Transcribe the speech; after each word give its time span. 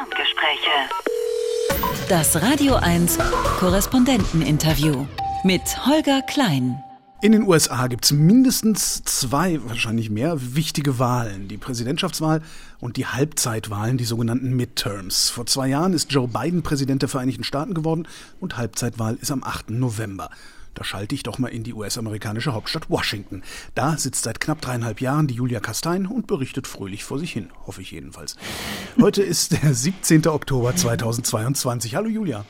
Ferngespräche. 0.00 0.70
Das 2.08 2.40
Radio 2.40 2.76
1 2.76 3.18
Korrespondenteninterview 3.58 5.06
mit 5.44 5.62
Holger 5.84 6.22
Klein. 6.22 6.82
In 7.20 7.32
den 7.32 7.42
USA 7.42 7.86
gibt 7.86 8.06
es 8.06 8.12
mindestens 8.12 9.04
zwei, 9.04 9.60
wahrscheinlich 9.64 10.08
mehr, 10.08 10.54
wichtige 10.54 10.98
Wahlen. 10.98 11.48
Die 11.48 11.58
Präsidentschaftswahl 11.58 12.40
und 12.80 12.96
die 12.96 13.06
Halbzeitwahlen, 13.06 13.98
die 13.98 14.04
sogenannten 14.04 14.56
Midterms. 14.56 15.28
Vor 15.28 15.44
zwei 15.44 15.68
Jahren 15.68 15.92
ist 15.92 16.10
Joe 16.10 16.28
Biden 16.28 16.62
Präsident 16.62 17.02
der 17.02 17.10
Vereinigten 17.10 17.44
Staaten 17.44 17.74
geworden 17.74 18.08
und 18.40 18.56
Halbzeitwahl 18.56 19.18
ist 19.20 19.30
am 19.30 19.44
8. 19.44 19.68
November. 19.68 20.30
Da 20.74 20.84
schalte 20.84 21.14
ich 21.14 21.22
doch 21.22 21.38
mal 21.38 21.48
in 21.48 21.62
die 21.64 21.74
US-amerikanische 21.74 22.52
Hauptstadt 22.52 22.88
Washington. 22.88 23.42
Da 23.74 23.98
sitzt 23.98 24.24
seit 24.24 24.40
knapp 24.40 24.60
dreieinhalb 24.60 25.00
Jahren 25.00 25.26
die 25.26 25.34
Julia 25.34 25.60
Kastein 25.60 26.06
und 26.06 26.26
berichtet 26.26 26.66
fröhlich 26.66 27.04
vor 27.04 27.18
sich 27.18 27.32
hin, 27.32 27.50
hoffe 27.66 27.82
ich 27.82 27.90
jedenfalls. 27.90 28.36
Heute 29.00 29.22
ist 29.22 29.52
der 29.52 29.74
17. 29.74 30.26
Oktober 30.28 30.74
2022. 30.74 31.94
Hallo 31.96 32.08
Julia. 32.08 32.44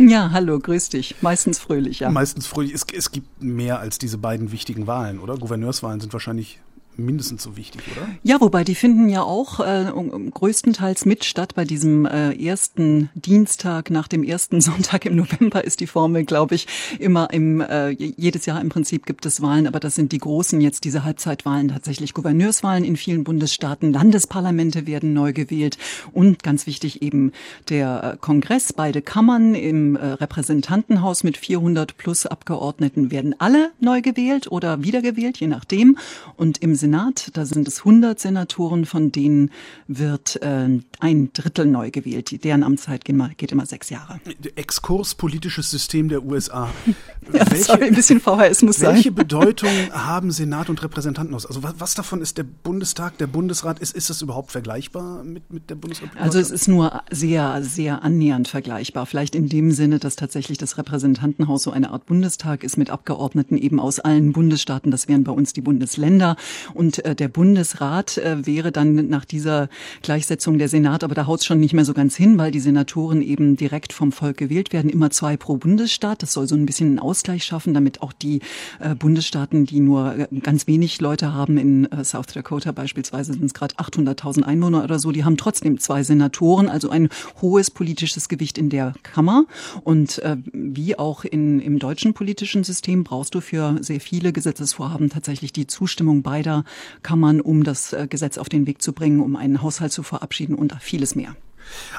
Ja, 0.00 0.30
hallo, 0.30 0.60
grüß 0.60 0.90
dich. 0.90 1.16
Meistens 1.22 1.58
fröhlich, 1.58 2.00
ja. 2.00 2.10
Meistens 2.10 2.46
fröhlich. 2.46 2.72
Es, 2.72 2.86
es 2.92 3.10
gibt 3.10 3.42
mehr 3.42 3.80
als 3.80 3.98
diese 3.98 4.16
beiden 4.16 4.52
wichtigen 4.52 4.86
Wahlen, 4.86 5.18
oder? 5.18 5.36
Gouverneurswahlen 5.36 6.00
sind 6.00 6.12
wahrscheinlich 6.12 6.60
mindestens 6.98 7.42
so 7.42 7.56
wichtig, 7.56 7.82
oder? 7.92 8.08
Ja, 8.22 8.40
wobei 8.40 8.64
die 8.64 8.74
finden 8.74 9.08
ja 9.08 9.22
auch 9.22 9.60
äh, 9.60 9.86
größtenteils 10.34 11.06
mit 11.06 11.24
statt. 11.24 11.54
Bei 11.54 11.64
diesem 11.64 12.06
äh, 12.06 12.32
ersten 12.34 13.10
Dienstag 13.14 13.90
nach 13.90 14.08
dem 14.08 14.24
ersten 14.24 14.60
Sonntag 14.68 15.06
im 15.06 15.16
November 15.16 15.64
ist 15.64 15.80
die 15.80 15.86
Formel, 15.86 16.24
glaube 16.24 16.54
ich, 16.54 16.66
immer 16.98 17.32
im 17.32 17.60
äh, 17.60 17.90
jedes 17.90 18.46
Jahr 18.46 18.60
im 18.60 18.68
Prinzip 18.68 19.06
gibt 19.06 19.24
es 19.26 19.40
Wahlen, 19.40 19.66
aber 19.66 19.80
das 19.80 19.94
sind 19.94 20.12
die 20.12 20.18
großen 20.18 20.60
jetzt 20.60 20.84
diese 20.84 21.04
Halbzeitwahlen 21.04 21.68
tatsächlich 21.68 22.14
Gouverneurswahlen 22.14 22.84
in 22.84 22.96
vielen 22.96 23.24
Bundesstaaten, 23.24 23.92
Landesparlamente 23.92 24.86
werden 24.86 25.12
neu 25.12 25.32
gewählt 25.32 25.78
und 26.12 26.42
ganz 26.42 26.66
wichtig 26.66 27.02
eben 27.02 27.32
der 27.68 28.14
äh, 28.14 28.16
Kongress, 28.20 28.72
beide 28.72 29.02
Kammern 29.02 29.54
im 29.54 29.96
äh, 29.96 30.04
Repräsentantenhaus 30.04 31.24
mit 31.24 31.36
400 31.36 31.96
plus 31.96 32.26
Abgeordneten 32.26 33.10
werden 33.10 33.34
alle 33.38 33.70
neu 33.80 34.02
gewählt 34.02 34.50
oder 34.50 34.82
wiedergewählt, 34.82 35.38
je 35.38 35.46
nachdem 35.46 35.96
und 36.36 36.58
im 36.58 36.74
Senat. 36.88 37.30
Da 37.34 37.44
sind 37.44 37.68
es 37.68 37.80
100 37.80 38.18
Senatoren, 38.18 38.86
von 38.86 39.12
denen 39.12 39.50
wird 39.86 40.40
äh, 40.42 40.80
ein 41.00 41.32
Drittel 41.32 41.66
neu 41.66 41.90
gewählt. 41.90 42.44
Deren 42.44 42.62
Amtszeit 42.62 43.04
geht 43.04 43.14
immer, 43.14 43.28
geht 43.30 43.52
immer 43.52 43.66
sechs 43.66 43.90
Jahre. 43.90 44.20
Exkurs 44.56 45.14
politisches 45.14 45.70
System 45.70 46.08
der 46.08 46.24
USA. 46.24 46.70
ja, 47.32 47.50
welche, 47.50 47.64
sorry, 47.64 47.84
ein 47.84 47.94
bisschen 47.94 48.20
VHS 48.20 48.62
muss 48.62 48.80
welche 48.80 48.86
sein. 48.86 48.94
Welche 48.94 49.12
Bedeutung 49.18 49.70
haben 49.92 50.30
Senat 50.30 50.70
und 50.70 50.82
Repräsentantenhaus? 50.82 51.44
Also 51.44 51.62
was, 51.62 51.74
was, 51.78 51.94
davon 51.94 52.22
ist 52.22 52.38
der 52.38 52.44
Bundestag, 52.44 53.18
der 53.18 53.26
Bundesrat? 53.26 53.80
Ist, 53.80 53.94
ist 53.94 54.08
das 54.08 54.22
überhaupt 54.22 54.50
vergleichbar 54.50 55.22
mit, 55.24 55.52
mit 55.52 55.68
der 55.68 55.74
Bundesrepublik? 55.74 56.22
Also 56.22 56.38
es 56.38 56.50
ist 56.50 56.68
nur 56.68 57.02
sehr, 57.10 57.62
sehr 57.62 58.02
annähernd 58.02 58.48
vergleichbar. 58.48 59.04
Vielleicht 59.04 59.34
in 59.34 59.48
dem 59.48 59.72
Sinne, 59.72 59.98
dass 59.98 60.16
tatsächlich 60.16 60.56
das 60.56 60.78
Repräsentantenhaus 60.78 61.64
so 61.64 61.70
eine 61.70 61.90
Art 61.90 62.06
Bundestag 62.06 62.64
ist 62.64 62.78
mit 62.78 62.88
Abgeordneten 62.88 63.58
eben 63.58 63.78
aus 63.78 64.00
allen 64.00 64.32
Bundesstaaten. 64.32 64.90
Das 64.90 65.06
wären 65.06 65.24
bei 65.24 65.32
uns 65.32 65.52
die 65.52 65.60
Bundesländer. 65.60 66.36
Und 66.78 67.04
äh, 67.04 67.16
der 67.16 67.26
Bundesrat 67.26 68.18
äh, 68.18 68.46
wäre 68.46 68.70
dann 68.70 69.08
nach 69.08 69.24
dieser 69.24 69.68
Gleichsetzung 70.02 70.58
der 70.58 70.68
Senat, 70.68 71.02
aber 71.02 71.16
da 71.16 71.26
haut 71.26 71.40
es 71.40 71.44
schon 71.44 71.58
nicht 71.58 71.74
mehr 71.74 71.84
so 71.84 71.92
ganz 71.92 72.14
hin, 72.14 72.38
weil 72.38 72.52
die 72.52 72.60
Senatoren 72.60 73.20
eben 73.20 73.56
direkt 73.56 73.92
vom 73.92 74.12
Volk 74.12 74.36
gewählt 74.36 74.72
werden, 74.72 74.88
immer 74.88 75.10
zwei 75.10 75.36
pro 75.36 75.56
Bundesstaat. 75.56 76.22
Das 76.22 76.32
soll 76.32 76.46
so 76.46 76.54
ein 76.54 76.66
bisschen 76.66 76.90
einen 76.90 76.98
Ausgleich 77.00 77.42
schaffen, 77.42 77.74
damit 77.74 78.00
auch 78.00 78.12
die 78.12 78.42
äh, 78.78 78.94
Bundesstaaten, 78.94 79.66
die 79.66 79.80
nur 79.80 80.16
äh, 80.16 80.28
ganz 80.40 80.68
wenig 80.68 81.00
Leute 81.00 81.34
haben, 81.34 81.58
in 81.58 81.90
äh, 81.90 82.04
South 82.04 82.26
Dakota 82.32 82.70
beispielsweise 82.70 83.32
sind 83.32 83.44
es 83.44 83.54
gerade 83.54 83.74
800.000 83.74 84.44
Einwohner 84.44 84.84
oder 84.84 85.00
so, 85.00 85.10
die 85.10 85.24
haben 85.24 85.36
trotzdem 85.36 85.80
zwei 85.80 86.04
Senatoren, 86.04 86.68
also 86.68 86.90
ein 86.90 87.08
hohes 87.42 87.72
politisches 87.72 88.28
Gewicht 88.28 88.56
in 88.56 88.70
der 88.70 88.94
Kammer. 89.02 89.46
Und 89.82 90.20
äh, 90.20 90.36
wie 90.52 90.96
auch 90.96 91.24
in, 91.24 91.58
im 91.58 91.80
deutschen 91.80 92.14
politischen 92.14 92.62
System 92.62 93.02
brauchst 93.02 93.34
du 93.34 93.40
für 93.40 93.78
sehr 93.80 94.00
viele 94.00 94.32
Gesetzesvorhaben 94.32 95.10
tatsächlich 95.10 95.52
die 95.52 95.66
Zustimmung 95.66 96.22
beider 96.22 96.64
kann 97.02 97.18
man, 97.18 97.40
um 97.40 97.64
das 97.64 97.92
äh, 97.92 98.06
Gesetz 98.08 98.38
auf 98.38 98.48
den 98.48 98.66
Weg 98.66 98.82
zu 98.82 98.92
bringen, 98.92 99.20
um 99.20 99.36
einen 99.36 99.62
Haushalt 99.62 99.92
zu 99.92 100.02
verabschieden 100.02 100.54
und 100.54 100.74
vieles 100.80 101.14
mehr. 101.14 101.34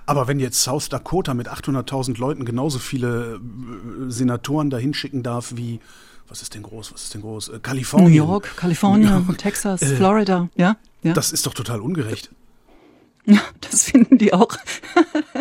Aber 0.06 0.28
wenn 0.28 0.40
jetzt 0.40 0.62
South 0.62 0.90
Dakota 0.90 1.34
mit 1.34 1.50
800.000 1.50 2.20
Leuten 2.20 2.46
genauso 2.46 2.80
viele 2.80 3.36
äh, 3.36 4.10
Senatoren 4.12 4.70
dahin 4.70 4.94
schicken 4.94 5.24
darf 5.24 5.56
wie 5.56 5.80
was 6.28 6.44
ist 6.44 6.54
denn 6.54 6.62
groß? 6.62 6.94
Was 6.94 7.06
ist 7.06 7.14
denn 7.16 7.22
groß? 7.22 7.50
Äh, 7.50 7.60
Kalifornien. 7.60 8.12
New 8.12 8.16
York, 8.16 8.56
Kalifornien, 8.56 9.36
Texas, 9.38 9.84
Florida, 9.84 10.48
ja, 10.56 10.78
ja. 11.02 11.14
Das 11.14 11.32
ist 11.32 11.48
doch 11.48 11.56
total 11.56 11.82
ungerecht. 11.82 12.30
Ja, 13.26 13.42
das 13.62 13.86
finden 13.86 14.18
die 14.18 14.34
auch. 14.34 14.56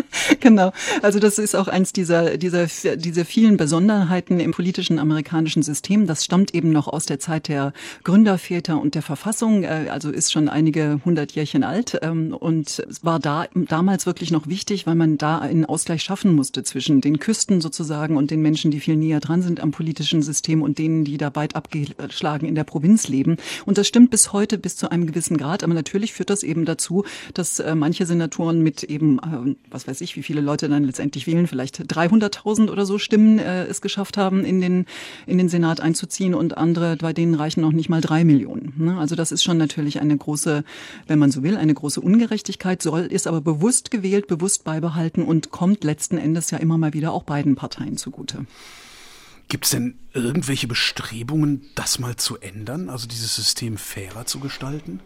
genau. 0.40 0.72
Also 1.02 1.18
das 1.18 1.38
ist 1.38 1.54
auch 1.54 1.68
eins 1.68 1.92
dieser, 1.92 2.36
dieser, 2.36 2.66
dieser 2.96 3.24
vielen 3.24 3.56
Besonderheiten 3.56 4.40
im 4.40 4.52
politischen 4.52 4.98
amerikanischen 4.98 5.62
System. 5.62 6.06
Das 6.06 6.24
stammt 6.24 6.54
eben 6.54 6.70
noch 6.70 6.88
aus 6.88 7.06
der 7.06 7.18
Zeit 7.18 7.48
der 7.48 7.72
Gründerväter 8.04 8.80
und 8.80 8.94
der 8.94 9.02
Verfassung. 9.02 9.64
Äh, 9.64 9.88
also 9.90 10.10
ist 10.10 10.32
schon 10.32 10.48
einige 10.48 11.00
hundert 11.04 11.32
Jährchen 11.32 11.64
alt 11.64 11.98
ähm, 12.02 12.34
und 12.34 12.84
war 13.02 13.18
da 13.18 13.46
damals 13.54 14.06
wirklich 14.06 14.30
noch 14.30 14.46
wichtig, 14.46 14.86
weil 14.86 14.94
man 14.94 15.18
da 15.18 15.38
einen 15.38 15.64
Ausgleich 15.64 16.02
schaffen 16.02 16.34
musste 16.34 16.62
zwischen 16.62 17.00
den 17.00 17.18
Küsten 17.18 17.60
sozusagen 17.60 18.16
und 18.16 18.30
den 18.30 18.42
Menschen, 18.42 18.70
die 18.70 18.80
viel 18.80 18.96
näher 18.96 19.20
dran 19.20 19.42
sind 19.42 19.60
am 19.60 19.70
politischen 19.70 20.22
System 20.22 20.62
und 20.62 20.78
denen, 20.78 21.04
die 21.04 21.16
da 21.16 21.34
weit 21.34 21.56
abgeschlagen 21.56 22.46
in 22.46 22.54
der 22.54 22.64
Provinz 22.64 23.08
leben. 23.08 23.36
Und 23.66 23.78
das 23.78 23.88
stimmt 23.88 24.10
bis 24.10 24.32
heute 24.32 24.58
bis 24.58 24.76
zu 24.76 24.90
einem 24.90 25.06
gewissen 25.06 25.36
Grad. 25.36 25.64
Aber 25.64 25.74
natürlich 25.74 26.12
führt 26.12 26.30
das 26.30 26.42
eben 26.42 26.64
dazu, 26.64 27.04
dass 27.34 27.58
äh, 27.58 27.74
manche 27.74 28.06
Senatoren 28.06 28.62
mit 28.62 28.84
eben, 28.84 29.18
äh, 29.18 29.56
was 29.70 29.86
weiß 29.88 30.02
ich, 30.02 30.16
wie 30.16 30.22
viele 30.22 30.42
Leute 30.42 30.68
dann 30.68 30.84
letztendlich 30.84 31.26
wählen, 31.26 31.46
vielleicht 31.46 31.80
300.000 31.80 32.70
oder 32.70 32.84
so 32.84 32.98
Stimmen 32.98 33.38
äh, 33.38 33.64
es 33.64 33.80
geschafft 33.80 34.18
haben, 34.18 34.44
in 34.44 34.60
den, 34.60 34.84
in 35.26 35.38
den 35.38 35.48
Senat 35.48 35.80
einzuziehen 35.80 36.34
und 36.34 36.58
andere, 36.58 36.96
bei 36.96 37.14
denen 37.14 37.34
reichen 37.34 37.62
noch 37.62 37.72
nicht 37.72 37.88
mal 37.88 38.02
drei 38.02 38.24
Millionen. 38.24 38.74
Ne? 38.76 38.98
Also 38.98 39.14
das 39.14 39.32
ist 39.32 39.42
schon 39.42 39.56
natürlich 39.56 40.00
eine 40.00 40.16
große, 40.16 40.62
wenn 41.06 41.18
man 41.18 41.30
so 41.30 41.42
will, 41.42 41.56
eine 41.56 41.72
große 41.72 42.00
Ungerechtigkeit, 42.00 42.82
soll, 42.82 43.00
ist 43.00 43.26
aber 43.26 43.40
bewusst 43.40 43.90
gewählt, 43.90 44.26
bewusst 44.26 44.64
beibehalten 44.64 45.22
und 45.22 45.50
kommt 45.50 45.84
letzten 45.84 46.18
Endes 46.18 46.50
ja 46.50 46.58
immer 46.58 46.76
mal 46.76 46.92
wieder 46.92 47.12
auch 47.12 47.22
beiden 47.22 47.56
Parteien 47.56 47.96
zugute. 47.96 48.44
Gibt 49.48 49.64
es 49.64 49.70
denn 49.70 49.98
irgendwelche 50.12 50.68
Bestrebungen, 50.68 51.62
das 51.74 51.98
mal 51.98 52.16
zu 52.16 52.36
ändern, 52.36 52.90
also 52.90 53.08
dieses 53.08 53.34
System 53.34 53.78
fairer 53.78 54.26
zu 54.26 54.40
gestalten? 54.40 55.00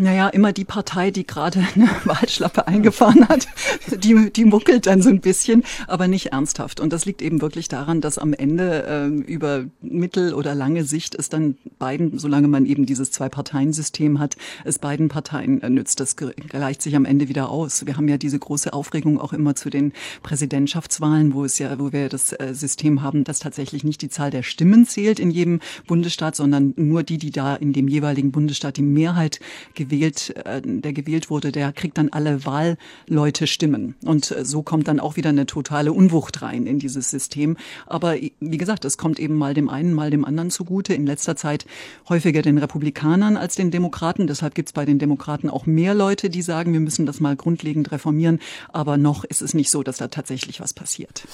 Naja, 0.00 0.28
immer 0.28 0.52
die 0.52 0.64
Partei, 0.64 1.10
die 1.10 1.26
gerade 1.26 1.58
eine 1.74 1.88
Wahlschlappe 2.04 2.68
eingefahren 2.68 3.28
hat, 3.28 3.48
die, 3.90 4.30
die 4.30 4.44
muckelt 4.44 4.86
dann 4.86 5.02
so 5.02 5.08
ein 5.08 5.20
bisschen, 5.20 5.64
aber 5.88 6.06
nicht 6.06 6.26
ernsthaft. 6.26 6.78
Und 6.78 6.92
das 6.92 7.04
liegt 7.04 7.20
eben 7.20 7.40
wirklich 7.40 7.66
daran, 7.66 8.00
dass 8.00 8.16
am 8.16 8.32
Ende 8.32 8.84
äh, 8.86 9.06
über 9.08 9.64
mittel- 9.80 10.34
oder 10.34 10.54
lange 10.54 10.84
Sicht 10.84 11.16
es 11.16 11.30
dann 11.30 11.56
beiden, 11.80 12.16
solange 12.16 12.46
man 12.46 12.64
eben 12.64 12.86
dieses 12.86 13.10
Zwei-Parteien-System 13.10 14.20
hat, 14.20 14.36
es 14.64 14.78
beiden 14.78 15.08
Parteien 15.08 15.60
äh, 15.62 15.68
nützt. 15.68 15.98
Das 15.98 16.14
gleicht 16.14 16.80
sich 16.80 16.94
am 16.94 17.04
Ende 17.04 17.28
wieder 17.28 17.50
aus. 17.50 17.84
Wir 17.84 17.96
haben 17.96 18.06
ja 18.06 18.18
diese 18.18 18.38
große 18.38 18.72
Aufregung 18.72 19.18
auch 19.18 19.32
immer 19.32 19.56
zu 19.56 19.68
den 19.68 19.92
Präsidentschaftswahlen, 20.22 21.34
wo 21.34 21.44
es 21.44 21.58
ja, 21.58 21.76
wo 21.80 21.92
wir 21.92 22.08
das 22.08 22.32
äh, 22.34 22.54
System 22.54 23.02
haben, 23.02 23.24
dass 23.24 23.40
tatsächlich 23.40 23.82
nicht 23.82 24.00
die 24.00 24.10
Zahl 24.10 24.30
der 24.30 24.44
Stimmen 24.44 24.86
zählt 24.86 25.18
in 25.18 25.32
jedem 25.32 25.58
Bundesstaat, 25.88 26.36
sondern 26.36 26.72
nur 26.76 27.02
die, 27.02 27.18
die 27.18 27.32
da 27.32 27.56
in 27.56 27.72
dem 27.72 27.88
jeweiligen 27.88 28.30
Bundesstaat 28.30 28.76
die 28.76 28.82
Mehrheit 28.82 29.40
gewinnen 29.74 29.87
gewählt, 29.88 30.34
äh, 30.44 30.60
der 30.62 30.92
gewählt 30.92 31.30
wurde, 31.30 31.52
der 31.52 31.72
kriegt 31.72 31.98
dann 31.98 32.10
alle 32.10 32.44
Wahlleute 32.44 33.46
Stimmen. 33.46 33.94
Und 34.04 34.30
äh, 34.30 34.44
so 34.44 34.62
kommt 34.62 34.88
dann 34.88 35.00
auch 35.00 35.16
wieder 35.16 35.30
eine 35.30 35.46
totale 35.46 35.92
Unwucht 35.92 36.42
rein 36.42 36.66
in 36.66 36.78
dieses 36.78 37.10
System. 37.10 37.56
Aber 37.86 38.16
wie 38.16 38.56
gesagt, 38.56 38.84
es 38.84 38.98
kommt 38.98 39.18
eben 39.18 39.34
mal 39.34 39.54
dem 39.54 39.68
einen, 39.68 39.92
mal 39.92 40.10
dem 40.10 40.24
anderen 40.24 40.50
zugute. 40.50 40.94
In 40.94 41.06
letzter 41.06 41.36
Zeit 41.36 41.66
häufiger 42.08 42.42
den 42.42 42.58
Republikanern 42.58 43.36
als 43.36 43.54
den 43.54 43.70
Demokraten. 43.70 44.26
Deshalb 44.26 44.54
gibt 44.54 44.68
es 44.68 44.72
bei 44.72 44.84
den 44.84 44.98
Demokraten 44.98 45.48
auch 45.48 45.66
mehr 45.66 45.94
Leute, 45.94 46.30
die 46.30 46.42
sagen, 46.42 46.72
wir 46.72 46.80
müssen 46.80 47.06
das 47.06 47.20
mal 47.20 47.36
grundlegend 47.36 47.90
reformieren. 47.92 48.40
Aber 48.68 48.96
noch 48.96 49.24
ist 49.24 49.42
es 49.42 49.54
nicht 49.54 49.70
so, 49.70 49.82
dass 49.82 49.96
da 49.96 50.08
tatsächlich 50.08 50.60
was 50.60 50.74
passiert 50.74 51.24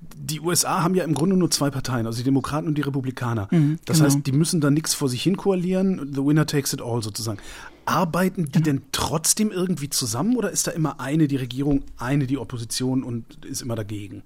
die 0.00 0.40
USA 0.40 0.82
haben 0.82 0.94
ja 0.94 1.04
im 1.04 1.14
Grunde 1.14 1.36
nur 1.36 1.50
zwei 1.50 1.70
Parteien, 1.70 2.06
also 2.06 2.18
die 2.18 2.24
Demokraten 2.24 2.68
und 2.68 2.76
die 2.76 2.82
Republikaner. 2.82 3.48
Mhm, 3.50 3.78
das 3.84 3.98
genau. 3.98 4.10
heißt, 4.10 4.26
die 4.26 4.32
müssen 4.32 4.60
da 4.60 4.70
nichts 4.70 4.94
vor 4.94 5.08
sich 5.08 5.22
hin 5.22 5.36
koalieren, 5.36 6.12
the 6.14 6.24
winner 6.24 6.46
takes 6.46 6.72
it 6.72 6.82
all 6.82 7.02
sozusagen. 7.02 7.38
Arbeiten 7.84 8.44
die 8.44 8.52
genau. 8.52 8.64
denn 8.64 8.82
trotzdem 8.92 9.50
irgendwie 9.50 9.88
zusammen 9.88 10.36
oder 10.36 10.50
ist 10.50 10.66
da 10.66 10.72
immer 10.72 11.00
eine 11.00 11.26
die 11.26 11.36
Regierung, 11.36 11.84
eine 11.96 12.26
die 12.26 12.38
Opposition 12.38 13.02
und 13.02 13.44
ist 13.44 13.62
immer 13.62 13.76
dagegen? 13.76 14.22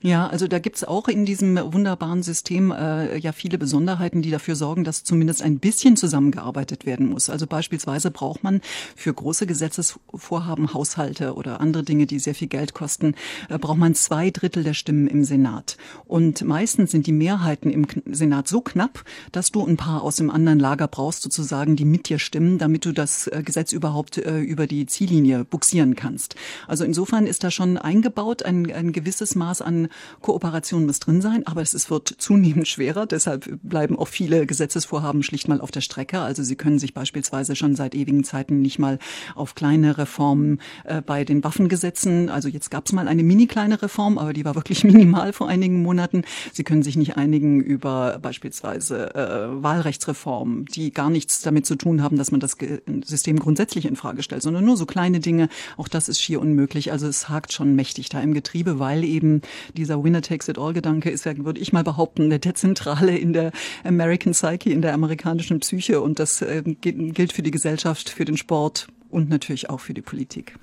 Ja, 0.00 0.28
also 0.28 0.46
da 0.46 0.60
gibt's 0.60 0.84
auch 0.84 1.08
in 1.08 1.24
diesem 1.24 1.56
wunderbaren 1.72 2.22
System 2.22 2.70
äh, 2.70 3.18
ja 3.18 3.32
viele 3.32 3.58
Besonderheiten, 3.58 4.22
die 4.22 4.30
dafür 4.30 4.54
sorgen, 4.54 4.84
dass 4.84 5.02
zumindest 5.02 5.42
ein 5.42 5.58
bisschen 5.58 5.96
zusammengearbeitet 5.96 6.86
werden 6.86 7.08
muss. 7.08 7.28
Also 7.28 7.48
beispielsweise 7.48 8.12
braucht 8.12 8.44
man 8.44 8.60
für 8.94 9.12
große 9.12 9.48
Gesetzesvorhaben, 9.48 10.72
Haushalte 10.72 11.34
oder 11.34 11.60
andere 11.60 11.82
Dinge, 11.82 12.06
die 12.06 12.20
sehr 12.20 12.36
viel 12.36 12.46
Geld 12.46 12.74
kosten, 12.74 13.16
äh, 13.48 13.58
braucht 13.58 13.78
man 13.78 13.96
zwei 13.96 14.30
Drittel 14.30 14.62
der 14.62 14.74
Stimmen 14.74 15.08
im 15.08 15.24
Senat. 15.24 15.76
Und 16.06 16.44
meistens 16.44 16.92
sind 16.92 17.08
die 17.08 17.12
Mehrheiten 17.12 17.68
im 17.68 17.84
Senat 18.06 18.46
so 18.46 18.60
knapp, 18.60 19.04
dass 19.32 19.50
du 19.50 19.66
ein 19.66 19.76
paar 19.76 20.04
aus 20.04 20.14
dem 20.14 20.30
anderen 20.30 20.60
Lager 20.60 20.86
brauchst, 20.86 21.22
sozusagen, 21.22 21.74
die 21.74 21.84
mit 21.84 22.08
dir 22.08 22.20
stimmen, 22.20 22.58
damit 22.58 22.84
du 22.84 22.92
das 22.92 23.26
äh, 23.26 23.42
Gesetz 23.44 23.72
überhaupt 23.72 24.18
äh, 24.18 24.38
über 24.38 24.68
die 24.68 24.86
Ziellinie 24.86 25.44
buxieren 25.44 25.96
kannst. 25.96 26.36
Also 26.68 26.84
insofern 26.84 27.26
ist 27.26 27.42
da 27.42 27.50
schon 27.50 27.78
eingebaut 27.78 28.44
ein, 28.44 28.70
ein 28.70 28.92
gewisses 28.92 29.34
Maß 29.34 29.60
an 29.60 29.87
Kooperation 30.20 30.86
muss 30.86 31.00
drin 31.00 31.20
sein, 31.20 31.46
aber 31.46 31.62
es 31.62 31.90
wird 31.90 32.08
zunehmend 32.18 32.68
schwerer. 32.68 33.06
Deshalb 33.06 33.48
bleiben 33.62 33.98
auch 33.98 34.08
viele 34.08 34.46
Gesetzesvorhaben 34.46 35.22
schlicht 35.22 35.48
mal 35.48 35.60
auf 35.60 35.70
der 35.70 35.80
Strecke. 35.80 36.20
Also 36.20 36.42
Sie 36.42 36.56
können 36.56 36.78
sich 36.78 36.94
beispielsweise 36.94 37.56
schon 37.56 37.74
seit 37.74 37.94
ewigen 37.94 38.24
Zeiten 38.24 38.60
nicht 38.60 38.78
mal 38.78 38.98
auf 39.34 39.54
kleine 39.54 39.98
Reformen 39.98 40.60
äh, 40.84 41.02
bei 41.02 41.24
den 41.24 41.44
Waffengesetzen, 41.44 42.28
also 42.28 42.48
jetzt 42.48 42.70
gab 42.70 42.86
es 42.86 42.92
mal 42.92 43.08
eine 43.08 43.22
mini 43.22 43.46
kleine 43.46 43.80
Reform, 43.82 44.18
aber 44.18 44.32
die 44.32 44.44
war 44.44 44.54
wirklich 44.54 44.84
minimal 44.98 45.32
vor 45.32 45.48
einigen 45.48 45.82
Monaten. 45.82 46.22
Sie 46.52 46.64
können 46.64 46.82
sich 46.82 46.96
nicht 46.96 47.16
einigen 47.16 47.60
über 47.60 48.18
beispielsweise 48.20 49.14
äh, 49.14 49.62
Wahlrechtsreformen, 49.62 50.66
die 50.66 50.92
gar 50.92 51.10
nichts 51.10 51.42
damit 51.42 51.66
zu 51.66 51.76
tun 51.76 52.02
haben, 52.02 52.16
dass 52.16 52.30
man 52.30 52.40
das 52.40 52.56
System 53.04 53.38
grundsätzlich 53.38 53.86
in 53.86 53.96
Frage 53.96 54.22
stellt, 54.22 54.42
sondern 54.42 54.64
nur 54.64 54.76
so 54.76 54.86
kleine 54.86 55.20
Dinge. 55.20 55.48
Auch 55.76 55.88
das 55.88 56.08
ist 56.08 56.20
schier 56.20 56.40
unmöglich. 56.40 56.92
Also 56.92 57.06
es 57.06 57.28
hakt 57.28 57.52
schon 57.52 57.74
mächtig 57.74 58.08
da 58.08 58.20
im 58.20 58.34
Getriebe, 58.34 58.78
weil 58.78 59.04
eben 59.04 59.42
dieser 59.78 60.02
Winner-Takes-it-all-Gedanke 60.02 61.10
ist 61.10 61.24
ja, 61.24 61.36
würde 61.38 61.60
ich 61.60 61.72
mal 61.72 61.84
behaupten, 61.84 62.30
der 62.30 62.54
Zentrale 62.54 63.16
in 63.16 63.32
der 63.32 63.52
American 63.84 64.32
Psyche, 64.32 64.70
in 64.70 64.82
der 64.82 64.94
amerikanischen 64.94 65.60
Psyche. 65.60 66.00
Und 66.00 66.18
das 66.18 66.42
äh, 66.42 66.62
gilt 66.62 67.32
für 67.32 67.42
die 67.42 67.50
Gesellschaft, 67.50 68.10
für 68.10 68.24
den 68.24 68.36
Sport 68.36 68.88
und 69.10 69.28
natürlich 69.28 69.70
auch 69.70 69.80
für 69.80 69.94
die 69.94 70.02
Politik. 70.02 70.58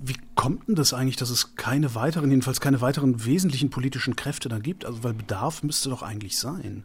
Wie 0.00 0.16
kommt 0.34 0.68
denn 0.68 0.74
das 0.74 0.92
eigentlich, 0.92 1.16
dass 1.16 1.30
es 1.30 1.54
keine 1.54 1.94
weiteren, 1.94 2.30
jedenfalls 2.30 2.60
keine 2.60 2.80
weiteren 2.80 3.24
wesentlichen 3.24 3.70
politischen 3.70 4.16
Kräfte 4.16 4.48
da 4.48 4.58
gibt? 4.58 4.84
Also, 4.84 5.04
weil 5.04 5.14
Bedarf 5.14 5.62
müsste 5.62 5.90
doch 5.90 6.02
eigentlich 6.02 6.38
sein. 6.38 6.84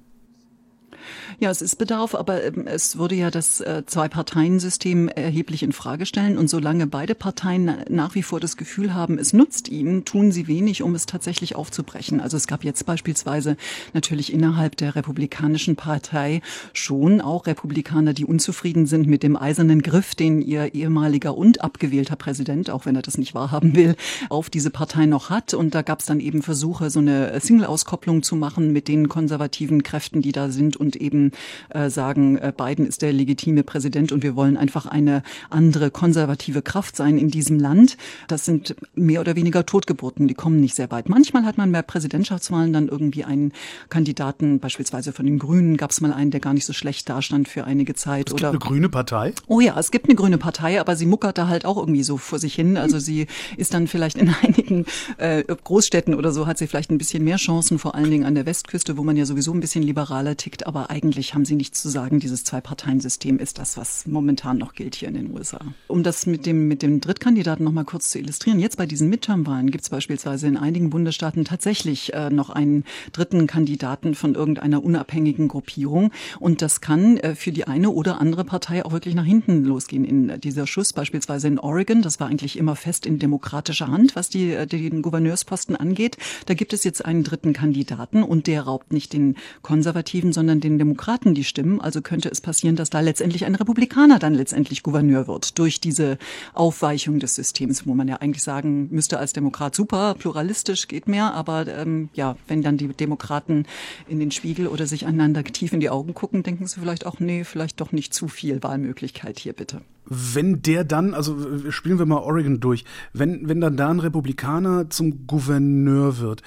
Ja, 1.40 1.50
es 1.50 1.62
ist 1.62 1.76
Bedarf, 1.76 2.16
aber 2.16 2.44
ähm, 2.44 2.68
es 2.68 2.98
würde 2.98 3.16
ja 3.16 3.32
das 3.32 3.62
äh, 3.62 3.84
Zwei-Parteien-System 3.86 5.08
erheblich 5.10 5.64
in 5.64 5.72
Frage 5.72 6.06
stellen. 6.06 6.38
Und 6.38 6.50
solange 6.50 6.88
beide 6.88 7.16
Parteien 7.16 7.78
nach 7.90 8.16
wie 8.16 8.24
vor 8.24 8.40
das 8.40 8.58
Gefühl 8.58 8.94
haben, 8.94 9.18
es 9.18 9.34
nutzt 9.34 9.70
ihnen, 9.70 10.06
tun 10.06 10.32
sie 10.32 10.48
wenig, 10.48 10.84
um 10.84 10.96
es 10.96 11.06
tatsächlich 11.06 11.56
aufzubrechen. 11.56 12.20
Also 12.20 12.38
es 12.38 12.48
gab 12.48 12.64
jetzt 12.64 12.86
beispielsweise 12.86 13.58
natürlich 13.94 14.34
innerhalb 14.34 14.76
der 14.78 14.96
Republikanischen 14.96 15.76
Partei 15.76 16.42
schon 16.74 17.22
auch 17.22 17.48
Republikaner, 17.48 18.14
die 18.14 18.26
unzufrieden 18.26 18.86
sind 18.86 19.08
mit 19.08 19.24
dem 19.24 19.38
eisernen 19.38 19.82
Griff, 19.82 20.16
den 20.16 20.42
ihr 20.42 20.74
ehemaliger 20.74 21.38
und 21.38 21.62
abgewählter 21.62 22.16
Präsident, 22.16 22.70
auch 22.70 22.86
wenn 22.86 22.96
er 22.96 23.02
das 23.02 23.18
nicht 23.18 23.34
wahrhaben 23.34 23.76
will, 23.76 23.96
auf 24.30 24.50
diese 24.50 24.70
Partei 24.70 25.06
noch 25.06 25.30
hat. 25.30 25.54
Und 25.54 25.76
da 25.76 25.82
gab 25.82 26.00
es 26.00 26.06
dann 26.06 26.20
eben 26.20 26.42
Versuche, 26.42 26.90
so 26.90 27.00
eine 27.00 27.40
Single-Auskopplung 27.40 28.24
zu 28.24 28.36
machen 28.36 28.74
mit 28.74 28.88
den 28.88 29.10
konservativen 29.10 29.84
Kräften, 29.84 30.22
die 30.22 30.32
da 30.32 30.50
sind 30.50 30.78
und 30.78 30.97
eben 30.98 31.32
äh, 31.70 31.90
sagen, 31.90 32.38
äh, 32.38 32.52
Biden 32.56 32.86
ist 32.86 33.02
der 33.02 33.14
legitime 33.14 33.64
Präsident 33.64 34.12
und 34.12 34.24
wir 34.24 34.36
wollen 34.36 34.58
einfach 34.58 34.86
eine 34.86 35.24
andere 35.50 35.92
konservative 35.92 36.62
Kraft 36.62 36.96
sein 36.96 37.18
in 37.18 37.30
diesem 37.30 37.60
Land. 37.60 37.98
Das 38.28 38.46
sind 38.46 38.76
mehr 38.96 39.22
oder 39.22 39.36
weniger 39.36 39.66
Totgeburten, 39.66 40.28
die 40.28 40.34
kommen 40.34 40.60
nicht 40.60 40.76
sehr 40.76 40.92
weit. 40.92 41.10
Manchmal 41.10 41.46
hat 41.46 41.58
man 41.58 41.72
bei 41.72 41.82
Präsidentschaftswahlen 41.82 42.74
dann 42.74 42.88
irgendwie 42.88 43.24
einen 43.24 43.54
Kandidaten, 43.90 44.60
beispielsweise 44.60 45.14
von 45.14 45.26
den 45.26 45.40
Grünen 45.40 45.78
gab 45.78 45.92
es 45.92 46.02
mal 46.02 46.14
einen, 46.14 46.32
der 46.32 46.40
gar 46.40 46.54
nicht 46.54 46.66
so 46.66 46.74
schlecht 46.74 47.10
dastand 47.10 47.48
für 47.48 47.64
einige 47.64 47.96
Zeit. 47.96 48.28
Es 48.28 48.36
gibt 48.36 48.42
oder 48.42 48.50
eine 48.50 48.60
grüne 48.60 48.90
Partei? 48.90 49.34
Oh 49.48 49.60
ja, 49.60 49.78
es 49.80 49.92
gibt 49.92 50.06
eine 50.06 50.16
grüne 50.16 50.38
Partei, 50.38 50.80
aber 50.80 50.96
sie 50.96 51.06
muckert 51.06 51.38
da 51.38 51.48
halt 51.48 51.66
auch 51.66 51.78
irgendwie 51.78 52.04
so 52.04 52.18
vor 52.18 52.40
sich 52.40 52.56
hin. 52.56 52.78
Also 52.78 53.00
sie 53.00 53.28
ist 53.58 53.74
dann 53.74 53.88
vielleicht 53.88 54.18
in 54.18 54.34
einigen 54.42 54.86
äh, 55.18 55.44
Großstädten 55.44 56.14
oder 56.16 56.32
so, 56.32 56.48
hat 56.48 56.58
sie 56.58 56.68
vielleicht 56.68 56.92
ein 56.92 56.98
bisschen 56.98 57.24
mehr 57.24 57.38
Chancen, 57.38 57.80
vor 57.80 57.96
allen 57.96 58.10
Dingen 58.10 58.26
an 58.26 58.36
der 58.36 58.46
Westküste, 58.46 58.98
wo 58.98 59.04
man 59.04 59.18
ja 59.18 59.26
sowieso 59.26 59.54
ein 59.54 59.60
bisschen 59.60 59.84
liberaler 59.84 60.38
tickt, 60.38 60.68
aber 60.68 60.87
eigentlich 60.90 61.34
haben 61.34 61.46
Sie 61.46 61.56
nichts 61.56 61.82
zu 61.82 61.90
sagen. 61.90 62.20
Dieses 62.20 62.44
Zwei-Parteien-System 62.44 63.40
ist 63.40 63.60
das, 63.60 63.78
was 63.78 64.08
momentan 64.08 64.58
noch 64.58 64.74
gilt 64.74 64.96
hier 64.96 65.08
in 65.08 65.16
den 65.16 65.34
USA. 65.34 65.60
Um 65.88 66.04
das 66.04 66.26
mit 66.26 66.46
dem, 66.46 66.68
mit 66.68 66.82
dem 66.82 67.02
Drittkandidaten 67.02 67.64
noch 67.64 67.72
mal 67.72 67.84
kurz 67.84 68.10
zu 68.10 68.20
illustrieren. 68.20 68.60
Jetzt 68.60 68.78
bei 68.78 68.86
diesen 68.86 69.10
Midterm-Wahlen 69.10 69.72
gibt 69.72 69.84
es 69.84 69.90
beispielsweise 69.90 70.48
in 70.48 70.58
einigen 70.58 70.90
Bundesstaaten 70.90 71.46
tatsächlich 71.46 72.14
äh, 72.14 72.30
noch 72.30 72.50
einen 72.50 72.84
dritten 73.12 73.48
Kandidaten 73.48 74.16
von 74.16 74.36
irgendeiner 74.36 74.84
unabhängigen 74.84 75.48
Gruppierung. 75.48 76.12
Und 76.40 76.62
das 76.62 76.82
kann 76.82 77.18
äh, 77.18 77.36
für 77.36 77.52
die 77.52 77.66
eine 77.66 77.90
oder 77.90 78.20
andere 78.22 78.44
Partei 78.46 78.86
auch 78.86 78.92
wirklich 78.92 79.16
nach 79.16 79.26
hinten 79.26 79.64
losgehen. 79.64 80.06
In 80.06 80.40
dieser 80.42 80.68
Schuss 80.68 80.94
beispielsweise 80.94 81.48
in 81.48 81.60
Oregon, 81.60 82.02
das 82.02 82.20
war 82.20 82.28
eigentlich 82.28 82.58
immer 82.58 82.76
fest 82.76 83.06
in 83.06 83.20
demokratischer 83.20 83.88
Hand, 83.88 84.16
was 84.16 84.30
die, 84.30 84.52
äh, 84.52 84.66
den 84.68 85.02
Gouverneursposten 85.02 85.76
angeht. 85.76 86.18
Da 86.46 86.54
gibt 86.54 86.74
es 86.74 86.84
jetzt 86.84 87.06
einen 87.06 87.24
dritten 87.24 87.54
Kandidaten 87.54 88.24
und 88.24 88.48
der 88.48 88.64
raubt 88.64 88.94
nicht 88.94 89.14
den 89.14 89.36
Konservativen, 89.62 90.34
sondern 90.34 90.60
den 90.60 90.77
Demokraten 90.80 91.34
die 91.34 91.44
Stimmen. 91.44 91.82
Also 91.82 92.02
könnte 92.02 92.30
es 92.30 92.42
passieren, 92.42 92.76
dass 92.76 92.90
da 92.90 93.00
letztendlich 93.00 93.46
ein 93.46 93.56
Republikaner 93.56 94.20
dann 94.20 94.34
letztendlich 94.34 94.84
Gouverneur 94.84 95.28
wird 95.28 95.58
durch 95.60 95.80
diese 95.80 96.18
Aufweichung 96.54 97.20
des 97.20 97.36
Systems, 97.36 97.86
wo 97.86 97.94
man 97.94 98.08
ja 98.08 98.18
eigentlich 98.18 98.44
sagen 98.44 98.88
müsste 98.92 99.20
als 99.20 99.34
Demokrat 99.34 99.76
super, 99.76 100.16
pluralistisch 100.18 100.88
geht 100.88 101.08
mehr, 101.08 101.34
aber 101.34 101.68
ähm, 101.68 102.10
ja, 102.14 102.36
wenn 102.48 102.62
dann 102.62 102.78
die 102.78 102.88
Demokraten 102.88 103.66
in 104.08 104.20
den 104.20 104.32
Spiegel 104.32 104.68
oder 104.68 104.88
sich 104.88 105.06
einander 105.06 105.44
tief 105.44 105.74
in 105.74 105.80
die 105.80 105.90
Augen 105.90 106.14
gucken, 106.14 106.44
denken 106.44 106.68
sie 106.68 106.80
vielleicht 106.80 107.06
auch, 107.06 107.20
nee, 107.20 107.44
vielleicht 107.44 107.82
doch 107.82 107.92
nicht 107.92 108.14
zu 108.14 108.28
viel 108.28 108.64
Wahlmöglichkeit 108.64 109.40
hier 109.40 109.54
bitte. 109.54 109.82
Wenn 110.10 110.62
der 110.62 110.86
dann, 110.86 111.14
also 111.14 111.70
spielen 111.70 112.00
wir 112.00 112.06
mal 112.06 112.20
Oregon 112.20 112.62
durch, 112.62 112.86
wenn, 113.12 113.50
wenn 113.50 113.60
dann 113.60 113.76
da 113.76 113.90
ein 113.90 114.00
Republikaner 114.00 114.90
zum 114.90 115.28
Gouverneur 115.28 116.20
wird, 116.20 116.44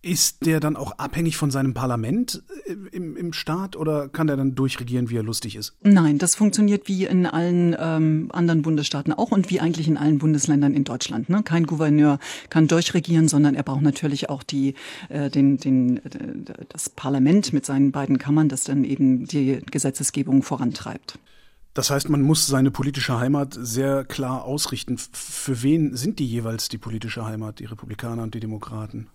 ist 0.00 0.46
der 0.46 0.60
dann 0.60 0.76
auch 0.76 0.92
abhängig 0.98 1.36
von 1.36 1.50
seinem 1.50 1.74
Parlament 1.74 2.42
äh, 2.66 2.72
im, 2.92 3.16
im 3.16 3.32
Staat 3.32 3.76
oder 3.76 4.08
kann 4.08 4.26
der 4.26 4.36
dann 4.36 4.54
durchregieren, 4.54 5.10
wie 5.10 5.16
er 5.16 5.22
lustig 5.22 5.56
ist? 5.56 5.74
Nein, 5.82 6.18
das 6.18 6.34
funktioniert 6.34 6.86
wie 6.88 7.04
in 7.04 7.26
allen 7.26 7.76
ähm, 7.78 8.30
anderen 8.32 8.62
Bundesstaaten 8.62 9.12
auch 9.12 9.32
und 9.32 9.50
wie 9.50 9.60
eigentlich 9.60 9.88
in 9.88 9.96
allen 9.96 10.18
Bundesländern 10.18 10.74
in 10.74 10.84
Deutschland. 10.84 11.28
Ne? 11.28 11.42
Kein 11.42 11.66
Gouverneur 11.66 12.18
kann 12.48 12.68
durchregieren, 12.68 13.28
sondern 13.28 13.54
er 13.54 13.64
braucht 13.64 13.82
natürlich 13.82 14.30
auch 14.30 14.42
die, 14.42 14.74
äh, 15.08 15.30
den, 15.30 15.58
den, 15.58 15.98
äh, 16.04 16.54
das 16.68 16.88
Parlament 16.88 17.52
mit 17.52 17.66
seinen 17.66 17.90
beiden 17.90 18.18
Kammern, 18.18 18.48
das 18.48 18.64
dann 18.64 18.84
eben 18.84 19.26
die 19.26 19.60
Gesetzesgebung 19.70 20.42
vorantreibt. 20.42 21.18
Das 21.74 21.90
heißt, 21.90 22.08
man 22.08 22.22
muss 22.22 22.46
seine 22.46 22.70
politische 22.70 23.18
Heimat 23.18 23.56
sehr 23.56 24.04
klar 24.04 24.44
ausrichten. 24.44 24.98
Für 24.98 25.62
wen 25.62 25.96
sind 25.96 26.18
die 26.18 26.26
jeweils 26.26 26.68
die 26.68 26.78
politische 26.78 27.24
Heimat, 27.24 27.60
die 27.60 27.66
Republikaner 27.66 28.22
und 28.22 28.34
die 28.34 28.40
Demokraten? 28.40 29.08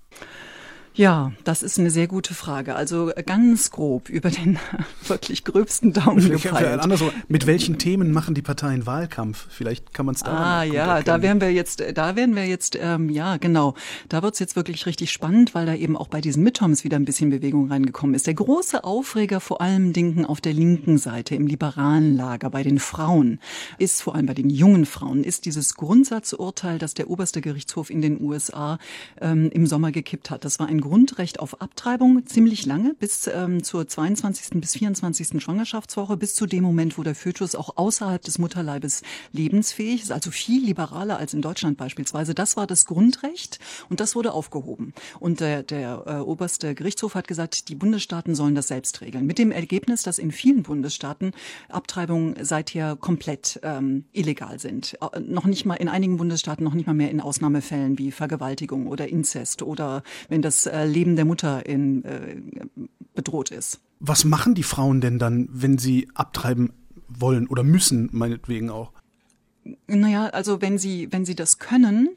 Ja, 0.95 1.31
das 1.43 1.63
ist 1.63 1.79
eine 1.79 1.89
sehr 1.89 2.07
gute 2.07 2.35
Frage. 2.35 2.75
Also 2.75 3.11
ganz 3.25 3.71
grob 3.71 4.09
über 4.09 4.29
den 4.29 4.59
wirklich 5.07 5.43
gröbsten 5.43 5.91
Daumen 5.91 6.29
gepeilt. 6.29 6.81
Andersrum, 6.81 7.09
mit 7.27 7.47
welchen 7.47 7.79
Themen 7.79 8.11
machen 8.11 8.35
die 8.35 8.43
Parteien 8.43 8.85
Wahlkampf? 8.85 9.47
Vielleicht 9.49 9.93
kann 9.95 10.05
man 10.05 10.13
es 10.13 10.21
da. 10.21 10.59
Ah 10.59 10.63
ja, 10.63 10.97
erkennen. 10.97 11.05
da 11.05 11.21
wären 11.23 11.41
wir 11.41 11.51
jetzt, 11.51 11.83
da 11.95 12.15
werden 12.15 12.35
wir 12.35 12.45
jetzt, 12.45 12.77
ähm, 12.79 13.09
ja 13.09 13.37
genau, 13.37 13.73
da 14.07 14.21
wird's 14.21 14.37
jetzt 14.37 14.55
wirklich 14.55 14.85
richtig 14.85 15.11
spannend, 15.11 15.55
weil 15.55 15.65
da 15.65 15.73
eben 15.73 15.97
auch 15.97 16.09
bei 16.09 16.21
diesen 16.21 16.43
Midterms 16.43 16.83
wieder 16.83 16.97
ein 16.97 17.05
bisschen 17.05 17.31
Bewegung 17.31 17.71
reingekommen 17.71 18.13
ist. 18.13 18.27
Der 18.27 18.35
große 18.35 18.83
Aufreger 18.83 19.39
vor 19.39 19.61
allem 19.61 19.93
Dingen 19.93 20.25
auf 20.27 20.41
der 20.41 20.53
linken 20.53 20.99
Seite, 20.99 21.33
im 21.33 21.47
liberalen 21.47 22.15
Lager, 22.15 22.51
bei 22.51 22.61
den 22.61 22.77
Frauen, 22.77 23.39
ist 23.79 24.03
vor 24.03 24.13
allem 24.13 24.27
bei 24.27 24.35
den 24.35 24.51
jungen 24.51 24.85
Frauen, 24.85 25.23
ist 25.23 25.45
dieses 25.45 25.73
Grundsatzurteil, 25.73 26.77
das 26.77 26.93
der 26.93 27.09
oberste 27.09 27.41
Gerichtshof 27.41 27.89
in 27.89 28.03
den 28.03 28.21
USA 28.21 28.77
ähm, 29.19 29.49
im 29.51 29.65
Sommer 29.65 29.91
gekippt 29.91 30.29
hat. 30.29 30.45
Das 30.45 30.59
war 30.59 30.67
ein 30.67 30.82
Grundrecht 30.83 31.39
auf 31.39 31.61
Abtreibung 31.61 32.25
ziemlich 32.25 32.65
lange, 32.65 32.93
bis 32.93 33.27
ähm, 33.27 33.63
zur 33.63 33.87
22. 33.87 34.59
bis 34.59 34.73
24. 34.73 35.41
Schwangerschaftswoche, 35.41 36.17
bis 36.17 36.35
zu 36.35 36.45
dem 36.45 36.61
Moment, 36.61 36.97
wo 36.97 37.03
der 37.03 37.15
Fötus 37.15 37.55
auch 37.55 37.77
außerhalb 37.77 38.21
des 38.21 38.37
Mutterleibes 38.37 39.01
lebensfähig 39.31 40.01
ist, 40.03 40.11
also 40.11 40.29
viel 40.29 40.61
liberaler 40.65 41.17
als 41.17 41.33
in 41.33 41.41
Deutschland 41.41 41.77
beispielsweise. 41.77 42.35
Das 42.35 42.57
war 42.57 42.67
das 42.67 42.83
Grundrecht 42.83 43.59
und 43.87 44.01
das 44.01 44.13
wurde 44.13 44.33
aufgehoben. 44.33 44.93
Und 45.21 45.39
der, 45.39 45.63
der 45.63 46.03
äh, 46.05 46.15
oberste 46.17 46.75
Gerichtshof 46.75 47.15
hat 47.15 47.29
gesagt, 47.29 47.69
die 47.69 47.75
Bundesstaaten 47.75 48.35
sollen 48.35 48.53
das 48.53 48.67
selbst 48.67 48.99
regeln. 48.99 49.25
Mit 49.25 49.39
dem 49.39 49.51
Ergebnis, 49.51 50.03
dass 50.03 50.19
in 50.19 50.33
vielen 50.33 50.63
Bundesstaaten 50.63 51.31
Abtreibungen 51.69 52.35
seither 52.43 52.97
komplett 52.97 53.57
ähm, 53.63 54.03
illegal 54.11 54.59
sind. 54.59 54.97
Äh, 54.99 55.21
noch 55.21 55.45
nicht 55.45 55.65
mal 55.65 55.75
in 55.75 55.87
einigen 55.87 56.17
Bundesstaaten 56.17 56.65
noch 56.65 56.73
nicht 56.73 56.87
mal 56.87 56.93
mehr 56.93 57.09
in 57.09 57.21
Ausnahmefällen 57.21 57.97
wie 57.97 58.11
Vergewaltigung 58.11 58.87
oder 58.87 59.07
Inzest 59.07 59.61
oder 59.61 60.03
wenn 60.27 60.41
das 60.41 60.72
äh, 60.73 60.85
Leben 60.85 61.15
der 61.15 61.25
Mutter 61.25 61.65
in, 61.65 62.03
äh, 62.03 62.35
bedroht 63.13 63.51
ist. 63.51 63.79
Was 63.99 64.25
machen 64.25 64.55
die 64.55 64.63
Frauen 64.63 64.99
denn 64.99 65.19
dann, 65.19 65.47
wenn 65.51 65.77
sie 65.77 66.09
abtreiben 66.15 66.73
wollen 67.07 67.47
oder 67.47 67.63
müssen, 67.63 68.09
meinetwegen 68.11 68.69
auch? 68.69 68.91
Naja, 69.87 70.25
also 70.27 70.61
wenn 70.61 70.77
Sie, 70.77 71.07
wenn 71.11 71.23
Sie 71.25 71.35
das 71.35 71.57
können, 71.57 72.09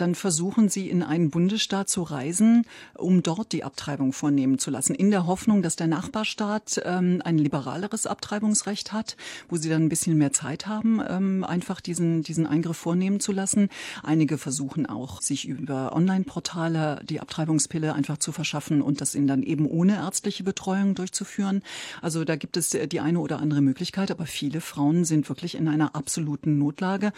dann 0.00 0.14
versuchen 0.14 0.68
sie 0.68 0.88
in 0.88 1.02
einen 1.02 1.30
Bundesstaat 1.30 1.88
zu 1.88 2.02
reisen, 2.02 2.66
um 2.96 3.22
dort 3.22 3.52
die 3.52 3.64
Abtreibung 3.64 4.12
vornehmen 4.12 4.58
zu 4.58 4.70
lassen, 4.70 4.94
in 4.94 5.10
der 5.10 5.26
Hoffnung, 5.26 5.62
dass 5.62 5.76
der 5.76 5.86
Nachbarstaat 5.86 6.80
ähm, 6.84 7.22
ein 7.24 7.38
liberaleres 7.38 8.06
Abtreibungsrecht 8.06 8.92
hat, 8.92 9.16
wo 9.48 9.56
sie 9.56 9.68
dann 9.68 9.84
ein 9.84 9.88
bisschen 9.88 10.16
mehr 10.16 10.32
Zeit 10.32 10.66
haben, 10.66 11.00
ähm, 11.06 11.44
einfach 11.44 11.80
diesen, 11.80 12.22
diesen 12.22 12.46
Eingriff 12.46 12.76
vornehmen 12.76 13.20
zu 13.20 13.32
lassen. 13.32 13.68
Einige 14.02 14.38
versuchen 14.38 14.86
auch, 14.86 15.20
sich 15.20 15.46
über 15.46 15.94
Online-Portale 15.94 17.00
die 17.04 17.20
Abtreibungspille 17.20 17.94
einfach 17.94 18.18
zu 18.18 18.32
verschaffen 18.32 18.82
und 18.82 19.00
das 19.00 19.12
dann 19.12 19.42
eben 19.42 19.66
ohne 19.66 19.96
ärztliche 19.96 20.44
Betreuung 20.44 20.94
durchzuführen. 20.94 21.62
Also 22.02 22.24
da 22.24 22.36
gibt 22.36 22.56
es 22.56 22.70
die 22.70 23.00
eine 23.00 23.20
oder 23.20 23.40
andere 23.40 23.60
Möglichkeit, 23.60 24.10
aber 24.10 24.26
viele 24.26 24.60
Frauen 24.60 25.04
sind 25.04 25.28
wirklich 25.28 25.56
in 25.56 25.68
einer 25.68 25.94
absoluten 25.94 26.58
Notlage 26.58 27.12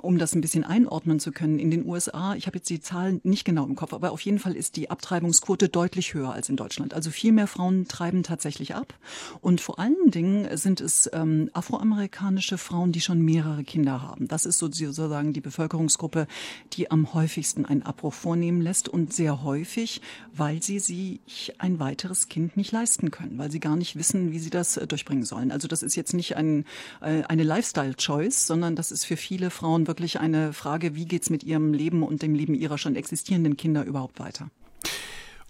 um 0.00 0.18
das 0.18 0.34
ein 0.34 0.40
bisschen 0.40 0.64
einordnen 0.64 1.20
zu 1.20 1.30
können, 1.30 1.58
in 1.58 1.70
den 1.70 1.86
USA, 1.86 2.34
ich 2.34 2.46
habe 2.46 2.56
jetzt 2.56 2.70
die 2.70 2.80
Zahlen 2.80 3.20
nicht 3.22 3.44
genau 3.44 3.66
im 3.66 3.76
Kopf, 3.76 3.92
aber 3.92 4.12
auf 4.12 4.20
jeden 4.22 4.38
Fall 4.38 4.56
ist 4.56 4.76
die 4.76 4.90
Abtreibungsquote 4.90 5.68
deutlich 5.68 6.14
höher 6.14 6.32
als 6.32 6.48
in 6.48 6.56
Deutschland. 6.56 6.94
Also 6.94 7.10
viel 7.10 7.32
mehr 7.32 7.46
Frauen 7.46 7.86
treiben 7.86 8.22
tatsächlich 8.22 8.74
ab. 8.74 8.94
Und 9.42 9.60
vor 9.60 9.78
allen 9.78 10.10
Dingen 10.10 10.56
sind 10.56 10.80
es 10.80 11.10
ähm, 11.12 11.50
afroamerikanische 11.52 12.56
Frauen, 12.56 12.92
die 12.92 13.02
schon 13.02 13.20
mehrere 13.20 13.62
Kinder 13.62 14.00
haben. 14.00 14.26
Das 14.26 14.46
ist 14.46 14.58
sozusagen 14.58 15.32
die 15.34 15.42
Bevölkerungsgruppe, 15.42 16.26
die 16.72 16.90
am 16.90 17.12
häufigsten 17.12 17.66
einen 17.66 17.82
Abbruch 17.82 18.14
vornehmen 18.14 18.62
lässt 18.62 18.88
und 18.88 19.12
sehr 19.12 19.42
häufig, 19.42 20.00
weil 20.32 20.62
sie 20.62 20.78
sich 20.78 21.54
ein 21.58 21.78
weiteres 21.78 22.28
Kind 22.28 22.56
nicht 22.56 22.72
leisten 22.72 23.10
können, 23.10 23.36
weil 23.36 23.50
sie 23.50 23.60
gar 23.60 23.76
nicht 23.76 23.96
wissen, 23.96 24.32
wie 24.32 24.38
sie 24.38 24.50
das 24.50 24.78
äh, 24.78 24.86
durchbringen 24.86 25.24
sollen. 25.24 25.52
Also 25.52 25.68
das 25.68 25.82
ist 25.82 25.94
jetzt 25.94 26.14
nicht 26.14 26.36
ein, 26.36 26.64
äh, 27.02 27.22
eine 27.24 27.42
Lifestyle-Choice, 27.42 28.46
sondern 28.46 28.76
das 28.76 28.90
ist 28.90 29.04
für 29.04 29.18
viele 29.18 29.50
Frauen 29.50 29.73
Frauen 29.74 29.88
wirklich 29.88 30.20
eine 30.20 30.52
Frage, 30.52 30.94
wie 30.94 31.04
geht 31.04 31.22
es 31.22 31.30
mit 31.30 31.42
ihrem 31.42 31.72
Leben 31.72 32.04
und 32.04 32.22
dem 32.22 32.32
Leben 32.32 32.54
ihrer 32.54 32.78
schon 32.78 32.94
existierenden 32.94 33.56
Kinder 33.56 33.84
überhaupt 33.84 34.20
weiter. 34.20 34.48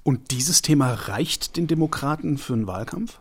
Und 0.03 0.31
dieses 0.31 0.63
Thema 0.63 0.95
reicht 0.95 1.59
den 1.59 1.67
Demokraten 1.67 2.39
für 2.39 2.55
einen 2.55 2.67
Wahlkampf? 2.67 3.19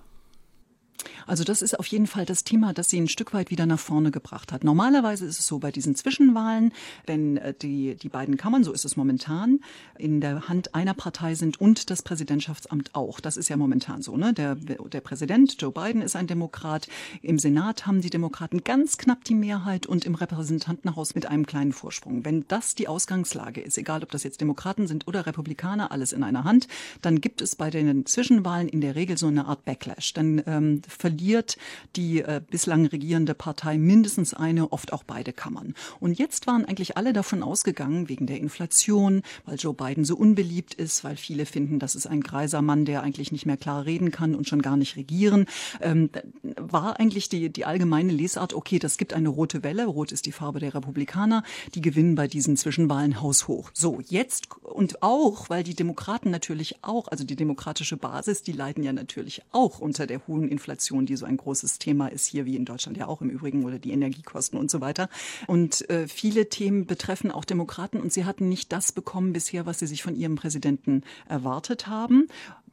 Also 1.27 1.43
das 1.43 1.61
ist 1.61 1.79
auf 1.79 1.85
jeden 1.87 2.07
Fall 2.07 2.25
das 2.25 2.43
Thema, 2.43 2.73
das 2.73 2.89
sie 2.89 2.99
ein 2.99 3.07
Stück 3.07 3.33
weit 3.33 3.51
wieder 3.51 3.65
nach 3.65 3.79
vorne 3.79 4.11
gebracht 4.11 4.51
hat. 4.51 4.63
Normalerweise 4.63 5.25
ist 5.25 5.39
es 5.39 5.47
so 5.47 5.59
bei 5.59 5.71
diesen 5.71 5.95
Zwischenwahlen, 5.95 6.73
wenn 7.05 7.37
äh, 7.37 7.53
die, 7.53 7.95
die 7.95 8.09
beiden 8.09 8.37
Kammern, 8.37 8.63
so 8.63 8.71
ist 8.71 8.85
es 8.85 8.95
momentan, 8.95 9.59
in 9.97 10.21
der 10.21 10.47
Hand 10.47 10.75
einer 10.75 10.93
Partei 10.93 11.35
sind 11.35 11.59
und 11.59 11.89
das 11.89 12.01
Präsidentschaftsamt 12.01 12.95
auch. 12.95 13.19
Das 13.19 13.37
ist 13.37 13.49
ja 13.49 13.57
momentan 13.57 14.01
so. 14.01 14.17
Ne? 14.17 14.33
Der, 14.33 14.55
der 14.55 15.01
Präsident, 15.01 15.61
Joe 15.61 15.71
Biden, 15.71 16.01
ist 16.01 16.15
ein 16.15 16.27
Demokrat. 16.27 16.87
Im 17.21 17.39
Senat 17.39 17.85
haben 17.85 18.01
die 18.01 18.09
Demokraten 18.09 18.63
ganz 18.63 18.97
knapp 18.97 19.23
die 19.23 19.35
Mehrheit 19.35 19.85
und 19.85 20.05
im 20.05 20.15
Repräsentantenhaus 20.15 21.15
mit 21.15 21.25
einem 21.25 21.45
kleinen 21.45 21.73
Vorsprung. 21.73 22.25
Wenn 22.25 22.45
das 22.47 22.75
die 22.75 22.87
Ausgangslage 22.87 23.61
ist, 23.61 23.77
egal 23.77 24.03
ob 24.03 24.11
das 24.11 24.23
jetzt 24.23 24.41
Demokraten 24.41 24.87
sind 24.87 25.07
oder 25.07 25.25
Republikaner, 25.25 25.91
alles 25.91 26.13
in 26.13 26.23
einer 26.23 26.43
Hand, 26.43 26.67
dann 27.01 27.21
gibt 27.21 27.41
es 27.41 27.55
bei 27.55 27.69
den 27.69 28.05
Zwischenwahlen 28.05 28.67
in 28.67 28.81
der 28.81 28.95
Regel 28.95 29.17
so 29.17 29.27
eine 29.27 29.45
Art 29.45 29.65
Backlash. 29.65 30.13
Dann 30.13 30.41
ähm, 30.45 30.81
verliert 30.97 31.57
die 31.95 32.21
äh, 32.21 32.41
bislang 32.49 32.85
regierende 32.85 33.33
Partei 33.33 33.77
mindestens 33.77 34.33
eine, 34.33 34.71
oft 34.71 34.93
auch 34.93 35.03
beide 35.03 35.33
Kammern. 35.33 35.73
Und 35.99 36.17
jetzt 36.17 36.47
waren 36.47 36.65
eigentlich 36.65 36.97
alle 36.97 37.13
davon 37.13 37.43
ausgegangen, 37.43 38.09
wegen 38.09 38.27
der 38.27 38.39
Inflation, 38.39 39.21
weil 39.45 39.57
Joe 39.57 39.73
Biden 39.73 40.05
so 40.05 40.15
unbeliebt 40.15 40.73
ist, 40.73 41.03
weil 41.03 41.15
viele 41.15 41.45
finden, 41.45 41.79
das 41.79 41.95
ist 41.95 42.07
ein 42.07 42.21
greiser 42.21 42.61
Mann, 42.61 42.85
der 42.85 43.03
eigentlich 43.03 43.31
nicht 43.31 43.45
mehr 43.45 43.57
klar 43.57 43.85
reden 43.85 44.11
kann 44.11 44.35
und 44.35 44.47
schon 44.47 44.61
gar 44.61 44.77
nicht 44.77 44.95
regieren, 44.95 45.45
ähm, 45.81 46.09
war 46.57 46.99
eigentlich 46.99 47.29
die, 47.29 47.49
die 47.51 47.65
allgemeine 47.65 48.11
Lesart, 48.13 48.53
okay, 48.53 48.79
das 48.79 48.97
gibt 48.97 49.13
eine 49.13 49.29
rote 49.29 49.63
Welle, 49.63 49.85
rot 49.85 50.11
ist 50.11 50.25
die 50.25 50.31
Farbe 50.31 50.59
der 50.59 50.73
Republikaner, 50.73 51.43
die 51.75 51.81
gewinnen 51.81 52.15
bei 52.15 52.27
diesen 52.27 52.57
Zwischenwahlen 52.57 53.21
haushoch. 53.21 53.71
So, 53.73 54.01
jetzt 54.07 54.47
und 54.73 55.03
auch, 55.03 55.49
weil 55.49 55.63
die 55.63 55.75
Demokraten 55.75 56.31
natürlich 56.31 56.77
auch, 56.81 57.07
also 57.07 57.23
die 57.23 57.35
demokratische 57.35 57.95
Basis, 57.95 58.41
die 58.41 58.51
leiden 58.51 58.83
ja 58.83 58.91
natürlich 58.91 59.41
auch 59.51 59.79
unter 59.79 60.07
der 60.07 60.25
hohen 60.27 60.47
Inflation 60.47 61.05
die 61.05 61.15
so 61.15 61.25
ein 61.25 61.37
großes 61.37 61.79
Thema 61.79 62.07
ist 62.07 62.25
hier 62.25 62.45
wie 62.45 62.55
in 62.55 62.65
Deutschland 62.65 62.97
ja 62.97 63.07
auch 63.07 63.21
im 63.21 63.29
Übrigen 63.29 63.63
oder 63.65 63.79
die 63.79 63.91
Energiekosten 63.91 64.59
und 64.59 64.71
so 64.71 64.81
weiter. 64.81 65.09
Und 65.47 65.87
äh, 65.89 66.07
viele 66.07 66.49
Themen 66.49 66.85
betreffen 66.85 67.31
auch 67.31 67.45
Demokraten 67.45 67.99
und 67.99 68.11
sie 68.11 68.25
hatten 68.25 68.49
nicht 68.49 68.71
das 68.71 68.91
bekommen 68.91 69.33
bisher, 69.33 69.65
was 69.65 69.79
sie 69.79 69.87
sich 69.87 70.03
von 70.03 70.15
ihrem 70.15 70.35
Präsidenten 70.35 71.03
erwartet 71.27 71.87
haben 71.87 72.27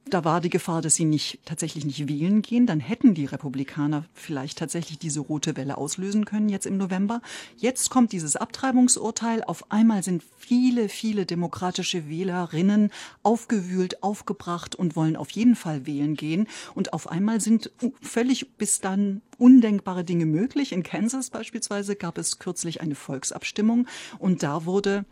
da 0.06 0.24
war 0.24 0.40
die 0.40 0.50
Gefahr, 0.50 0.82
dass 0.82 0.94
sie 0.94 1.04
nicht, 1.04 1.40
tatsächlich 1.44 1.84
nicht 1.84 2.08
wählen 2.08 2.42
gehen. 2.42 2.66
Dann 2.66 2.80
hätten 2.80 3.14
die 3.14 3.26
Republikaner 3.26 4.04
vielleicht 4.12 4.58
tatsächlich 4.58 4.98
diese 4.98 5.20
rote 5.20 5.56
Welle 5.56 5.78
auslösen 5.78 6.24
können 6.24 6.48
jetzt 6.48 6.66
im 6.66 6.78
November. 6.78 7.20
Jetzt 7.56 7.90
kommt 7.90 8.12
dieses 8.12 8.36
Abtreibungsurteil. 8.36 9.44
Auf 9.44 9.70
einmal 9.70 10.02
sind 10.02 10.24
viele, 10.38 10.88
viele 10.88 11.26
demokratische 11.26 12.08
Wählerinnen 12.08 12.90
aufgewühlt, 13.22 14.02
aufgebracht 14.02 14.74
und 14.74 14.96
wollen 14.96 15.16
auf 15.16 15.30
jeden 15.30 15.54
Fall 15.54 15.86
wählen 15.86 16.14
gehen. 16.14 16.48
Und 16.74 16.92
auf 16.92 17.08
einmal 17.08 17.40
sind 17.40 17.70
völlig 18.00 18.56
bis 18.56 18.80
dann 18.80 19.22
undenkbare 19.38 20.04
Dinge 20.04 20.26
möglich. 20.26 20.72
In 20.72 20.82
Kansas 20.82 21.30
beispielsweise 21.30 21.96
gab 21.96 22.18
es 22.18 22.38
kürzlich 22.38 22.80
eine 22.80 22.94
Volksabstimmung 22.94 23.86
und 24.18 24.42
da 24.42 24.64
wurde 24.66 25.04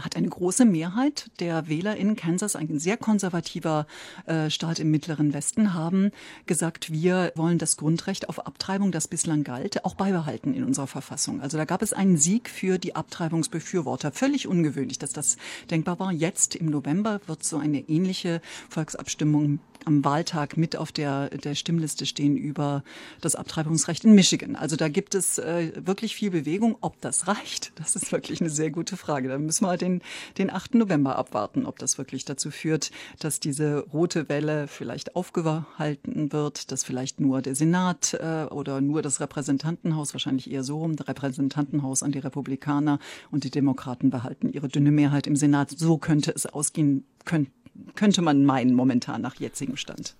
hat 0.00 0.16
eine 0.16 0.28
große 0.28 0.64
Mehrheit 0.64 1.30
der 1.40 1.68
Wähler 1.68 1.96
in 1.96 2.16
Kansas, 2.16 2.56
ein 2.56 2.78
sehr 2.78 2.96
konservativer 2.96 3.86
äh, 4.26 4.50
Staat 4.50 4.78
im 4.78 4.90
mittleren 4.90 5.32
Westen, 5.32 5.74
haben 5.74 6.10
gesagt, 6.46 6.92
wir 6.92 7.32
wollen 7.36 7.58
das 7.58 7.76
Grundrecht 7.76 8.28
auf 8.28 8.46
Abtreibung, 8.46 8.92
das 8.92 9.08
bislang 9.08 9.44
galt, 9.44 9.84
auch 9.84 9.94
beibehalten 9.94 10.54
in 10.54 10.64
unserer 10.64 10.86
Verfassung. 10.86 11.40
Also 11.40 11.56
da 11.56 11.64
gab 11.64 11.82
es 11.82 11.92
einen 11.92 12.16
Sieg 12.16 12.48
für 12.48 12.78
die 12.78 12.96
Abtreibungsbefürworter. 12.96 14.12
Völlig 14.12 14.46
ungewöhnlich, 14.46 14.98
dass 14.98 15.12
das 15.12 15.36
denkbar 15.70 15.98
war. 15.98 16.12
Jetzt 16.12 16.54
im 16.56 16.66
November 16.66 17.20
wird 17.26 17.44
so 17.44 17.58
eine 17.58 17.80
ähnliche 17.88 18.40
Volksabstimmung 18.68 19.60
am 19.84 20.04
Wahltag 20.04 20.56
mit 20.56 20.76
auf 20.76 20.92
der, 20.92 21.28
der 21.30 21.54
Stimmliste 21.54 22.06
stehen 22.06 22.36
über 22.36 22.82
das 23.20 23.34
Abtreibungsrecht 23.34 24.04
in 24.04 24.14
Michigan. 24.14 24.56
Also 24.56 24.76
da 24.76 24.88
gibt 24.88 25.14
es 25.14 25.38
äh, 25.38 25.72
wirklich 25.76 26.14
viel 26.14 26.30
Bewegung. 26.30 26.76
Ob 26.80 27.00
das 27.00 27.28
reicht, 27.28 27.72
das 27.76 27.96
ist 27.96 28.12
wirklich 28.12 28.40
eine 28.40 28.50
sehr 28.50 28.70
gute 28.70 28.96
Frage. 28.96 29.28
Da 29.28 29.38
müssen 29.38 29.64
wir 29.64 29.76
den, 29.76 30.02
den 30.38 30.50
8. 30.50 30.74
November 30.74 31.16
abwarten, 31.16 31.66
ob 31.66 31.78
das 31.78 31.98
wirklich 31.98 32.24
dazu 32.24 32.50
führt, 32.50 32.90
dass 33.18 33.40
diese 33.40 33.78
rote 33.92 34.28
Welle 34.28 34.68
vielleicht 34.68 35.16
aufgehalten 35.16 36.32
wird, 36.32 36.72
dass 36.72 36.84
vielleicht 36.84 37.20
nur 37.20 37.42
der 37.42 37.54
Senat 37.54 38.14
äh, 38.14 38.46
oder 38.50 38.80
nur 38.80 39.02
das 39.02 39.20
Repräsentantenhaus, 39.20 40.14
wahrscheinlich 40.14 40.50
eher 40.50 40.64
so 40.64 40.78
rum, 40.78 40.96
das 40.96 41.08
Repräsentantenhaus 41.08 42.02
an 42.02 42.12
die 42.12 42.18
Republikaner 42.18 42.98
und 43.30 43.44
die 43.44 43.50
Demokraten 43.50 44.10
behalten 44.10 44.50
ihre 44.50 44.68
dünne 44.68 44.90
Mehrheit 44.90 45.26
im 45.26 45.36
Senat. 45.36 45.70
So 45.70 45.98
könnte 45.98 46.32
es 46.34 46.46
ausgehen, 46.46 47.04
könnte 47.24 47.50
könnte 47.94 48.22
man 48.22 48.44
meinen, 48.44 48.74
momentan 48.74 49.22
nach 49.22 49.36
jetzigem 49.36 49.76
Stand. 49.76 50.16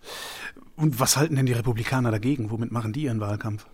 Und 0.76 1.00
was 1.00 1.16
halten 1.16 1.36
denn 1.36 1.46
die 1.46 1.52
Republikaner 1.52 2.10
dagegen? 2.10 2.50
Womit 2.50 2.72
machen 2.72 2.92
die 2.92 3.02
ihren 3.02 3.20
Wahlkampf? 3.20 3.66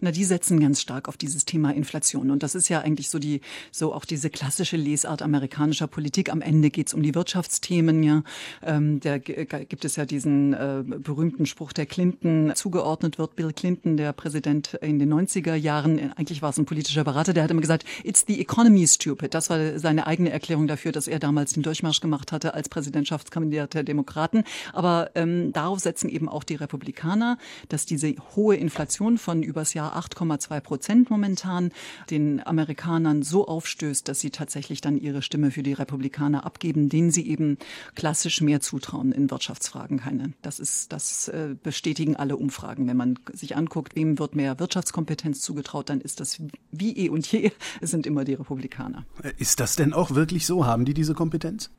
Na, 0.00 0.10
die 0.10 0.24
setzen 0.24 0.60
ganz 0.60 0.80
stark 0.80 1.08
auf 1.08 1.16
dieses 1.16 1.44
Thema 1.44 1.72
Inflation. 1.74 2.30
Und 2.30 2.42
das 2.42 2.54
ist 2.54 2.68
ja 2.68 2.80
eigentlich 2.80 3.10
so 3.10 3.18
die, 3.18 3.40
so 3.70 3.92
auch 3.92 4.04
diese 4.04 4.30
klassische 4.30 4.76
Lesart 4.76 5.22
amerikanischer 5.22 5.86
Politik. 5.86 6.30
Am 6.30 6.40
Ende 6.40 6.70
geht's 6.70 6.94
um 6.94 7.02
die 7.02 7.14
Wirtschaftsthemen, 7.14 8.02
ja. 8.02 8.22
Ähm, 8.62 9.00
da 9.00 9.18
gibt 9.18 9.84
es 9.84 9.96
ja 9.96 10.04
diesen 10.04 10.52
äh, 10.54 10.82
berühmten 10.84 11.46
Spruch, 11.46 11.72
der 11.72 11.86
Clinton 11.86 12.52
zugeordnet 12.54 13.18
wird. 13.18 13.36
Bill 13.36 13.52
Clinton, 13.52 13.96
der 13.96 14.12
Präsident 14.12 14.74
in 14.74 14.98
den 14.98 15.12
90er 15.12 15.54
Jahren, 15.54 16.12
eigentlich 16.16 16.42
war 16.42 16.50
es 16.50 16.58
ein 16.58 16.66
politischer 16.66 17.04
Berater, 17.04 17.32
der 17.32 17.44
hat 17.44 17.50
immer 17.50 17.60
gesagt, 17.60 17.84
it's 18.02 18.24
the 18.26 18.40
economy 18.40 18.86
stupid. 18.86 19.34
Das 19.34 19.50
war 19.50 19.78
seine 19.78 20.06
eigene 20.06 20.30
Erklärung 20.30 20.66
dafür, 20.66 20.92
dass 20.92 21.08
er 21.08 21.18
damals 21.18 21.52
den 21.52 21.62
Durchmarsch 21.62 22.00
gemacht 22.00 22.32
hatte 22.32 22.54
als 22.54 22.68
Präsidentschaftskandidat 22.68 23.74
der 23.74 23.82
Demokraten. 23.82 24.44
Aber 24.72 25.10
ähm, 25.14 25.52
darauf 25.52 25.80
setzen 25.80 26.08
eben 26.08 26.28
auch 26.28 26.44
die 26.44 26.54
Republikaner, 26.54 27.38
dass 27.68 27.86
diese 27.86 28.14
hohe 28.36 28.56
Inflation 28.56 29.18
von 29.18 29.42
übers 29.42 29.74
Jahr 29.74 29.83
8,2 29.92 30.60
Prozent 30.60 31.10
momentan 31.10 31.70
den 32.10 32.44
Amerikanern 32.46 33.22
so 33.22 33.46
aufstößt, 33.46 34.08
dass 34.08 34.20
sie 34.20 34.30
tatsächlich 34.30 34.80
dann 34.80 34.96
ihre 34.96 35.22
Stimme 35.22 35.50
für 35.50 35.62
die 35.62 35.72
Republikaner 35.72 36.44
abgeben, 36.44 36.88
denen 36.88 37.10
sie 37.10 37.26
eben 37.28 37.58
klassisch 37.94 38.40
mehr 38.40 38.60
zutrauen 38.60 39.12
in 39.12 39.30
Wirtschaftsfragen. 39.30 39.98
Keine. 39.98 40.32
Das 40.42 40.58
ist, 40.58 40.92
das 40.92 41.28
äh, 41.28 41.54
bestätigen 41.62 42.16
alle 42.16 42.36
Umfragen. 42.36 42.86
Wenn 42.86 42.96
man 42.96 43.18
sich 43.32 43.56
anguckt, 43.56 43.96
wem 43.96 44.18
wird 44.18 44.34
mehr 44.34 44.58
Wirtschaftskompetenz 44.58 45.40
zugetraut, 45.40 45.90
dann 45.90 46.00
ist 46.00 46.20
das 46.20 46.40
wie 46.70 46.96
eh 46.96 47.08
und 47.08 47.30
je, 47.30 47.52
es 47.80 47.90
sind 47.94 48.06
immer 48.06 48.24
die 48.24 48.34
Republikaner. 48.34 49.04
Ist 49.38 49.60
das 49.60 49.76
denn 49.76 49.92
auch 49.92 50.14
wirklich 50.14 50.46
so? 50.46 50.66
Haben 50.66 50.84
die 50.84 50.94
diese 50.94 51.14
Kompetenz? 51.14 51.70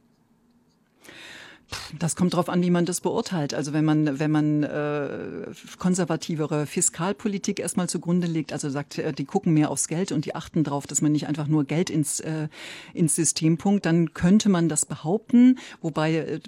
Das 2.00 2.15
kommt 2.15 2.34
darauf 2.34 2.50
an, 2.50 2.62
wie 2.62 2.69
man 2.69 2.86
das 2.86 3.01
beurteilt. 3.01 3.53
Also 3.53 3.74
wenn 3.74 3.86
man, 3.86 4.19
wenn 4.19 4.31
man 4.31 4.63
äh, 4.63 5.48
konservativere 5.79 6.65
Fiskalpolitik 6.65 7.60
erstmal 7.60 7.89
zugrunde 7.89 8.27
legt, 8.27 8.53
also 8.53 8.69
sagt, 8.69 8.98
äh, 8.98 9.13
die 9.13 9.25
gucken 9.25 9.53
mehr 9.53 9.72
aufs 9.72 9.88
Geld 9.88 10.12
und 10.12 10.25
die 10.25 10.36
achten 10.36 10.63
darauf, 10.63 10.88
dass 10.88 11.01
man 11.01 11.12
nicht 11.12 11.27
einfach 11.27 11.48
nur 11.48 11.63
Geld 11.65 11.89
ins, 11.89 12.19
äh, 12.19 12.48
ins 12.93 13.15
System 13.15 13.57
punkt, 13.57 13.86
dann 13.86 14.13
könnte 14.13 14.50
man 14.50 14.69
das 14.69 14.86
behaupten, 14.86 15.57
wobei 15.81 16.15
äh, 16.15 16.39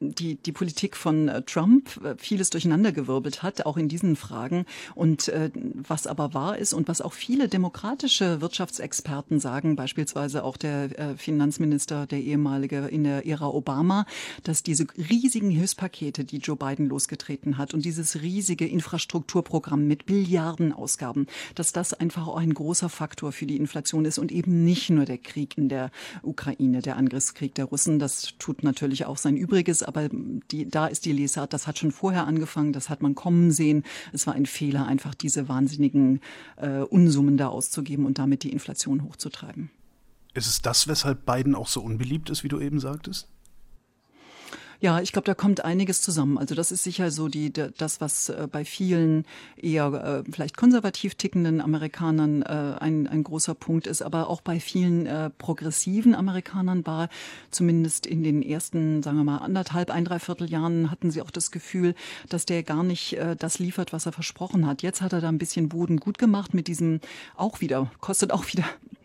die, 0.00 0.36
die 0.36 0.52
Politik 0.52 0.96
von 0.96 1.28
äh, 1.28 1.42
Trump 1.42 2.00
äh, 2.04 2.14
vieles 2.16 2.50
durcheinandergewirbelt 2.50 3.42
hat, 3.42 3.66
auch 3.66 3.76
in 3.76 3.88
diesen 3.88 4.16
Fragen. 4.16 4.64
Und 4.94 5.28
äh, 5.28 5.50
was 5.54 6.06
aber 6.06 6.34
wahr 6.34 6.58
ist 6.58 6.72
und 6.72 6.88
was 6.88 7.00
auch 7.00 7.12
viele 7.12 7.48
demokratische 7.48 8.40
Wirtschaftsexperten 8.40 9.40
sagen, 9.40 9.76
beispielsweise 9.76 10.44
auch 10.44 10.56
der 10.56 10.98
äh, 10.98 11.16
Finanzminister, 11.16 12.06
der 12.06 12.20
ehemalige 12.20 12.86
in 12.86 13.04
der 13.04 13.26
Ära 13.26 13.48
Obama, 13.48 14.06
dass 14.42 14.62
diese 14.62 14.86
riesigen 14.96 15.50
Hilfspakete, 15.50 16.24
die 16.24 16.38
Joe 16.38 16.56
Biden 16.56 16.88
losgetreten 16.88 17.58
hat 17.58 17.74
und 17.74 17.84
dieses 17.84 18.22
riesige 18.22 18.66
Infrastrukturprogramm 18.66 19.86
mit 19.86 20.06
Billiardenausgaben, 20.06 21.26
dass 21.54 21.72
das 21.72 21.94
einfach 21.94 22.26
auch 22.26 22.36
ein 22.36 22.54
großer 22.54 22.88
Faktor 22.88 23.32
für 23.32 23.46
die 23.46 23.56
Inflation 23.56 24.04
ist 24.04 24.18
und 24.18 24.32
eben 24.32 24.64
nicht 24.64 24.90
nur 24.90 25.04
der 25.04 25.18
Krieg 25.18 25.56
in 25.58 25.68
der 25.68 25.90
Ukraine, 26.22 26.82
der 26.82 26.96
Angriffskrieg 26.96 27.54
der 27.54 27.66
Russen. 27.66 27.98
Das 27.98 28.34
tut 28.38 28.62
natürlich 28.62 29.06
auch 29.06 29.18
sein 29.18 29.36
Übriges, 29.36 29.82
aber 29.82 30.08
die, 30.10 30.68
da 30.68 30.86
ist 30.86 31.04
die 31.04 31.12
Lesart, 31.12 31.52
das 31.52 31.66
hat 31.66 31.78
schon 31.78 31.92
vorher 31.92 32.26
angefangen, 32.26 32.72
das 32.72 32.88
hat 32.88 33.02
man 33.02 33.14
kommen 33.14 33.50
sehen. 33.50 33.84
Es 34.12 34.26
war 34.26 34.34
ein 34.34 34.46
Fehler, 34.46 34.86
einfach 34.86 35.14
diese 35.14 35.48
wahnsinnigen 35.48 36.20
äh, 36.56 36.80
Unsummen 36.80 37.36
da 37.36 37.48
auszugeben 37.48 38.06
und 38.06 38.18
damit 38.18 38.42
die 38.42 38.52
Inflation 38.52 39.04
hochzutreiben. 39.04 39.70
Ist 40.34 40.46
es 40.46 40.62
das, 40.62 40.86
weshalb 40.86 41.26
Biden 41.26 41.54
auch 41.54 41.68
so 41.68 41.80
unbeliebt 41.80 42.30
ist, 42.30 42.44
wie 42.44 42.48
du 42.48 42.60
eben 42.60 42.78
sagtest? 42.80 43.28
Ja, 44.80 45.00
ich 45.00 45.10
glaube, 45.10 45.26
da 45.26 45.34
kommt 45.34 45.64
einiges 45.64 46.02
zusammen. 46.02 46.38
Also 46.38 46.54
das 46.54 46.70
ist 46.70 46.84
sicher 46.84 47.10
so 47.10 47.26
die, 47.26 47.52
das, 47.52 48.00
was 48.00 48.28
äh, 48.28 48.46
bei 48.50 48.64
vielen 48.64 49.24
eher 49.60 50.22
äh, 50.24 50.30
vielleicht 50.30 50.56
konservativ 50.56 51.16
tickenden 51.16 51.60
Amerikanern 51.60 52.42
äh, 52.42 52.76
ein, 52.78 53.08
ein 53.08 53.24
großer 53.24 53.56
Punkt 53.56 53.88
ist, 53.88 54.02
aber 54.02 54.28
auch 54.30 54.40
bei 54.40 54.60
vielen 54.60 55.08
progressiven 55.38 56.14
Amerikanern 56.14 56.86
war 56.86 57.08
zumindest 57.50 58.06
in 58.06 58.22
den 58.22 58.42
ersten, 58.42 59.02
sagen 59.02 59.16
wir 59.16 59.24
mal, 59.24 59.38
anderthalb, 59.38 59.90
ein, 59.90 60.04
dreiviertel 60.04 60.48
Jahren 60.48 60.90
hatten 60.90 61.10
sie 61.10 61.22
auch 61.22 61.30
das 61.30 61.50
Gefühl, 61.50 61.94
dass 62.28 62.46
der 62.46 62.62
gar 62.62 62.82
nicht 62.82 63.16
das 63.38 63.58
liefert, 63.58 63.92
was 63.92 64.06
er 64.06 64.12
versprochen 64.12 64.66
hat. 64.66 64.82
Jetzt 64.82 65.00
hat 65.00 65.12
er 65.12 65.20
da 65.20 65.28
ein 65.28 65.38
bisschen 65.38 65.68
Boden 65.68 65.98
gut 65.98 66.18
gemacht 66.18 66.54
mit 66.54 66.68
diesem 66.68 67.00
auch 67.36 67.60
wieder, 67.60 67.90
kostet 68.00 68.32
auch 68.32 68.46
wieder 68.48 68.64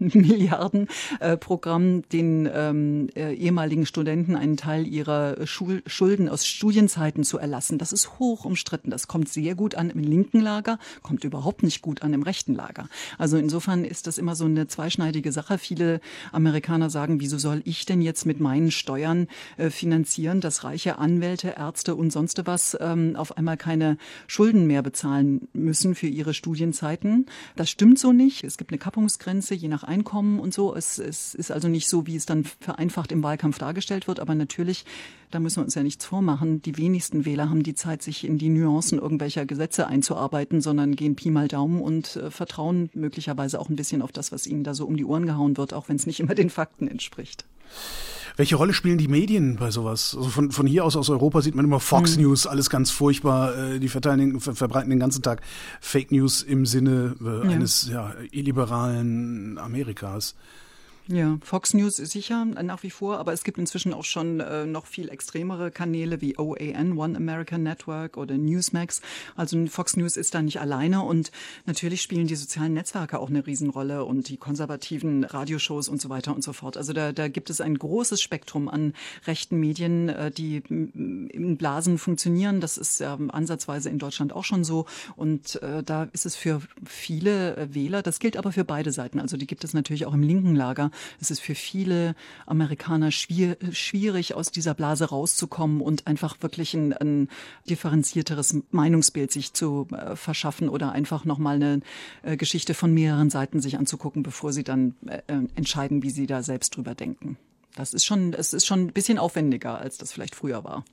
Milliardenprogramm, 0.14 2.04
den 2.10 2.50
ähm, 2.54 3.10
ehemaligen 3.16 3.86
Studenten 3.86 4.36
einen 4.36 4.58
Teil 4.58 4.88
ihrer 4.88 5.48
Schule 5.48 5.64
Schul 5.64 5.84
Schulden 5.86 6.28
aus 6.30 6.46
Studienzeiten 6.46 7.24
zu 7.24 7.38
erlassen. 7.38 7.78
Das 7.78 7.94
ist 7.94 8.20
hoch 8.20 8.44
umstritten. 8.44 8.92
Das 8.92 9.08
kommt 9.08 9.30
sehr 9.30 9.56
gut 9.56 9.76
an 9.76 9.90
im 9.90 10.00
linken 10.00 10.42
Lager, 10.42 10.78
kommt 11.02 11.24
überhaupt 11.24 11.64
nicht 11.64 11.82
gut 11.82 12.02
an 12.02 12.14
im 12.14 12.24
rechten 12.24 12.54
Lager. 12.54 12.90
Also 13.18 13.38
insofern 13.38 13.86
ist 13.86 14.06
das 14.06 14.18
immer 14.18 14.36
so 14.36 14.46
eine 14.46 14.68
zweischneidige 14.68 15.32
Sache. 15.32 15.58
Viele 15.58 16.02
Amerikaner 16.32 16.90
sagen, 16.90 17.22
wieso 17.22 17.38
soll 17.38 17.62
ich 17.64 17.86
denn 17.86 18.02
jetzt 18.02 18.26
mit 18.26 18.40
meinen 18.40 18.72
Steuern 18.72 19.28
äh, 19.58 19.70
finanzieren, 19.70 20.42
dass 20.42 20.64
reiche 20.64 20.98
Anwälte, 20.98 21.56
Ärzte 21.58 21.96
und 21.96 22.12
sonst 22.12 22.46
was 22.46 22.78
ähm, 22.82 23.16
auf 23.16 23.38
einmal 23.38 23.56
keine 23.56 23.98
Schulden 24.28 24.68
mehr 24.68 24.82
bezahlen 24.82 25.48
müssen 25.54 25.96
für 25.96 26.08
ihre 26.08 26.34
Studienzeiten. 26.34 27.28
Das 27.56 27.70
stimmt 27.70 27.98
so 27.98 28.12
nicht. 28.12 28.44
Es 28.44 28.58
gibt 28.58 28.72
eine 28.72 28.80
Kappungsgrenze 28.80 29.54
je 29.54 29.70
nach 29.70 29.84
Einkommen 29.94 30.40
und 30.40 30.54
so. 30.54 30.76
Es, 30.76 30.98
es 30.98 31.36
ist 31.36 31.52
also 31.52 31.68
nicht 31.68 31.88
so, 31.88 32.08
wie 32.08 32.16
es 32.16 32.26
dann 32.26 32.44
vereinfacht 32.44 33.12
im 33.12 33.24
Wahlkampf 33.24 33.60
dargestellt 33.60 34.08
wird. 34.08 34.20
Aber 34.20 34.36
natürlich 34.36 34.86
da 35.34 35.40
müssen 35.40 35.58
wir 35.58 35.64
uns 35.64 35.74
ja 35.74 35.82
nichts 35.82 36.06
vormachen. 36.06 36.62
Die 36.62 36.78
wenigsten 36.78 37.26
Wähler 37.26 37.50
haben 37.50 37.64
die 37.64 37.74
Zeit, 37.74 38.04
sich 38.04 38.24
in 38.24 38.38
die 38.38 38.50
Nuancen 38.50 39.00
irgendwelcher 39.00 39.48
Gesetze 39.48 39.88
einzuarbeiten, 39.88 40.62
sondern 40.62 40.96
gehen 40.96 41.16
Pi 41.16 41.32
mal 41.32 41.48
Daumen 41.48 41.82
und 41.82 42.18
äh, 42.18 42.30
vertrauen 42.30 42.92
möglicherweise 42.94 43.60
auch 43.60 43.68
ein 43.68 43.76
bisschen 43.76 44.04
auf 44.04 44.12
das, 44.12 44.32
was 44.32 44.46
ihnen 44.46 44.64
da 44.64 44.76
so 44.76 44.86
um 44.86 44.96
die 44.96 45.06
Ohren 45.06 45.26
gehauen 45.26 45.58
wird, 45.58 45.74
auch 45.74 45.90
wenn 45.90 45.96
es 45.96 46.06
nicht 46.06 46.20
immer 46.20 46.36
den 46.36 46.52
Fakten 46.52 46.88
entspricht. 46.88 47.46
Welche 48.36 48.56
Rolle 48.56 48.74
spielen 48.74 48.98
die 48.98 49.08
Medien 49.08 49.58
bei 49.58 49.70
sowas? 49.70 50.16
Also 50.18 50.30
von, 50.30 50.52
von 50.52 50.66
hier 50.66 50.86
aus 50.86 50.96
aus 50.96 51.10
Europa 51.10 51.42
sieht 51.42 51.56
man 51.56 51.66
immer 51.66 51.80
Fox 51.80 52.18
mhm. 52.18 52.24
News, 52.24 52.48
alles 52.48 52.70
ganz 52.70 52.90
furchtbar. 52.90 53.56
Äh, 53.58 53.80
die 53.80 53.90
verteilen 53.90 54.20
den, 54.20 54.40
verbreiten 54.40 54.90
den 54.90 55.00
ganzen 55.00 55.22
Tag 55.22 55.42
Fake 55.82 56.12
News 56.12 56.42
im 56.42 56.66
Sinne 56.66 57.16
äh, 57.22 57.48
ja. 57.48 57.54
eines 57.54 57.88
ja, 57.90 58.14
illiberalen 58.32 59.58
Amerikas. 59.58 60.36
Ja, 61.08 61.38
Fox 61.44 61.74
News 61.74 62.00
ist 62.00 62.12
sicher 62.12 62.46
nach 62.46 62.82
wie 62.84 62.90
vor, 62.90 63.18
aber 63.18 63.34
es 63.34 63.44
gibt 63.44 63.58
inzwischen 63.58 63.94
auch 63.94 64.06
schon 64.06 64.40
äh, 64.40 64.66
noch 64.66 64.86
viel 64.86 65.10
extremere 65.10 65.70
Kanäle 65.70 66.22
wie 66.22 66.40
OAN, 66.40 66.98
One 66.98 67.18
American 67.18 67.62
Network 67.62 68.16
oder 68.16 68.38
Newsmax. 68.38 69.02
Also 69.36 69.66
Fox 69.66 69.98
News 69.98 70.16
ist 70.16 70.34
da 70.34 70.42
nicht 70.42 70.62
alleine 70.62 71.04
und 71.04 71.34
natürlich 71.66 72.02
spielen 72.02 72.28
die 72.28 72.38
sozialen 72.38 72.74
Netzwerke 72.74 73.20
auch 73.20 73.28
eine 73.28 73.46
Riesenrolle 73.46 74.06
und 74.06 74.30
die 74.30 74.38
konservativen 74.38 75.26
Radioshows 75.26 75.90
und 75.90 76.02
so 76.02 76.08
weiter 76.08 76.34
und 76.34 76.42
so 76.42 76.54
fort. 76.54 76.78
Also 76.78 76.94
da, 76.94 77.12
da 77.12 77.28
gibt 77.28 77.50
es 77.50 77.60
ein 77.60 77.78
großes 77.78 78.22
Spektrum 78.22 78.70
an 78.70 78.94
rechten 79.28 79.60
Medien, 79.60 80.08
äh, 80.08 80.32
die 80.32 80.64
in 80.70 81.58
Blasen 81.58 81.98
funktionieren. 81.98 82.62
Das 82.62 82.78
ist 82.78 83.02
äh, 83.02 83.18
ansatzweise 83.28 83.90
in 83.90 84.00
Deutschland 84.00 84.32
auch 84.32 84.46
schon 84.46 84.64
so 84.64 84.86
und 85.18 85.62
äh, 85.62 85.84
da 85.84 86.04
ist 86.14 86.26
es 86.26 86.38
für 86.38 86.62
viele 86.86 87.58
äh, 87.58 87.76
Wähler, 87.76 88.04
das 88.04 88.20
gilt 88.20 88.38
aber 88.38 88.54
für 88.54 88.64
beide 88.64 88.94
Seiten. 88.94 89.20
Also 89.20 89.36
die 89.36 89.48
gibt 89.48 89.66
es 89.66 89.74
natürlich 89.74 90.06
auch 90.06 90.14
im 90.14 90.24
linken 90.24 90.56
Lager 90.56 90.92
es 91.20 91.32
ist 91.32 91.40
für 91.40 91.56
viele 91.56 92.16
Amerikaner 92.46 93.12
schwier 93.12 93.58
schwierig, 93.72 94.34
aus 94.34 94.52
dieser 94.52 94.74
Blase 94.74 95.06
rauszukommen 95.06 95.82
und 95.82 96.08
einfach 96.08 96.38
wirklich 96.42 96.74
ein, 96.74 96.94
ein 96.94 97.30
differenzierteres 97.70 98.58
Meinungsbild 98.72 99.32
sich 99.32 99.54
zu 99.54 99.88
äh, 99.92 100.16
verschaffen 100.16 100.70
oder 100.70 100.92
einfach 100.92 101.26
nochmal 101.26 101.56
eine 101.56 101.80
äh, 102.24 102.38
Geschichte 102.38 102.74
von 102.74 102.94
mehreren 102.94 103.30
Seiten 103.30 103.62
sich 103.62 103.78
anzugucken, 103.78 104.24
bevor 104.24 104.54
sie 104.54 104.64
dann 104.64 104.96
äh, 105.08 105.22
entscheiden, 105.56 106.04
wie 106.04 106.10
sie 106.10 106.28
da 106.28 106.44
selbst 106.44 106.76
drüber 106.76 106.96
denken. 106.96 107.38
Das 107.76 107.94
ist 107.94 108.06
schon, 108.06 108.34
es 108.34 108.54
ist 108.54 108.66
schon 108.66 108.82
ein 108.82 108.94
bisschen 108.94 109.18
aufwendiger, 109.18 109.80
als 109.80 109.98
das 109.98 110.12
vielleicht 110.12 110.36
früher 110.36 110.64
war. 110.64 110.86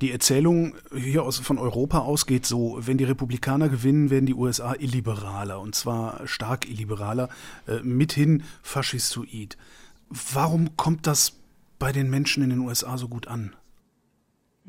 Die 0.00 0.12
Erzählung 0.12 0.74
hier 0.96 1.22
aus, 1.24 1.38
von 1.38 1.58
Europa 1.58 1.98
aus 1.98 2.24
geht 2.24 2.46
so, 2.46 2.78
wenn 2.80 2.96
die 2.96 3.04
Republikaner 3.04 3.68
gewinnen, 3.68 4.08
werden 4.08 4.24
die 4.24 4.34
USA 4.34 4.74
illiberaler 4.78 5.60
und 5.60 5.74
zwar 5.74 6.26
stark 6.26 6.68
illiberaler, 6.68 7.28
äh, 7.66 7.80
mithin 7.82 8.42
faschistoid. 8.62 9.58
Warum 10.08 10.76
kommt 10.76 11.06
das 11.06 11.34
bei 11.78 11.92
den 11.92 12.08
Menschen 12.08 12.42
in 12.42 12.50
den 12.50 12.60
USA 12.60 12.96
so 12.96 13.08
gut 13.08 13.28
an? 13.28 13.54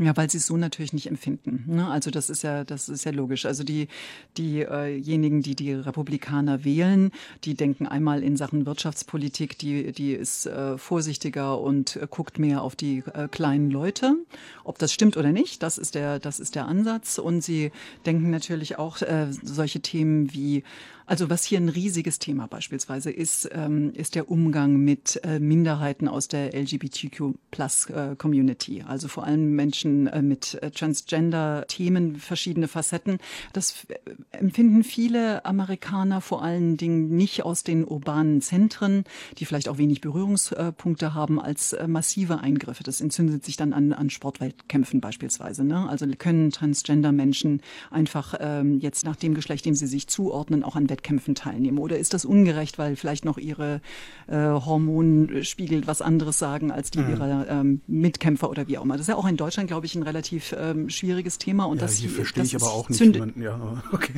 Ja, 0.01 0.17
weil 0.17 0.31
sie 0.31 0.39
es 0.39 0.47
so 0.47 0.57
natürlich 0.57 0.93
nicht 0.93 1.05
empfinden. 1.05 1.63
Ne? 1.67 1.87
Also 1.87 2.09
das 2.09 2.31
ist 2.31 2.41
ja, 2.41 2.63
das 2.63 2.89
ist 2.89 3.03
ja 3.03 3.11
logisch. 3.11 3.45
Also 3.45 3.63
die 3.63 3.87
diejenigen, 4.35 5.43
die 5.43 5.53
die 5.53 5.73
Republikaner 5.73 6.65
wählen, 6.65 7.11
die 7.43 7.53
denken 7.53 7.85
einmal 7.85 8.23
in 8.23 8.35
Sachen 8.35 8.65
Wirtschaftspolitik, 8.65 9.59
die 9.59 9.91
die 9.91 10.13
ist 10.13 10.47
äh, 10.47 10.79
vorsichtiger 10.79 11.61
und 11.61 11.97
äh, 11.97 12.07
guckt 12.09 12.39
mehr 12.39 12.63
auf 12.63 12.75
die 12.75 13.03
äh, 13.13 13.27
kleinen 13.27 13.69
Leute. 13.69 14.15
Ob 14.63 14.79
das 14.79 14.91
stimmt 14.91 15.17
oder 15.17 15.31
nicht, 15.31 15.61
das 15.61 15.77
ist 15.77 15.93
der, 15.93 16.17
das 16.17 16.39
ist 16.39 16.55
der 16.55 16.65
Ansatz. 16.65 17.19
Und 17.19 17.41
sie 17.43 17.71
denken 18.07 18.31
natürlich 18.31 18.79
auch 18.79 19.03
äh, 19.03 19.27
solche 19.29 19.81
Themen 19.81 20.33
wie 20.33 20.63
also 21.11 21.29
was 21.29 21.43
hier 21.43 21.59
ein 21.59 21.67
riesiges 21.67 22.19
Thema 22.19 22.47
beispielsweise 22.47 23.11
ist, 23.11 23.49
ähm, 23.51 23.91
ist 23.93 24.15
der 24.15 24.31
Umgang 24.31 24.77
mit 24.77 25.19
äh, 25.25 25.41
Minderheiten 25.41 26.07
aus 26.07 26.29
der 26.29 26.55
LGBTQ-Plus-Community. 26.55 28.79
Äh, 28.79 28.83
also 28.83 29.09
vor 29.09 29.25
allem 29.25 29.53
Menschen 29.53 30.07
äh, 30.07 30.21
mit 30.21 30.57
äh, 30.63 30.71
Transgender-Themen, 30.71 32.15
verschiedene 32.15 32.69
Facetten. 32.69 33.17
Das 33.51 33.83
äh, 33.89 33.95
empfinden 34.31 34.85
viele 34.85 35.43
Amerikaner 35.43 36.21
vor 36.21 36.43
allen 36.43 36.77
Dingen 36.77 37.17
nicht 37.17 37.43
aus 37.43 37.65
den 37.65 37.83
urbanen 37.83 38.39
Zentren, 38.39 39.03
die 39.37 39.43
vielleicht 39.43 39.67
auch 39.67 39.77
wenig 39.77 39.99
Berührungspunkte 39.99 41.13
haben, 41.13 41.41
als 41.41 41.73
äh, 41.73 41.89
massive 41.89 42.39
Eingriffe. 42.39 42.83
Das 42.83 43.01
entzündet 43.01 43.43
sich 43.43 43.57
dann 43.57 43.73
an, 43.73 43.91
an 43.91 44.09
Sportwettkämpfen 44.09 45.01
beispielsweise. 45.01 45.65
Ne? 45.65 45.89
Also 45.89 46.07
können 46.17 46.51
Transgender-Menschen 46.51 47.61
einfach 47.89 48.35
ähm, 48.39 48.79
jetzt 48.79 49.03
nach 49.03 49.17
dem 49.17 49.33
Geschlecht, 49.33 49.65
dem 49.65 49.75
sie 49.75 49.87
sich 49.87 50.07
zuordnen, 50.07 50.63
auch 50.63 50.77
an 50.77 50.89
Wettkämpfen 50.89 51.00
Wettkämpfen 51.01 51.35
teilnehmen? 51.35 51.77
Oder 51.79 51.97
ist 51.97 52.13
das 52.13 52.25
ungerecht, 52.25 52.77
weil 52.77 52.95
vielleicht 52.95 53.25
noch 53.25 53.37
ihre 53.37 53.81
äh, 54.27 54.35
Hormonspiegel 54.35 55.87
was 55.87 56.01
anderes 56.01 56.37
sagen 56.37 56.71
als 56.71 56.91
die 56.91 56.99
mhm. 56.99 57.09
ihrer 57.09 57.47
ähm, 57.49 57.81
Mitkämpfer 57.87 58.49
oder 58.49 58.67
wie 58.67 58.77
auch 58.77 58.83
immer? 58.83 58.93
Das 58.93 59.01
ist 59.01 59.07
ja 59.07 59.15
auch 59.15 59.27
in 59.27 59.37
Deutschland, 59.37 59.67
glaube 59.67 59.85
ich, 59.85 59.95
ein 59.95 60.03
relativ 60.03 60.55
ähm, 60.57 60.89
schwieriges 60.89 61.37
Thema. 61.37 61.65
Und 61.65 61.77
ja, 61.77 61.87
das 61.87 61.95
hier 61.95 62.09
verstehe 62.09 62.43
ich 62.43 62.55
aber 62.55 62.71
auch 62.71 62.89
nicht. 62.89 63.01
Jemanden, 63.01 63.41
ja, 63.41 63.83
okay. 63.91 64.13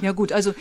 ja 0.00 0.12
gut, 0.12 0.32
also 0.32 0.54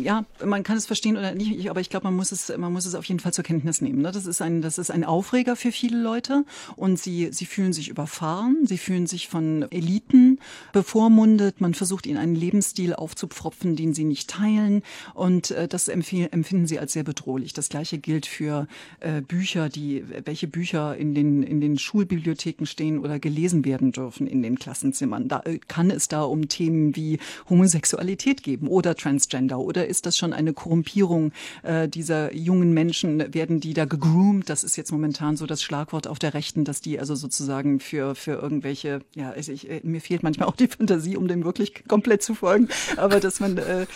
ja, 0.00 0.24
man 0.44 0.62
kann 0.62 0.76
es 0.76 0.86
verstehen 0.86 1.16
oder 1.16 1.34
nicht, 1.34 1.70
aber 1.70 1.80
ich 1.80 1.90
glaube, 1.90 2.04
man 2.04 2.16
muss 2.16 2.32
es, 2.32 2.52
man 2.56 2.72
muss 2.72 2.86
es 2.86 2.94
auf 2.94 3.04
jeden 3.04 3.20
Fall 3.20 3.32
zur 3.32 3.44
Kenntnis 3.44 3.80
nehmen. 3.80 4.00
Ne? 4.00 4.12
Das 4.12 4.26
ist 4.26 4.40
ein, 4.40 4.62
das 4.62 4.78
ist 4.78 4.90
ein 4.90 5.04
Aufreger 5.04 5.56
für 5.56 5.72
viele 5.72 6.00
Leute 6.00 6.44
und 6.76 6.98
sie, 6.98 7.28
sie 7.32 7.46
fühlen 7.46 7.72
sich 7.72 7.88
überfahren, 7.88 8.64
sie 8.64 8.78
fühlen 8.78 9.06
sich 9.06 9.28
von 9.28 9.70
Eliten 9.70 10.38
bevormundet. 10.72 11.60
Man 11.60 11.74
versucht 11.74 12.06
ihnen 12.06 12.18
einen 12.18 12.34
Lebensstil 12.34 12.94
aufzupfropfen, 12.94 13.76
den 13.76 13.92
sie 13.92 14.04
nicht 14.04 14.30
teilen. 14.30 14.82
Und 15.14 15.50
äh, 15.50 15.68
das 15.68 15.88
empfinden 15.88 16.66
sie 16.66 16.78
als 16.78 16.92
sehr 16.92 17.04
bedrohlich. 17.04 17.52
Das 17.52 17.68
gleiche 17.68 17.98
gilt 17.98 18.26
für 18.26 18.66
äh, 19.00 19.20
Bücher, 19.20 19.68
die, 19.68 20.04
welche 20.24 20.46
Bücher 20.48 20.96
in 20.96 21.14
den, 21.14 21.42
in 21.42 21.60
den 21.60 21.78
Schulbibliotheken 21.78 22.66
stehen 22.66 22.98
oder 22.98 23.18
gelesen 23.18 23.64
werden 23.64 23.92
dürfen 23.92 24.26
in 24.26 24.42
den 24.42 24.58
Klassenzimmern. 24.58 25.28
Da 25.28 25.42
äh, 25.44 25.58
kann 25.58 25.90
es 25.90 26.08
da 26.08 26.22
um 26.22 26.48
Themen 26.48 26.96
wie 26.96 27.18
Homosexualität 27.48 28.42
geben 28.42 28.68
oder 28.68 28.94
Transgender 28.94 29.58
oder 29.58 29.86
ist 29.86 30.06
das 30.06 30.16
schon 30.16 30.32
eine 30.32 30.52
Korrumpierung 30.52 31.32
äh, 31.62 31.88
dieser 31.88 32.34
jungen 32.34 32.72
Menschen? 32.72 33.34
Werden 33.34 33.60
die 33.60 33.74
da 33.74 33.84
gegroomt? 33.84 34.48
Das 34.48 34.64
ist 34.64 34.76
jetzt 34.76 34.92
momentan 34.92 35.36
so 35.36 35.46
das 35.46 35.62
Schlagwort 35.62 36.06
auf 36.06 36.18
der 36.18 36.34
Rechten, 36.34 36.64
dass 36.64 36.80
die 36.80 36.98
also 36.98 37.14
sozusagen 37.14 37.80
für, 37.80 38.14
für 38.14 38.32
irgendwelche, 38.32 39.00
ja, 39.14 39.30
also 39.30 39.52
ich, 39.52 39.68
äh, 39.70 39.80
mir 39.82 40.00
fehlt 40.00 40.22
manchmal 40.22 40.48
auch 40.48 40.56
die 40.56 40.68
Fantasie, 40.68 41.16
um 41.16 41.28
dem 41.28 41.44
wirklich 41.44 41.86
komplett 41.88 42.22
zu 42.22 42.34
folgen, 42.34 42.68
aber 42.96 43.20
dass 43.20 43.40
man, 43.40 43.58
äh, 43.58 43.86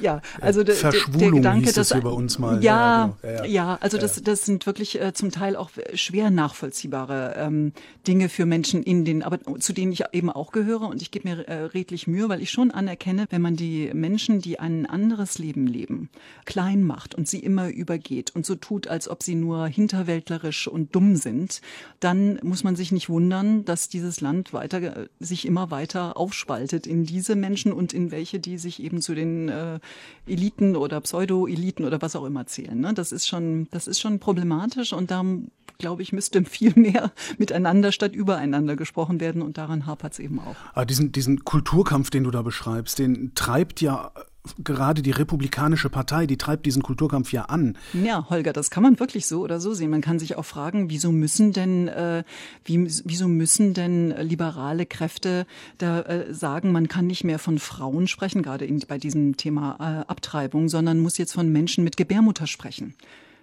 ja, 0.00 0.20
also 0.40 0.62
der, 0.62 0.76
der 0.76 1.30
Gedanke, 1.30 1.72
dass 1.72 1.90
über 1.92 2.14
uns 2.14 2.38
mal. 2.38 2.62
Ja, 2.62 2.76
ja, 2.76 3.16
genau. 3.22 3.34
ja, 3.34 3.44
ja. 3.44 3.44
ja 3.44 3.78
also 3.80 3.98
das, 3.98 4.22
das 4.22 4.44
sind 4.44 4.66
wirklich 4.66 5.00
äh, 5.00 5.12
zum 5.12 5.30
Teil 5.30 5.56
auch 5.56 5.70
schwer 5.94 6.30
nachvollziehbare 6.30 7.34
ähm, 7.36 7.72
Dinge 8.06 8.28
für 8.28 8.46
Menschen 8.46 8.82
in 8.82 9.04
den, 9.04 9.22
aber 9.22 9.38
zu 9.60 9.72
denen 9.72 9.92
ich 9.92 10.04
eben 10.12 10.30
auch 10.30 10.52
gehöre 10.52 10.88
und 10.88 11.02
ich 11.02 11.10
gebe 11.10 11.28
mir 11.28 11.48
äh, 11.48 11.64
redlich 11.64 12.06
Mühe, 12.06 12.28
weil 12.28 12.42
ich 12.42 12.50
schon 12.50 12.70
anerkenne, 12.70 13.26
wenn 13.30 13.42
man 13.42 13.56
die 13.56 13.90
Menschen, 13.92 14.40
die 14.40 14.58
ein 14.58 14.86
anderes 14.86 15.38
Leben 15.38 15.66
leben, 15.66 16.08
klein 16.44 16.84
macht 16.84 17.14
und 17.14 17.28
sie 17.28 17.40
immer 17.40 17.68
übergeht 17.68 18.34
und 18.34 18.46
so 18.46 18.54
tut, 18.54 18.88
als 18.88 19.08
ob 19.08 19.22
sie 19.22 19.34
nur 19.34 19.66
hinterwäldlerisch 19.66 20.68
und 20.68 20.94
dumm 20.94 21.16
sind, 21.16 21.60
dann 22.00 22.38
muss 22.42 22.64
man 22.64 22.76
sich 22.76 22.92
nicht 22.92 23.08
wundern, 23.08 23.64
dass 23.64 23.88
dieses 23.88 24.20
Land 24.20 24.52
weiter 24.52 24.82
äh, 24.82 25.08
sich 25.20 25.46
immer 25.46 25.70
weiter 25.70 26.16
aufspaltet 26.16 26.86
in 26.86 27.04
diese 27.04 27.36
Menschen 27.36 27.72
und 27.72 27.92
in 27.92 28.10
welche, 28.10 28.38
die 28.38 28.58
sich 28.58 28.82
eben 28.82 29.00
zu 29.00 29.14
den 29.14 29.48
äh, 29.48 29.78
Eliten 30.26 30.76
oder 30.76 31.00
Pseudo-Eliten 31.00 31.84
oder 31.84 32.02
was 32.02 32.16
auch 32.16 32.24
immer 32.24 32.46
zählen. 32.46 32.78
Ne? 32.80 32.94
Das 32.94 33.12
ist 33.12 33.26
schon, 33.26 33.68
das 33.70 33.86
ist 33.86 34.00
schon 34.00 34.18
problematisch 34.18 34.92
und 34.92 35.10
da 35.10 35.24
glaube 35.78 36.02
ich, 36.02 36.12
müsste 36.12 36.44
viel 36.44 36.72
mehr 36.76 37.12
miteinander 37.38 37.92
statt 37.92 38.14
übereinander 38.14 38.76
gesprochen 38.76 39.20
werden 39.20 39.42
und 39.42 39.58
daran 39.58 39.86
hapert 39.86 40.14
es 40.14 40.18
eben 40.18 40.40
auch. 40.40 40.56
Aber 40.74 40.86
diesen, 40.86 41.12
diesen 41.12 41.44
Kulturkampf, 41.44 42.10
den 42.10 42.24
du 42.24 42.30
da 42.30 42.42
beschreibst, 42.42 42.98
den 42.98 43.32
treibt 43.34 43.80
ja 43.80 44.12
gerade 44.62 45.02
die 45.02 45.10
Republikanische 45.10 45.90
Partei, 45.90 46.26
die 46.26 46.36
treibt 46.36 46.66
diesen 46.66 46.82
Kulturkampf 46.82 47.32
ja 47.32 47.46
an. 47.46 47.76
Ja, 47.92 48.26
Holger, 48.30 48.52
das 48.52 48.70
kann 48.70 48.82
man 48.82 48.98
wirklich 48.98 49.26
so 49.26 49.42
oder 49.42 49.60
so 49.60 49.74
sehen. 49.74 49.90
Man 49.90 50.00
kann 50.00 50.18
sich 50.18 50.36
auch 50.36 50.44
fragen, 50.44 50.90
wieso 50.90 51.12
müssen 51.12 51.52
denn, 51.52 51.88
äh, 51.88 52.24
wie, 52.64 52.88
wieso 53.04 53.28
müssen 53.28 53.74
denn 53.74 54.10
liberale 54.10 54.86
Kräfte 54.86 55.46
da 55.78 56.00
äh, 56.02 56.32
sagen, 56.32 56.72
man 56.72 56.88
kann 56.88 57.06
nicht 57.06 57.24
mehr 57.24 57.38
von 57.38 57.58
Frauen 57.58 58.08
sprechen, 58.08 58.42
gerade 58.42 58.64
in, 58.64 58.80
bei 58.86 58.98
diesem 58.98 59.36
Thema 59.36 59.76
äh, 59.80 60.10
Abtreibung, 60.10 60.68
sondern 60.68 61.00
muss 61.00 61.18
jetzt 61.18 61.32
von 61.32 61.50
Menschen 61.50 61.84
mit 61.84 61.96
Gebärmutter 61.96 62.46
sprechen. 62.46 62.94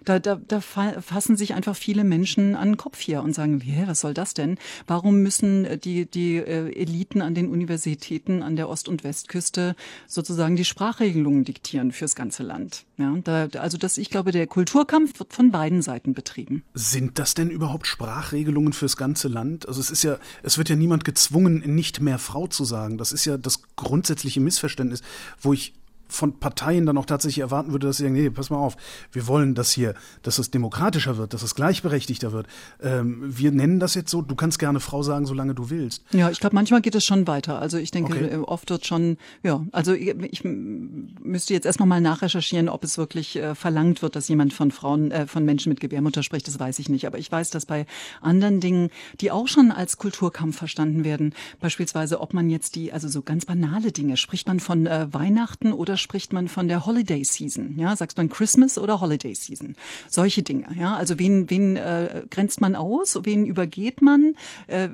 Da, 0.04 0.18
da, 0.18 0.36
da 0.36 0.60
fassen 0.60 1.36
sich 1.36 1.54
einfach 1.54 1.76
viele 1.76 2.04
Menschen 2.04 2.54
an 2.56 2.70
den 2.70 2.76
Kopf 2.76 3.00
hier 3.00 3.22
und 3.22 3.34
sagen, 3.34 3.60
hä, 3.60 3.84
was 3.86 4.00
soll 4.00 4.14
das 4.14 4.34
denn? 4.34 4.58
Warum 4.86 5.22
müssen 5.22 5.64
äh, 5.64 5.78
die, 5.78 6.06
die 6.06 6.36
äh, 6.36 6.72
Eliten 6.74 7.22
an 7.22 7.34
den 7.34 7.48
Universitäten 7.48 8.42
an 8.42 8.56
der 8.56 8.68
Ost- 8.68 8.88
und 8.88 9.04
Westküste 9.04 9.76
sozusagen 10.06 10.56
die 10.56 10.64
Sprachregelungen 10.64 11.44
diktieren 11.44 11.92
fürs 11.92 12.14
ganze 12.14 12.42
Land? 12.42 12.84
Ja, 12.96 13.14
da, 13.22 13.48
also 13.58 13.78
das, 13.78 13.98
ich 13.98 14.10
glaube, 14.10 14.30
der 14.30 14.46
Kulturkampf 14.46 15.18
wird 15.18 15.32
von 15.32 15.50
beiden 15.50 15.82
Seiten 15.82 16.14
betrieben. 16.14 16.62
Sind 16.74 17.18
das 17.18 17.34
denn 17.34 17.50
überhaupt 17.50 17.86
Sprachregelungen 17.86 18.72
fürs 18.72 18.96
ganze 18.96 19.28
Land? 19.28 19.66
Also 19.66 19.80
es 19.80 19.90
ist 19.90 20.04
ja, 20.04 20.18
es 20.42 20.58
wird 20.58 20.68
ja 20.68 20.76
niemand 20.76 21.04
gezwungen, 21.04 21.62
nicht 21.74 22.00
mehr 22.00 22.18
Frau 22.18 22.46
zu 22.46 22.64
sagen. 22.64 22.98
Das 22.98 23.12
ist 23.12 23.24
ja 23.24 23.36
das 23.36 23.62
grundsätzliche 23.76 24.40
Missverständnis, 24.40 25.02
wo 25.40 25.52
ich 25.52 25.74
von 26.14 26.38
Parteien 26.38 26.86
dann 26.86 26.96
auch 26.98 27.06
tatsächlich 27.06 27.40
erwarten 27.40 27.72
würde, 27.72 27.86
dass 27.88 27.98
sie 27.98 28.04
sagen, 28.04 28.14
nee, 28.14 28.30
pass 28.30 28.50
mal 28.50 28.56
auf, 28.56 28.76
wir 29.12 29.26
wollen 29.26 29.54
das 29.54 29.72
hier, 29.72 29.94
dass 30.22 30.38
es 30.38 30.50
demokratischer 30.50 31.16
wird, 31.16 31.34
dass 31.34 31.42
es 31.42 31.54
gleichberechtigter 31.54 32.32
wird. 32.32 32.46
Ähm, 32.82 33.22
wir 33.26 33.50
nennen 33.52 33.80
das 33.80 33.94
jetzt 33.94 34.10
so, 34.10 34.22
du 34.22 34.34
kannst 34.34 34.58
gerne 34.58 34.80
Frau 34.80 35.02
sagen, 35.02 35.26
solange 35.26 35.54
du 35.54 35.70
willst. 35.70 36.04
Ja, 36.12 36.30
ich 36.30 36.40
glaube, 36.40 36.54
manchmal 36.54 36.80
geht 36.80 36.94
es 36.94 37.04
schon 37.04 37.26
weiter. 37.26 37.58
Also 37.58 37.78
ich 37.78 37.90
denke, 37.90 38.14
okay. 38.14 38.34
Äh, 38.34 38.36
oft 38.36 38.70
wird 38.70 38.86
schon, 38.86 39.16
ja, 39.42 39.64
also 39.72 39.92
ich, 39.92 40.08
ich 40.08 40.44
müsste 40.44 41.54
jetzt 41.54 41.66
erstmal 41.66 41.88
mal 41.88 42.00
nachrecherchieren, 42.00 42.68
ob 42.68 42.84
es 42.84 42.98
wirklich 42.98 43.36
äh, 43.36 43.54
verlangt 43.54 44.02
wird, 44.02 44.16
dass 44.16 44.28
jemand 44.28 44.52
von 44.52 44.70
Frauen, 44.70 45.10
äh, 45.10 45.26
von 45.26 45.44
Menschen 45.44 45.70
mit 45.70 45.80
Gebärmutter 45.80 46.22
spricht, 46.22 46.46
das 46.48 46.58
weiß 46.58 46.78
ich 46.78 46.88
nicht. 46.88 47.06
Aber 47.06 47.18
ich 47.18 47.30
weiß, 47.30 47.50
dass 47.50 47.66
bei 47.66 47.86
anderen 48.20 48.60
Dingen, 48.60 48.90
die 49.20 49.30
auch 49.30 49.48
schon 49.48 49.72
als 49.72 49.98
Kulturkampf 49.98 50.56
verstanden 50.56 51.04
werden, 51.04 51.34
beispielsweise, 51.60 52.20
ob 52.20 52.34
man 52.34 52.50
jetzt 52.50 52.76
die, 52.76 52.92
also 52.92 53.08
so 53.08 53.22
ganz 53.22 53.44
banale 53.46 53.92
Dinge, 53.92 54.16
spricht 54.16 54.46
man 54.46 54.60
von 54.60 54.86
äh, 54.86 55.12
Weihnachten 55.12 55.72
oder 55.72 55.96
spricht 56.04 56.32
man 56.32 56.48
von 56.48 56.68
der 56.68 56.86
Holiday 56.86 57.24
Season? 57.24 57.76
Ja, 57.78 57.96
sagst 57.96 58.16
man 58.16 58.28
Christmas 58.28 58.78
oder 58.78 59.00
Holiday 59.00 59.34
Season? 59.34 59.74
Solche 60.08 60.42
Dinge. 60.42 60.66
Ja, 60.78 60.96
also 60.96 61.18
wen, 61.18 61.50
wen 61.50 61.76
äh, 61.76 62.22
grenzt 62.30 62.60
man 62.60 62.76
aus? 62.76 63.18
Wen 63.22 63.46
übergeht 63.46 64.02
man? 64.02 64.36
Äh, 64.66 64.88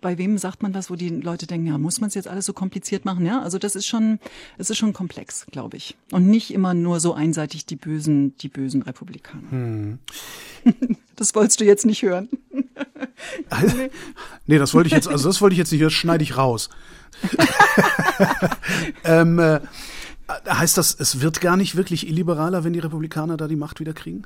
bei 0.00 0.18
wem 0.18 0.38
sagt 0.38 0.62
man 0.62 0.74
was, 0.74 0.90
wo 0.90 0.96
die 0.96 1.10
Leute 1.10 1.46
denken, 1.46 1.66
ja, 1.66 1.78
muss 1.78 2.00
man 2.00 2.08
es 2.08 2.14
jetzt 2.14 2.26
alles 2.26 2.46
so 2.46 2.52
kompliziert 2.52 3.04
machen? 3.04 3.24
Ja, 3.24 3.42
also 3.42 3.58
das 3.58 3.76
ist 3.76 3.86
schon, 3.86 4.18
es 4.58 4.70
ist 4.70 4.78
schon 4.78 4.92
komplex, 4.92 5.46
glaube 5.52 5.76
ich. 5.76 5.94
Und 6.10 6.26
nicht 6.26 6.52
immer 6.52 6.74
nur 6.74 6.98
so 7.00 7.12
einseitig 7.12 7.66
die 7.66 7.76
bösen, 7.76 8.36
die 8.38 8.48
bösen 8.48 8.82
Republikaner. 8.82 9.50
Hm. 9.50 9.98
Das 11.16 11.34
wolltest 11.34 11.60
du 11.60 11.64
jetzt 11.64 11.86
nicht 11.86 12.02
hören. 12.02 12.28
nee, 14.46 14.58
das 14.58 14.74
wollte 14.74 14.88
ich 14.88 14.92
jetzt, 14.92 15.08
also 15.08 15.30
das 15.30 15.40
wollte 15.40 15.54
ich 15.54 15.58
jetzt 15.58 15.72
nicht, 15.72 15.82
das 15.82 15.94
schneide 15.94 16.22
ich 16.22 16.36
raus. 16.36 16.68
ähm, 19.04 19.38
äh, 19.38 19.60
Heißt 20.28 20.76
das, 20.76 20.98
es 20.98 21.20
wird 21.20 21.40
gar 21.40 21.56
nicht 21.56 21.76
wirklich 21.76 22.08
illiberaler, 22.08 22.64
wenn 22.64 22.72
die 22.72 22.80
Republikaner 22.80 23.36
da 23.36 23.46
die 23.46 23.56
Macht 23.56 23.80
wieder 23.80 23.92
kriegen? 23.92 24.22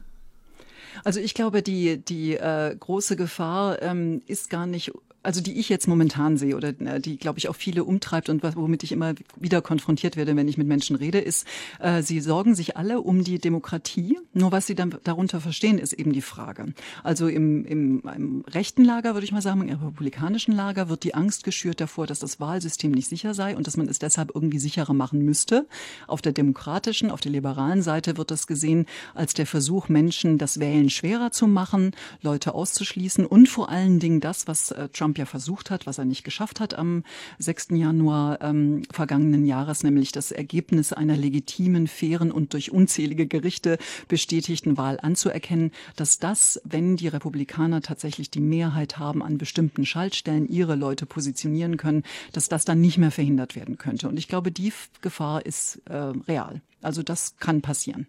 Also 1.05 1.21
ich 1.21 1.35
glaube, 1.35 1.63
die, 1.63 1.99
die 1.99 2.37
äh, 2.37 2.75
große 2.79 3.17
Gefahr 3.17 3.81
ähm, 3.83 4.23
ist 4.27 4.51
gar 4.51 4.67
nicht 4.67 4.93
also 5.23 5.41
die 5.41 5.59
ich 5.59 5.69
jetzt 5.69 5.87
momentan 5.87 6.37
sehe 6.37 6.57
oder 6.57 6.69
äh, 6.81 7.01
die, 7.01 7.19
glaube 7.19 7.39
ich, 7.39 7.49
auch 7.49 7.57
viele 7.57 7.85
umtreibt 7.85 8.29
und 8.29 8.43
womit 8.43 8.83
ich 8.83 8.93
immer 8.93 9.15
wieder 9.37 9.61
konfrontiert 9.61 10.17
werde, 10.17 10.35
wenn 10.37 10.49
ich 10.49 10.57
mit 10.57 10.67
Menschen 10.67 10.97
rede, 10.97 11.19
ist, 11.19 11.47
äh, 11.79 12.03
sie 12.03 12.21
sorgen 12.21 12.55
sich 12.55 12.77
alle 12.77 13.01
um 13.01 13.23
die 13.23 13.39
Demokratie. 13.39 14.19
Nur 14.33 14.53
was 14.53 14.67
sie 14.67 14.75
dann 14.75 14.97
darunter 15.05 15.41
verstehen, 15.41 15.79
ist 15.79 15.93
eben 15.93 16.13
die 16.13 16.23
Frage. 16.23 16.73
Also 17.03 17.29
im, 17.29 17.65
im, 17.67 18.03
im 18.17 18.45
rechten 18.49 18.85
Lager, 18.85 19.15
würde 19.15 19.25
ich 19.25 19.33
mal 19.33 19.43
sagen, 19.43 19.69
im 19.69 19.79
republikanischen 19.79 20.55
Lager 20.55 20.89
wird 20.89 21.05
die 21.05 21.15
Angst 21.15 21.45
geschürt 21.45 21.81
davor, 21.81 22.07
dass 22.07 22.21
das 22.21 22.41
Wahlsystem 22.41 22.91
nicht 22.93 23.09
sicher 23.09 23.35
sei 23.35 23.57
und 23.57 23.67
dass 23.67 23.77
man 23.77 23.89
es 23.89 23.99
deshalb 23.99 24.33
irgendwie 24.35 24.59
sicherer 24.59 24.95
machen 24.95 25.25
müsste. 25.25 25.67
Auf 26.07 26.23
der 26.23 26.33
demokratischen, 26.33 27.11
auf 27.11 27.21
der 27.21 27.33
liberalen 27.33 27.83
Seite 27.83 28.17
wird 28.17 28.31
das 28.31 28.47
gesehen 28.47 28.87
als 29.15 29.35
der 29.35 29.47
Versuch, 29.47 29.89
Menschen 29.89 30.39
das 30.39 30.61
Wählen 30.61 30.89
schwerer 30.89 31.31
zu 31.31 31.47
machen, 31.47 31.93
Leute 32.23 32.55
auszuschließen 32.55 33.27
und 33.27 33.49
vor 33.49 33.69
allen 33.69 33.99
Dingen 33.99 34.21
das, 34.21 34.47
was 34.47 34.71
äh, 34.71 34.89
Trump 34.89 35.10
Trump 35.11 35.19
ja 35.19 35.27
versucht 35.27 35.71
hat, 35.73 35.89
was 35.89 35.99
er 35.99 36.05
nicht 36.05 36.23
geschafft 36.23 36.61
hat 36.61 36.75
am 36.75 37.03
6. 37.39 37.71
Januar 37.71 38.41
ähm, 38.43 38.83
vergangenen 38.93 39.45
Jahres, 39.45 39.83
nämlich 39.83 40.13
das 40.13 40.31
Ergebnis 40.31 40.93
einer 40.93 41.17
legitimen, 41.17 41.89
fairen 41.89 42.31
und 42.31 42.53
durch 42.53 42.71
unzählige 42.71 43.27
Gerichte 43.27 43.79
bestätigten 44.07 44.77
Wahl 44.77 45.01
anzuerkennen, 45.03 45.73
dass 45.97 46.21
das, 46.21 46.61
wenn 46.63 46.97
die 46.97 47.09
Republikaner 47.09 47.81
tatsächlich 47.81 48.31
die 48.31 48.41
Mehrheit 48.41 48.99
haben 48.99 49.21
an 49.21 49.37
bestimmten 49.37 49.85
Schaltstellen, 49.85 50.49
ihre 50.49 50.77
Leute 50.77 51.07
positionieren 51.07 51.77
können, 51.77 52.05
dass 52.33 52.49
das 52.49 52.65
dann 52.65 52.81
nicht 52.81 52.99
mehr 52.99 53.11
verhindert 53.11 53.57
werden 53.57 53.79
könnte. 53.79 54.09
Und 54.09 54.17
ich 54.17 54.29
glaube, 54.29 54.53
die 54.53 54.73
Gefahr 55.01 55.45
ist 55.45 55.83
äh, 55.87 55.97
real. 55.97 56.63
Also 56.83 57.03
das 57.03 57.37
kann 57.39 57.63
passieren. 57.63 58.07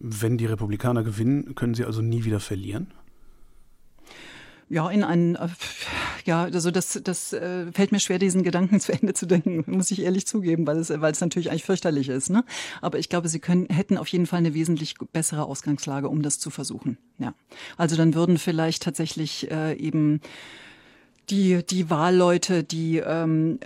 Wenn 0.00 0.38
die 0.38 0.46
Republikaner 0.46 1.04
gewinnen, 1.04 1.54
können 1.54 1.74
sie 1.74 1.84
also 1.84 2.02
nie 2.02 2.24
wieder 2.24 2.40
verlieren? 2.40 2.88
ja, 4.68 4.90
in 4.90 5.04
einen, 5.04 5.36
äh, 5.36 5.48
ja, 6.26 6.44
also 6.44 6.70
das, 6.70 7.00
das 7.02 7.32
äh, 7.32 7.70
fällt 7.72 7.92
mir 7.92 8.00
schwer, 8.00 8.18
diesen 8.18 8.42
Gedanken 8.42 8.80
zu 8.80 8.92
Ende 8.92 9.14
zu 9.14 9.26
denken, 9.26 9.64
muss 9.66 9.90
ich 9.90 10.02
ehrlich 10.02 10.26
zugeben, 10.26 10.66
weil 10.66 10.78
es, 10.78 10.90
weil 10.90 11.12
es 11.12 11.20
natürlich 11.20 11.50
eigentlich 11.50 11.64
fürchterlich 11.64 12.08
ist. 12.08 12.30
Ne? 12.30 12.44
Aber 12.82 12.98
ich 12.98 13.08
glaube, 13.08 13.28
sie 13.28 13.40
können, 13.40 13.66
hätten 13.66 13.96
auf 13.96 14.08
jeden 14.08 14.26
Fall 14.26 14.40
eine 14.40 14.54
wesentlich 14.54 14.94
bessere 15.12 15.44
Ausgangslage, 15.44 16.08
um 16.08 16.22
das 16.22 16.38
zu 16.38 16.50
versuchen. 16.50 16.98
Ja, 17.18 17.34
also 17.76 17.96
dann 17.96 18.14
würden 18.14 18.38
vielleicht 18.38 18.82
tatsächlich 18.82 19.50
äh, 19.50 19.74
eben 19.74 20.20
die, 21.30 21.64
die 21.64 21.90
Wahlleute, 21.90 22.62
die 22.62 22.98
ähm, 22.98 23.58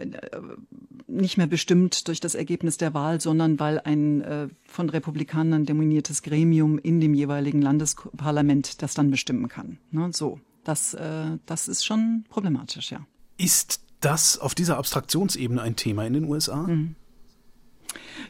nicht 1.07 1.37
mehr 1.37 1.47
bestimmt 1.47 2.09
durch 2.09 2.21
das 2.21 2.35
Ergebnis 2.35 2.79
der 2.79 2.95
Wahl, 2.95 3.21
sondern 3.21 3.59
weil 3.61 3.81
ein 3.81 4.23
äh, 4.23 4.49
von 4.65 4.89
Republikanern 4.89 5.67
dominiertes 5.67 6.23
Gremium 6.23 6.79
in 6.79 7.01
dem 7.01 7.15
jeweiligen 7.15 7.61
Landesparlament 7.61 8.83
das 8.83 8.95
dann 8.95 9.11
bestimmen 9.11 9.49
kann. 9.49 9.79
Ne? 9.91 10.11
So. 10.13 10.41
Das, 10.65 10.95
äh, 10.95 11.39
das 11.47 11.69
ist 11.69 11.85
schon 11.85 12.25
problematisch, 12.29 12.93
ja. 12.93 13.07
Ist 13.37 13.81
das 14.01 14.39
auf 14.39 14.55
dieser 14.55 14.77
Abstraktionsebene 14.79 15.61
ein 15.61 15.77
Thema 15.77 16.07
in 16.07 16.13
den 16.13 16.25
USA? 16.25 16.63
Mhm. 16.63 16.97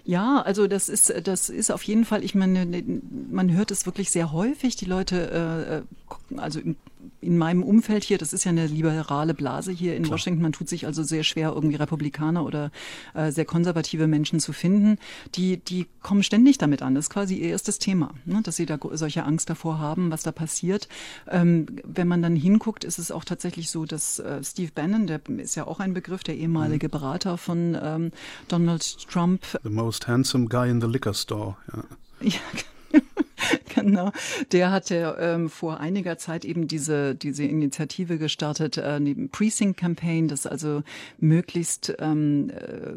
Ja, 0.05 0.41
also 0.41 0.67
das 0.67 0.89
ist 0.89 1.13
das 1.25 1.51
ist 1.51 1.71
auf 1.71 1.83
jeden 1.83 2.05
Fall. 2.05 2.25
Ich 2.25 2.35
meine, 2.35 2.83
man 3.31 3.53
hört 3.53 3.71
es 3.71 3.85
wirklich 3.85 4.11
sehr 4.11 4.33
häufig. 4.33 4.77
Die 4.77 4.87
Leute, 4.87 5.85
äh, 6.31 6.39
also 6.39 6.61
in 7.21 7.37
meinem 7.37 7.63
Umfeld 7.63 8.05
hier, 8.05 8.19
das 8.19 8.33
ist 8.33 8.45
ja 8.45 8.51
eine 8.51 8.67
liberale 8.67 9.35
Blase 9.35 9.73
hier 9.73 9.97
in 9.97 10.05
Klar. 10.05 10.15
Washington, 10.15 10.43
man 10.43 10.53
tut 10.53 10.69
sich 10.69 10.87
also 10.87 11.03
sehr 11.03 11.23
schwer, 11.23 11.53
irgendwie 11.55 11.77
Republikaner 11.77 12.45
oder 12.45 12.71
äh, 13.15 13.31
sehr 13.31 13.45
konservative 13.45 14.07
Menschen 14.07 14.41
zu 14.41 14.53
finden, 14.53 14.99
die, 15.35 15.59
die 15.59 15.87
kommen 16.03 16.23
ständig 16.23 16.59
damit 16.59 16.83
an. 16.83 16.95
Das 16.95 17.07
ist 17.07 17.11
quasi 17.11 17.37
ihr 17.37 17.51
erstes 17.51 17.79
Thema, 17.79 18.15
ne? 18.25 18.41
dass 18.43 18.57
sie 18.57 18.67
da 18.67 18.79
solche 18.93 19.25
Angst 19.25 19.51
davor 19.51 19.79
haben, 19.79 20.11
was 20.11 20.23
da 20.23 20.33
passiert. 20.33 20.89
Ähm, 21.29 21.67
wenn 21.85 22.09
man 22.09 22.23
dann 22.23 22.37
hinguckt, 22.37 22.85
ist 22.85 22.99
es 22.99 23.11
auch 23.11 23.25
tatsächlich 23.25 23.71
so, 23.71 23.85
dass 23.85 24.19
äh, 24.19 24.43
Steve 24.43 24.73
Bannon, 24.75 25.07
der 25.07 25.21
ist 25.39 25.55
ja 25.55 25.67
auch 25.67 25.81
ein 25.81 25.95
Begriff, 25.95 26.23
der 26.23 26.37
ehemalige 26.37 26.89
mhm. 26.89 26.93
Berater 26.93 27.39
von 27.39 27.77
ähm, 27.83 28.13
Donald 28.49 29.09
Trump. 29.09 29.45
The 29.63 29.71
most 29.71 30.09
handsome 30.09 30.47
guy 30.47 30.71
in 30.71 30.81
the 30.81 30.87
liquor 30.87 31.15
store. 31.15 31.57
Ja. 31.73 31.85
ja 32.29 32.41
genau. 33.91 34.13
Der 34.53 34.71
hatte 34.71 35.17
ähm, 35.21 35.49
vor 35.49 35.81
einiger 35.81 36.19
Zeit 36.19 36.45
eben 36.45 36.69
diese, 36.69 37.15
diese 37.15 37.45
Initiative 37.45 38.19
gestartet, 38.19 38.79
äh, 38.79 39.01
die 39.01 39.15
Precinct 39.29 39.79
Campaign, 39.79 40.29
das 40.29 40.47
also 40.47 40.83
möglichst 41.19 41.95
ähm, 41.99 42.51
äh, 42.51 42.95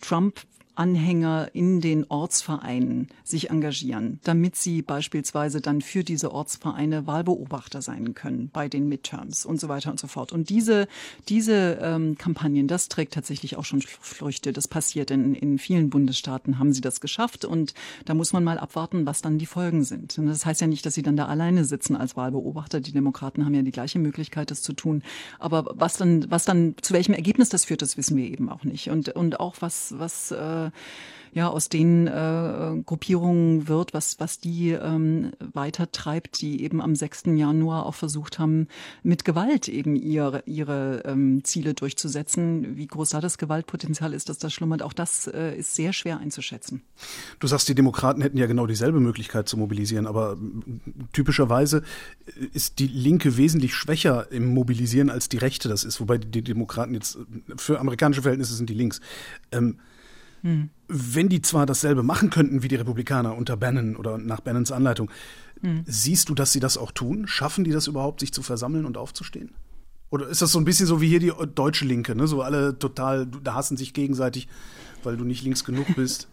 Trump 0.00 0.40
Anhänger 0.76 1.50
in 1.52 1.80
den 1.80 2.04
Ortsvereinen 2.08 3.08
sich 3.24 3.50
engagieren, 3.50 4.20
damit 4.24 4.56
sie 4.56 4.82
beispielsweise 4.82 5.60
dann 5.60 5.80
für 5.80 6.04
diese 6.04 6.32
Ortsvereine 6.32 7.06
Wahlbeobachter 7.06 7.82
sein 7.82 8.14
können 8.14 8.50
bei 8.52 8.68
den 8.68 8.88
Midterms 8.88 9.46
und 9.46 9.60
so 9.60 9.68
weiter 9.68 9.90
und 9.90 9.98
so 9.98 10.06
fort. 10.06 10.32
Und 10.32 10.50
diese, 10.50 10.86
diese 11.28 11.78
ähm, 11.82 12.18
Kampagnen, 12.18 12.68
das 12.68 12.88
trägt 12.88 13.14
tatsächlich 13.14 13.56
auch 13.56 13.64
schon 13.64 13.82
Früchte. 13.82 14.52
Das 14.52 14.68
passiert 14.68 15.10
in, 15.10 15.34
in 15.34 15.58
vielen 15.58 15.90
Bundesstaaten, 15.90 16.58
haben 16.58 16.72
sie 16.72 16.80
das 16.80 17.00
geschafft. 17.00 17.44
Und 17.44 17.74
da 18.04 18.14
muss 18.14 18.32
man 18.32 18.44
mal 18.44 18.58
abwarten, 18.58 19.06
was 19.06 19.22
dann 19.22 19.38
die 19.38 19.46
Folgen 19.46 19.84
sind. 19.84 20.18
Und 20.18 20.26
das 20.26 20.44
heißt 20.44 20.60
ja 20.60 20.66
nicht, 20.66 20.84
dass 20.86 20.94
sie 20.94 21.02
dann 21.02 21.16
da 21.16 21.26
alleine 21.26 21.64
sitzen 21.64 21.96
als 21.96 22.16
Wahlbeobachter. 22.16 22.80
Die 22.80 22.92
Demokraten 22.92 23.44
haben 23.44 23.54
ja 23.54 23.62
die 23.62 23.72
gleiche 23.72 23.98
Möglichkeit, 23.98 24.50
das 24.50 24.62
zu 24.62 24.72
tun. 24.72 25.02
Aber 25.38 25.66
was 25.74 25.96
dann, 25.96 26.30
was 26.30 26.44
dann, 26.44 26.74
zu 26.82 26.92
welchem 26.92 27.14
Ergebnis 27.14 27.48
das 27.48 27.64
führt, 27.64 27.82
das 27.82 27.96
wissen 27.96 28.16
wir 28.16 28.26
eben 28.26 28.48
auch 28.48 28.64
nicht. 28.64 28.90
Und, 28.90 29.08
und 29.10 29.40
auch 29.40 29.56
was, 29.60 29.94
was 29.98 30.30
äh, 30.30 30.65
ja 31.36 31.48
aus 31.48 31.68
den 31.68 32.06
äh, 32.06 32.82
Gruppierungen 32.86 33.68
wird, 33.68 33.92
was 33.92 34.18
was 34.18 34.40
die 34.40 34.70
ähm, 34.70 35.32
weiter 35.52 35.92
treibt, 35.92 36.40
die 36.40 36.62
eben 36.62 36.80
am 36.80 36.96
6. 36.96 37.24
Januar 37.34 37.84
auch 37.84 37.94
versucht 37.94 38.38
haben, 38.38 38.68
mit 39.02 39.26
Gewalt 39.26 39.68
eben 39.68 39.96
ihre 39.96 40.42
ihre 40.46 41.02
ähm, 41.04 41.44
Ziele 41.44 41.74
durchzusetzen. 41.74 42.78
Wie 42.78 42.86
groß 42.86 43.10
da 43.10 43.20
das 43.20 43.36
Gewaltpotenzial 43.36 44.14
ist, 44.14 44.30
dass 44.30 44.38
das 44.38 44.54
schlummert, 44.54 44.82
auch 44.82 44.94
das 44.94 45.26
äh, 45.26 45.54
ist 45.54 45.74
sehr 45.74 45.92
schwer 45.92 46.18
einzuschätzen. 46.20 46.80
Du 47.38 47.46
sagst, 47.46 47.68
die 47.68 47.74
Demokraten 47.74 48.22
hätten 48.22 48.38
ja 48.38 48.46
genau 48.46 48.66
dieselbe 48.66 49.00
Möglichkeit 49.00 49.46
zu 49.46 49.58
mobilisieren, 49.58 50.06
aber 50.06 50.38
typischerweise 51.12 51.82
ist 52.54 52.78
die 52.78 52.86
Linke 52.86 53.36
wesentlich 53.36 53.74
schwächer 53.74 54.32
im 54.32 54.54
Mobilisieren 54.54 55.10
als 55.10 55.28
die 55.28 55.36
Rechte 55.36 55.68
das 55.68 55.84
ist, 55.84 56.00
wobei 56.00 56.16
die 56.16 56.42
Demokraten 56.42 56.94
jetzt 56.94 57.18
für 57.56 57.78
amerikanische 57.78 58.22
Verhältnisse 58.22 58.54
sind 58.54 58.70
die 58.70 58.74
links. 58.74 59.02
Ähm, 59.52 59.76
hm. 60.46 60.70
Wenn 60.86 61.28
die 61.28 61.42
zwar 61.42 61.66
dasselbe 61.66 62.04
machen 62.04 62.30
könnten 62.30 62.62
wie 62.62 62.68
die 62.68 62.76
Republikaner 62.76 63.36
unter 63.36 63.56
Bannon 63.56 63.96
oder 63.96 64.16
nach 64.16 64.40
Bannons 64.40 64.70
Anleitung, 64.70 65.10
hm. 65.60 65.82
siehst 65.86 66.28
du, 66.28 66.34
dass 66.34 66.52
sie 66.52 66.60
das 66.60 66.78
auch 66.78 66.92
tun? 66.92 67.26
Schaffen 67.26 67.64
die 67.64 67.72
das 67.72 67.88
überhaupt, 67.88 68.20
sich 68.20 68.32
zu 68.32 68.42
versammeln 68.42 68.86
und 68.86 68.96
aufzustehen? 68.96 69.50
Oder 70.08 70.28
ist 70.28 70.42
das 70.42 70.52
so 70.52 70.60
ein 70.60 70.64
bisschen 70.64 70.86
so 70.86 71.00
wie 71.00 71.08
hier 71.08 71.18
die 71.18 71.32
deutsche 71.56 71.84
Linke, 71.84 72.14
ne? 72.14 72.28
So 72.28 72.42
alle 72.42 72.78
total, 72.78 73.26
da 73.26 73.54
hassen 73.54 73.76
sich 73.76 73.92
gegenseitig, 73.92 74.46
weil 75.02 75.16
du 75.16 75.24
nicht 75.24 75.42
links 75.42 75.64
genug 75.64 75.86
bist. 75.96 76.28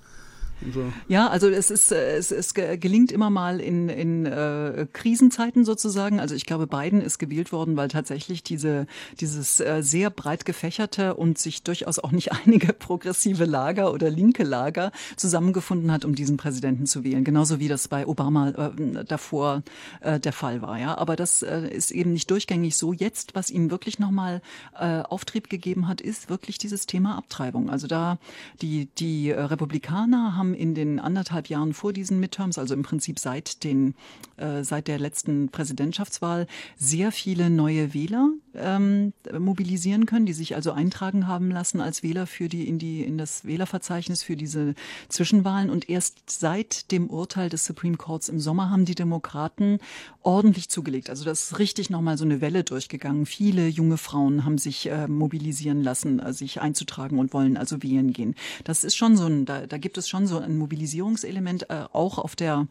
So. 0.73 0.91
Ja, 1.07 1.27
also 1.27 1.49
es 1.49 1.71
ist 1.71 1.91
es, 1.91 2.31
es 2.31 2.53
gelingt 2.53 3.11
immer 3.11 3.29
mal 3.29 3.59
in, 3.59 3.89
in 3.89 4.25
äh, 4.25 4.87
Krisenzeiten 4.91 5.65
sozusagen. 5.65 6.19
Also 6.19 6.35
ich 6.35 6.45
glaube, 6.45 6.67
Biden 6.67 7.01
ist 7.01 7.19
gewählt 7.19 7.51
worden, 7.51 7.75
weil 7.75 7.89
tatsächlich 7.89 8.43
diese 8.43 8.87
dieses 9.19 9.59
äh, 9.59 9.81
sehr 9.81 10.09
breit 10.09 10.45
gefächerte 10.45 11.15
und 11.15 11.37
sich 11.37 11.63
durchaus 11.63 11.99
auch 11.99 12.11
nicht 12.11 12.31
einige 12.45 12.73
progressive 12.73 13.45
Lager 13.45 13.91
oder 13.93 14.09
linke 14.09 14.43
Lager 14.43 14.91
zusammengefunden 15.15 15.91
hat, 15.91 16.05
um 16.05 16.15
diesen 16.15 16.37
Präsidenten 16.37 16.85
zu 16.85 17.03
wählen. 17.03 17.23
Genauso 17.23 17.59
wie 17.59 17.67
das 17.67 17.87
bei 17.87 18.07
Obama 18.07 18.49
äh, 18.49 19.05
davor 19.05 19.63
äh, 20.01 20.19
der 20.19 20.33
Fall 20.33 20.61
war. 20.61 20.79
Ja, 20.79 20.97
aber 20.97 21.15
das 21.15 21.43
äh, 21.43 21.67
ist 21.67 21.91
eben 21.91 22.13
nicht 22.13 22.29
durchgängig 22.31 22.77
so. 22.77 22.93
Jetzt, 22.93 23.35
was 23.35 23.49
ihm 23.49 23.69
wirklich 23.71 23.99
nochmal 23.99 24.41
äh, 24.79 25.01
Auftrieb 25.01 25.49
gegeben 25.49 25.87
hat, 25.87 26.01
ist 26.01 26.29
wirklich 26.29 26.57
dieses 26.57 26.85
Thema 26.85 27.17
Abtreibung. 27.17 27.69
Also 27.69 27.87
da 27.87 28.17
die 28.61 28.87
die 28.97 29.29
äh, 29.29 29.39
Republikaner 29.39 30.35
haben 30.35 30.52
in 30.53 30.75
den 30.75 30.99
anderthalb 30.99 31.47
Jahren 31.47 31.73
vor 31.73 31.93
diesen 31.93 32.19
Midterms, 32.19 32.57
also 32.57 32.73
im 32.73 32.83
Prinzip 32.83 33.19
seit, 33.19 33.63
den, 33.63 33.95
äh, 34.37 34.63
seit 34.63 34.87
der 34.87 34.99
letzten 34.99 35.49
Präsidentschaftswahl, 35.49 36.47
sehr 36.77 37.11
viele 37.11 37.49
neue 37.49 37.93
Wähler 37.93 38.29
ähm, 38.55 39.13
mobilisieren 39.37 40.05
können, 40.05 40.25
die 40.25 40.33
sich 40.33 40.55
also 40.55 40.71
eintragen 40.71 41.27
haben 41.27 41.51
lassen 41.51 41.81
als 41.81 42.03
Wähler 42.03 42.27
für 42.27 42.49
die 42.49 42.67
in 42.67 42.79
die 42.79 43.03
in 43.03 43.17
das 43.17 43.45
Wählerverzeichnis 43.45 44.23
für 44.23 44.35
diese 44.35 44.75
Zwischenwahlen. 45.09 45.69
Und 45.69 45.89
erst 45.89 46.29
seit 46.29 46.91
dem 46.91 47.09
Urteil 47.09 47.49
des 47.49 47.65
Supreme 47.65 47.97
Courts 47.97 48.29
im 48.29 48.39
Sommer 48.39 48.69
haben 48.69 48.85
die 48.85 48.95
Demokraten 48.95 49.79
ordentlich 50.21 50.69
zugelegt. 50.69 51.09
Also 51.09 51.25
das 51.25 51.51
ist 51.51 51.59
richtig 51.59 51.89
nochmal 51.89 52.17
so 52.17 52.25
eine 52.25 52.41
Welle 52.41 52.63
durchgegangen. 52.63 53.25
Viele 53.25 53.67
junge 53.67 53.97
Frauen 53.97 54.45
haben 54.45 54.57
sich 54.57 54.89
äh, 54.89 55.07
mobilisieren 55.07 55.81
lassen, 55.81 56.19
äh, 56.19 56.33
sich 56.33 56.61
einzutragen 56.61 57.19
und 57.19 57.33
wollen 57.33 57.57
also 57.57 57.83
wählen 57.83 58.13
gehen. 58.13 58.35
Das 58.63 58.83
ist 58.83 58.95
schon 58.95 59.17
so 59.17 59.25
ein, 59.25 59.45
da, 59.45 59.67
da 59.67 59.77
gibt 59.77 59.97
es 59.97 60.07
schon 60.07 60.27
so 60.27 60.32
ein 60.39 60.57
Mobilisierungselement 60.57 61.69
äh, 61.69 61.85
auch 61.91 62.17
auf 62.17 62.35
der 62.35 62.67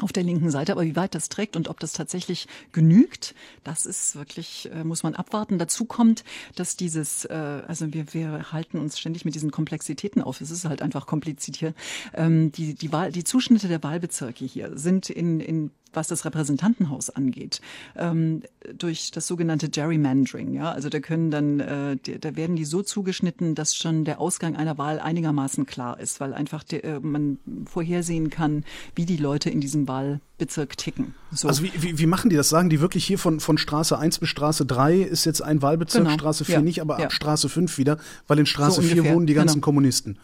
auf 0.00 0.12
der 0.12 0.22
linken 0.22 0.50
Seite. 0.50 0.72
Aber 0.72 0.84
wie 0.84 0.96
weit 0.96 1.14
das 1.14 1.28
trägt 1.28 1.56
und 1.56 1.68
ob 1.68 1.80
das 1.80 1.92
tatsächlich 1.92 2.46
genügt, 2.72 3.34
das 3.64 3.86
ist 3.86 4.16
wirklich, 4.16 4.70
äh, 4.72 4.84
muss 4.84 5.02
man 5.02 5.14
abwarten. 5.14 5.58
Dazu 5.58 5.84
kommt, 5.84 6.24
dass 6.54 6.76
dieses, 6.76 7.24
äh, 7.24 7.34
also 7.66 7.92
wir, 7.92 8.14
wir 8.14 8.52
halten 8.52 8.78
uns 8.78 8.98
ständig 8.98 9.24
mit 9.24 9.34
diesen 9.34 9.50
Komplexitäten 9.50 10.22
auf. 10.22 10.40
Es 10.40 10.50
ist 10.50 10.64
halt 10.64 10.82
einfach 10.82 11.06
kompliziert 11.06 11.56
hier. 11.56 11.74
Ähm, 12.14 12.52
die, 12.52 12.74
die, 12.74 12.92
Wahl, 12.92 13.12
die 13.12 13.24
Zuschnitte 13.24 13.68
der 13.68 13.82
Wahlbezirke 13.82 14.44
hier 14.44 14.76
sind 14.78 15.10
in, 15.10 15.40
in 15.40 15.70
was 15.92 16.08
das 16.08 16.24
Repräsentantenhaus 16.24 17.10
angeht, 17.10 17.60
ähm, 17.96 18.42
durch 18.76 19.10
das 19.10 19.26
sogenannte 19.26 19.68
Gerrymandering. 19.68 20.52
Ja, 20.54 20.72
also 20.72 20.88
da 20.88 21.00
können 21.00 21.30
dann, 21.30 21.60
äh, 21.60 21.96
da 21.96 22.36
werden 22.36 22.56
die 22.56 22.64
so 22.64 22.82
zugeschnitten, 22.82 23.54
dass 23.54 23.74
schon 23.74 24.04
der 24.04 24.20
Ausgang 24.20 24.56
einer 24.56 24.78
Wahl 24.78 25.00
einigermaßen 25.00 25.66
klar 25.66 25.98
ist, 26.00 26.20
weil 26.20 26.34
einfach 26.34 26.62
der, 26.62 26.84
äh, 26.84 27.00
man 27.00 27.38
vorhersehen 27.66 28.30
kann, 28.30 28.64
wie 28.94 29.06
die 29.06 29.16
Leute 29.16 29.50
in 29.50 29.60
diesem 29.60 29.88
Wahlbezirk 29.88 30.76
ticken. 30.76 31.14
So. 31.32 31.48
Also 31.48 31.62
wie, 31.62 31.72
wie, 31.76 31.98
wie 31.98 32.06
machen 32.06 32.30
die 32.30 32.36
das? 32.36 32.48
Sagen 32.48 32.70
die 32.70 32.80
wirklich 32.80 33.04
hier 33.04 33.18
von, 33.18 33.40
von 33.40 33.58
Straße 33.58 33.98
1 33.98 34.18
bis 34.18 34.28
Straße 34.28 34.66
3 34.66 34.96
ist 34.96 35.24
jetzt 35.24 35.42
ein 35.42 35.62
Wahlbezirk, 35.62 36.04
genau. 36.04 36.14
Straße 36.14 36.44
4 36.44 36.56
ja. 36.56 36.60
nicht, 36.62 36.80
aber 36.80 36.98
ja. 36.98 37.06
ab 37.06 37.12
Straße 37.12 37.48
5 37.48 37.78
wieder, 37.78 37.98
weil 38.26 38.38
in 38.38 38.46
Straße 38.46 38.82
so 38.82 38.88
4 38.88 39.04
wohnen 39.06 39.26
die 39.26 39.34
ganzen 39.34 39.56
genau. 39.56 39.64
Kommunisten. 39.64 40.18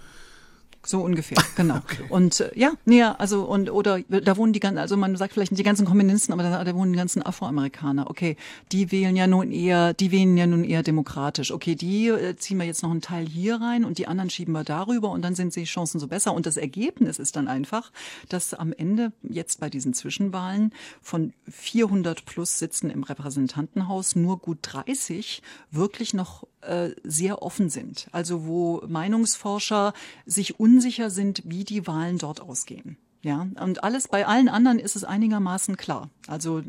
So 0.86 1.00
ungefähr, 1.00 1.38
genau. 1.56 1.76
okay. 1.76 2.04
Und 2.08 2.40
äh, 2.40 2.50
ja, 2.54 2.72
nee, 2.84 3.02
also 3.02 3.44
und 3.44 3.70
oder 3.70 4.00
da 4.00 4.36
wohnen 4.36 4.52
die 4.52 4.60
ganzen, 4.60 4.78
also 4.78 4.96
man 4.96 5.16
sagt 5.16 5.32
vielleicht 5.32 5.52
nicht 5.52 5.60
die 5.60 5.64
ganzen 5.64 5.86
Kommunisten, 5.86 6.32
aber 6.32 6.42
da, 6.42 6.62
da 6.62 6.74
wohnen 6.74 6.92
die 6.92 6.98
ganzen 6.98 7.24
Afroamerikaner. 7.24 8.10
Okay, 8.10 8.36
die 8.72 8.92
wählen 8.92 9.16
ja 9.16 9.26
nun 9.26 9.50
eher, 9.50 9.94
die 9.94 10.10
wählen 10.10 10.36
ja 10.36 10.46
nun 10.46 10.64
eher 10.64 10.82
demokratisch. 10.82 11.52
Okay, 11.52 11.74
die 11.74 12.08
äh, 12.08 12.36
ziehen 12.36 12.58
wir 12.58 12.66
jetzt 12.66 12.82
noch 12.82 12.90
einen 12.90 13.00
Teil 13.00 13.26
hier 13.26 13.60
rein 13.60 13.84
und 13.84 13.98
die 13.98 14.06
anderen 14.06 14.30
schieben 14.30 14.52
wir 14.52 14.64
darüber 14.64 15.10
und 15.10 15.22
dann 15.22 15.34
sind 15.34 15.54
die 15.56 15.64
Chancen 15.64 15.98
so 16.00 16.08
besser. 16.08 16.34
Und 16.34 16.46
das 16.46 16.56
Ergebnis 16.56 17.18
ist 17.18 17.36
dann 17.36 17.48
einfach, 17.48 17.90
dass 18.28 18.54
am 18.54 18.72
Ende 18.72 19.12
jetzt 19.22 19.60
bei 19.60 19.70
diesen 19.70 19.94
Zwischenwahlen 19.94 20.72
von 21.00 21.32
400 21.48 22.24
plus 22.24 22.58
Sitzen 22.58 22.90
im 22.90 23.02
Repräsentantenhaus 23.04 24.16
nur 24.16 24.38
gut 24.38 24.58
30 24.62 25.42
wirklich 25.70 26.14
noch 26.14 26.46
äh, 26.66 26.94
sehr 27.04 27.42
offen 27.42 27.70
sind. 27.70 28.08
Also 28.12 28.46
wo 28.46 28.82
Meinungsforscher 28.86 29.92
sich 30.26 30.58
unsicher 30.58 31.10
sind, 31.10 31.42
wie 31.44 31.64
die 31.64 31.86
Wahlen 31.86 32.18
dort 32.18 32.40
ausgehen. 32.40 32.96
Ja, 33.22 33.46
und 33.58 33.82
alles 33.82 34.08
bei 34.08 34.26
allen 34.26 34.50
anderen 34.50 34.78
ist 34.78 34.96
es 34.96 35.04
einigermaßen 35.04 35.78
klar. 35.78 36.10
Also 36.26 36.62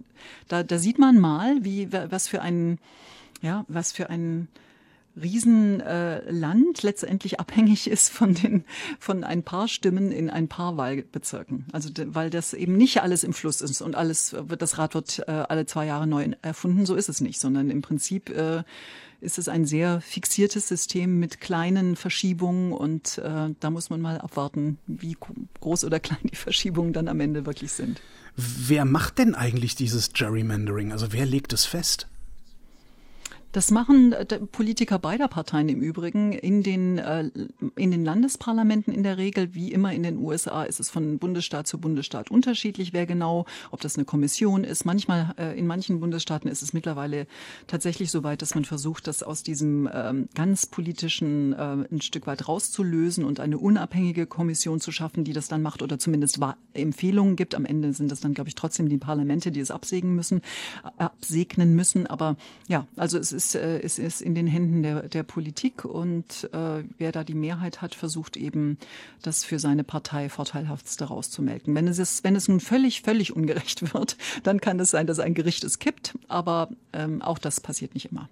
da, 0.47 0.63
da 0.63 0.77
sieht 0.77 0.97
man 0.97 1.19
mal, 1.19 1.63
wie 1.65 1.91
was 1.91 2.29
für 2.29 2.41
ein 2.41 2.79
ja, 3.41 3.65
was 3.67 3.91
für 3.91 4.09
ein 4.09 4.47
Riesenland 5.21 6.83
äh, 6.83 6.87
letztendlich 6.87 7.39
abhängig 7.39 7.89
ist 7.89 8.09
von 8.09 8.33
den 8.33 8.65
von 8.99 9.23
ein 9.23 9.43
paar 9.43 9.67
Stimmen 9.67 10.11
in 10.11 10.29
ein 10.29 10.47
paar 10.47 10.77
Wahlbezirken. 10.77 11.65
Also 11.71 11.89
weil 12.07 12.29
das 12.29 12.53
eben 12.53 12.77
nicht 12.77 13.01
alles 13.01 13.23
im 13.23 13.33
Fluss 13.33 13.61
ist 13.61 13.81
und 13.81 13.95
alles 13.95 14.35
das 14.57 14.77
Rad 14.77 14.93
wird 14.93 15.23
äh, 15.27 15.31
alle 15.31 15.65
zwei 15.65 15.85
Jahre 15.85 16.07
neu 16.07 16.29
erfunden. 16.41 16.85
So 16.85 16.95
ist 16.95 17.09
es 17.09 17.21
nicht, 17.21 17.39
sondern 17.39 17.69
im 17.69 17.81
Prinzip 17.81 18.29
äh, 18.29 18.63
ist 19.21 19.37
es 19.37 19.47
ein 19.47 19.65
sehr 19.65 20.01
fixiertes 20.01 20.67
System 20.67 21.19
mit 21.19 21.41
kleinen 21.41 21.95
Verschiebungen 21.95 22.71
und 22.73 23.17
äh, 23.17 23.49
da 23.59 23.69
muss 23.69 23.89
man 23.89 24.01
mal 24.01 24.19
abwarten, 24.19 24.77
wie 24.87 25.17
groß 25.61 25.85
oder 25.85 25.99
klein 26.01 26.19
die 26.23 26.35
Verschiebungen 26.35 26.93
dann 26.93 27.07
am 27.07 27.19
Ende 27.19 27.45
wirklich 27.45 27.71
sind. 27.71 28.01
Wer 28.35 28.83
macht 28.83 29.17
denn 29.17 29.33
eigentlich 29.33 29.75
dieses 29.75 30.11
Gerrymandering? 30.11 30.91
Also 30.91 31.13
wer 31.13 31.25
legt 31.25 31.53
es 31.53 31.65
fest? 31.65 32.07
Das 33.55 33.71
machen 33.71 34.11
äh, 34.11 34.25
Politiker 34.25 34.99
beider 34.99 35.29
Parteien 35.29 35.69
im 35.69 35.79
Übrigen 35.79 36.33
in 36.33 36.61
den, 36.61 36.97
äh, 36.97 37.29
in 37.77 37.89
den 37.89 38.03
Landesparlamenten 38.03 38.93
in 38.93 39.01
der 39.01 39.17
Regel. 39.17 39.55
Wie 39.55 39.71
immer 39.71 39.93
in 39.93 40.03
den 40.03 40.17
USA 40.17 40.63
ist 40.63 40.81
es 40.81 40.89
von 40.89 41.19
Bundesstaat 41.19 41.65
zu 41.65 41.77
Bundesstaat 41.77 42.29
unterschiedlich, 42.29 42.91
wer 42.91 43.05
genau, 43.05 43.45
ob 43.71 43.79
das 43.79 43.95
eine 43.95 44.03
Kommission 44.03 44.65
ist. 44.65 44.83
Manchmal, 44.83 45.33
äh, 45.37 45.57
in 45.57 45.67
manchen 45.67 46.01
Bundesstaaten 46.01 46.51
ist 46.51 46.63
es 46.63 46.73
mittlerweile 46.73 47.27
tatsächlich 47.65 48.11
so 48.11 48.23
weit, 48.23 48.41
dass 48.41 48.55
man 48.55 48.65
versucht, 48.65 49.07
das 49.07 49.23
aus 49.23 49.41
diesem 49.41 49.89
ähm, 49.93 50.27
ganz 50.35 50.65
politischen 50.65 51.53
ein 51.53 52.01
Stück 52.01 52.27
weit 52.27 52.47
rauszulösen 52.47 53.23
und 53.23 53.39
eine 53.39 53.57
unabhängige 53.57 54.25
Kommission 54.25 54.81
zu 54.81 54.91
schaffen, 54.91 55.23
die 55.23 55.33
das 55.33 55.47
dann 55.47 55.61
macht 55.61 55.81
oder 55.81 55.97
zumindest 55.97 56.39
Empfehlungen 56.73 57.35
gibt. 57.35 57.55
Am 57.55 57.65
Ende 57.65 57.93
sind 57.93 58.11
das 58.11 58.19
dann, 58.19 58.33
glaube 58.33 58.49
ich, 58.49 58.55
trotzdem 58.55 58.89
die 58.89 58.97
Parlamente, 58.97 59.51
die 59.51 59.59
es 59.59 59.71
absegnen 59.71 60.15
müssen, 60.15 60.41
absegnen 60.97 61.75
müssen. 61.75 62.07
Aber 62.07 62.35
ja, 62.67 62.87
also 62.95 63.17
es 63.17 63.31
ist 63.31 63.44
ist, 63.45 63.55
äh, 63.55 63.79
es 63.79 63.99
ist 63.99 64.21
in 64.21 64.35
den 64.35 64.47
Händen 64.47 64.81
der, 64.83 65.07
der 65.07 65.23
Politik 65.23 65.85
und 65.85 66.49
äh, 66.53 66.83
wer 66.97 67.11
da 67.11 67.23
die 67.23 67.33
Mehrheit 67.33 67.81
hat, 67.81 67.95
versucht 67.95 68.37
eben, 68.37 68.77
das 69.21 69.43
für 69.43 69.59
seine 69.59 69.83
Partei 69.83 70.29
vorteilhaftste 70.29 71.05
rauszumelken. 71.05 71.73
Wenn 71.75 71.87
es, 71.87 71.99
ist, 71.99 72.23
wenn 72.23 72.35
es 72.35 72.47
nun 72.47 72.59
völlig, 72.59 73.01
völlig 73.01 73.35
ungerecht 73.35 73.93
wird, 73.93 74.17
dann 74.43 74.61
kann 74.61 74.79
es 74.79 74.91
sein, 74.91 75.07
dass 75.07 75.19
ein 75.19 75.33
Gericht 75.33 75.63
es 75.63 75.79
kippt, 75.79 76.17
aber 76.27 76.69
ähm, 76.93 77.21
auch 77.21 77.37
das 77.37 77.59
passiert 77.59 77.93
nicht 77.93 78.11
immer. 78.11 78.29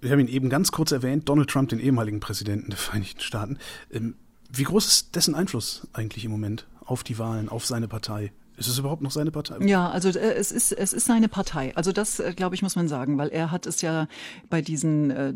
Wir 0.00 0.10
haben 0.12 0.20
ihn 0.20 0.28
eben 0.28 0.48
ganz 0.48 0.70
kurz 0.70 0.92
erwähnt, 0.92 1.28
Donald 1.28 1.50
Trump, 1.50 1.70
den 1.70 1.80
ehemaligen 1.80 2.20
Präsidenten 2.20 2.70
der 2.70 2.78
Vereinigten 2.78 3.20
Staaten. 3.20 3.58
Ähm, 3.90 4.14
wie 4.50 4.64
groß 4.64 4.86
ist 4.86 5.16
dessen 5.16 5.34
Einfluss 5.34 5.88
eigentlich 5.92 6.24
im 6.24 6.30
Moment 6.30 6.66
auf 6.84 7.04
die 7.04 7.18
Wahlen, 7.18 7.48
auf 7.48 7.66
seine 7.66 7.88
Partei? 7.88 8.32
Ist 8.58 8.66
es 8.66 8.78
überhaupt 8.78 9.02
noch 9.02 9.12
seine 9.12 9.30
Partei? 9.30 9.64
Ja, 9.64 9.88
also 9.88 10.08
äh, 10.08 10.34
es 10.34 10.50
ist 10.50 10.72
es 10.72 10.92
ist 10.92 11.06
seine 11.06 11.28
Partei. 11.28 11.74
Also 11.76 11.92
das 11.92 12.18
äh, 12.18 12.32
glaube 12.34 12.56
ich 12.56 12.62
muss 12.62 12.74
man 12.74 12.88
sagen, 12.88 13.16
weil 13.16 13.28
er 13.28 13.52
hat 13.52 13.66
es 13.66 13.82
ja 13.82 14.08
bei 14.50 14.62
diesen 14.62 15.10
äh, 15.10 15.32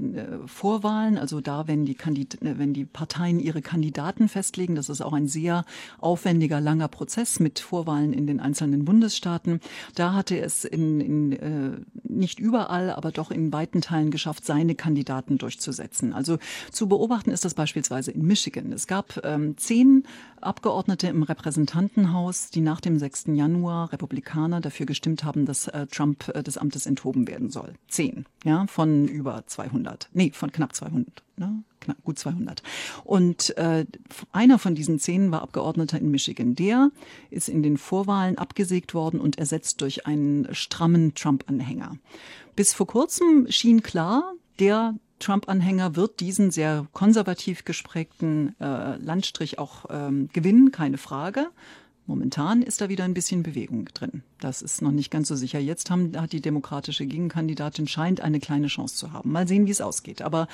Vorwahlen, 0.47 1.19
also 1.19 1.41
da 1.41 1.69
wenn 1.69 1.85
die 1.85 1.95
Kandid 1.95 2.43
äh, 2.43 2.59
wenn 2.59 2.75
die 2.75 2.85
Parteien 2.85 3.39
ihre 3.39 3.63
Kandidaten 3.63 4.29
festlegen, 4.29 4.75
das 4.75 4.89
ist 4.89 5.01
auch 5.03 5.13
ein 5.13 5.29
sehr 5.29 5.65
aufwendiger 6.01 6.61
langer 6.61 6.89
Prozess 6.89 7.39
mit 7.39 7.61
Vorwahlen 7.61 8.13
in 8.13 8.27
den 8.27 8.41
einzelnen 8.41 8.85
Bundesstaaten. 8.85 9.61
Da 9.95 10.15
hatte 10.15 10.41
es 10.41 10.65
in, 10.65 11.01
in 11.01 11.33
äh, 11.33 11.71
nicht 12.03 12.41
überall, 12.41 12.91
aber 12.91 13.13
doch 13.13 13.31
in 13.31 13.53
weiten 13.53 13.81
Teilen 13.81 14.11
geschafft, 14.11 14.45
seine 14.45 14.75
Kandidaten 14.75 15.39
durchzusetzen. 15.39 16.13
Also 16.13 16.39
zu 16.73 16.89
beobachten 16.89 17.31
ist 17.31 17.45
das 17.45 17.55
beispielsweise 17.55 18.11
in 18.11 18.27
Michigan. 18.27 18.73
Es 18.73 18.87
gab 18.87 19.25
ähm, 19.25 19.57
zehn 19.57 20.05
Abgeordnete 20.41 21.07
im 21.07 21.23
Repräsentantenhaus, 21.23 22.51
die 22.51 22.61
nach 22.61 22.81
dem 22.81 22.99
6. 23.13 23.37
Januar 23.37 23.93
Republikaner 23.93 24.61
dafür 24.61 24.87
gestimmt 24.87 25.25
haben, 25.25 25.45
dass 25.45 25.69
äh, 25.69 25.87
Trump 25.87 26.29
äh, 26.35 26.43
des 26.43 26.57
Amtes 26.57 26.87
enthoben 26.87 27.29
werden 27.29 27.51
soll. 27.51 27.75
Zehn, 27.89 28.25
ja, 28.45 28.67
von 28.67 29.07
über 29.07 29.45
200. 29.47 30.09
Nee, 30.15 30.33
von 30.35 30.51
knapp 30.51 30.75
200. 30.75 31.23
Ne? 31.37 31.63
Knapp, 31.81 32.03
gut 32.05 32.19
200. 32.19 32.63
Und 33.05 33.57
äh, 33.59 33.85
einer 34.33 34.59
von 34.59 34.75
diesen 34.75 34.99
zehn 34.99 35.31
war 35.31 35.43
Abgeordneter 35.43 35.99
in 35.99 36.11
Michigan. 36.11 36.55
Der 36.55 36.91
ist 37.31 37.49
in 37.49 37.63
den 37.63 37.77
Vorwahlen 37.77 38.39
abgesägt 38.39 38.95
worden 38.95 39.21
und 39.21 39.39
ersetzt 39.39 39.81
durch 39.83 40.07
einen 40.07 40.49
strammen 40.55 41.15
Trump-Anhänger. 41.15 41.99
Bis 42.57 42.73
vor 42.73 42.87
kurzem 42.87 43.47
schien 43.51 43.83
klar, 43.83 44.33
der 44.59 44.95
Trump-Anhänger 45.19 45.97
wird 45.97 46.21
diesen 46.21 46.51
sehr 46.51 46.87
konservativ 46.93 47.65
gesprägten 47.65 48.55
äh, 48.61 48.97
Landstrich 48.97 49.59
auch 49.59 49.87
ähm, 49.91 50.29
gewinnen, 50.33 50.73
keine 50.73 50.99
Frage. 50.99 51.49
Momentan 52.07 52.63
ist 52.63 52.81
da 52.81 52.89
wieder 52.89 53.05
ein 53.05 53.15
bisschen 53.15 53.43
Bewegung 53.43 53.87
drin. 53.95 54.23
Das 54.43 54.61
ist 54.61 54.83
noch 54.83 54.91
nicht 54.91 55.13
ganz 55.13 55.29
so 55.29 55.37
sicher. 55.37 55.61
Jetzt 55.61 55.89
haben, 55.89 56.21
hat 56.21 56.33
die 56.33 56.41
demokratische 56.41 57.07
Gegenkandidatin 57.07 57.87
scheint 57.87 58.21
eine 58.21 58.41
kleine 58.41 58.67
Chance 58.67 58.97
zu 58.97 59.13
haben. 59.13 59.31
Mal 59.31 59.47
sehen, 59.47 59.67
wie 59.67 59.71
es 59.71 59.81
ausgeht. 59.81 60.21
Aber 60.21 60.49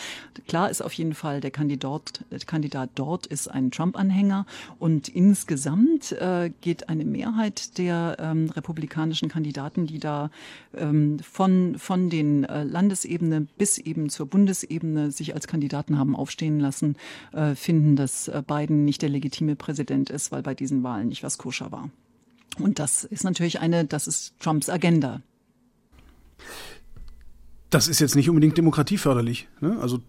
klar 0.47 0.69
ist 0.69 0.83
auf 0.83 0.93
jeden 0.93 1.15
Fall, 1.15 1.41
der 1.41 1.51
Kandidat, 1.51 2.23
der 2.31 2.39
Kandidat 2.41 2.91
dort 2.97 3.27
ist 3.27 3.49
ein 3.49 3.71
Trump-Anhänger 3.71 4.45
und 4.79 5.09
insgesamt 5.09 6.13
äh, 6.13 6.51
geht 6.61 6.91
eine 6.91 7.07
Mehrheit 7.07 7.79
der 7.79 8.19
ähm, 8.19 8.51
republikanischen 8.51 9.31
Kandidaten, 9.31 9.87
die 9.87 10.01
da 10.01 10.31
ähm, 10.77 11.19
von, 11.21 11.79
von 11.79 12.11
den 12.11 12.45
äh, 12.45 12.65
Landesebene 12.65 13.47
bis 13.57 13.79
eben 13.79 14.11
zur 14.11 14.27
Bundesebene 14.27 15.11
sich 15.13 15.35
als 15.35 15.47
Kandidaten 15.47 15.99
haben 15.99 16.15
aufstehen 16.15 16.61
lassen, 16.61 16.97
äh, 17.33 17.55
finden, 17.55 17.97
dass 17.97 18.29
äh, 18.29 18.43
Biden 18.47 18.85
nicht 18.85 19.01
der 19.01 19.09
legitime 19.09 19.57
Präsident 19.57 20.11
ist, 20.11 20.31
weil 20.31 20.43
bei 20.43 20.55
diesen 20.55 20.83
Wahlen 20.83 21.09
nicht 21.09 21.23
was 21.23 21.39
koscher 21.39 21.73
war. 21.73 21.89
Und 22.59 22.79
das 22.79 23.05
ist 23.05 23.25
natürlich 23.25 23.61
eine, 23.61 23.85
das 23.85 24.07
ist 24.07 24.35
Trumps 24.41 24.69
Agenda. 24.69 25.23
Das 27.71 27.87
ist 27.87 28.01
jetzt 28.01 28.17
nicht 28.17 28.31
unbedingt 28.31 28.57
demokratieförderlich. 28.57 29.47
Ne? 29.61 29.77
Also 29.81 30.01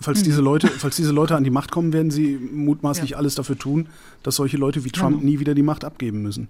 falls 0.00 0.22
diese 0.22 0.40
Leute, 0.40 0.68
falls 0.68 0.96
diese 0.96 1.12
Leute 1.12 1.36
an 1.36 1.44
die 1.44 1.50
Macht 1.50 1.70
kommen, 1.70 1.92
werden 1.92 2.10
sie 2.10 2.36
mutmaßlich 2.36 3.10
ja. 3.10 3.16
alles 3.18 3.34
dafür 3.34 3.58
tun, 3.58 3.88
dass 4.22 4.36
solche 4.36 4.56
Leute 4.56 4.84
wie 4.84 4.90
Trump 4.90 5.18
genau. 5.18 5.30
nie 5.30 5.38
wieder 5.38 5.54
die 5.54 5.62
Macht 5.62 5.84
abgeben 5.84 6.22
müssen. 6.22 6.48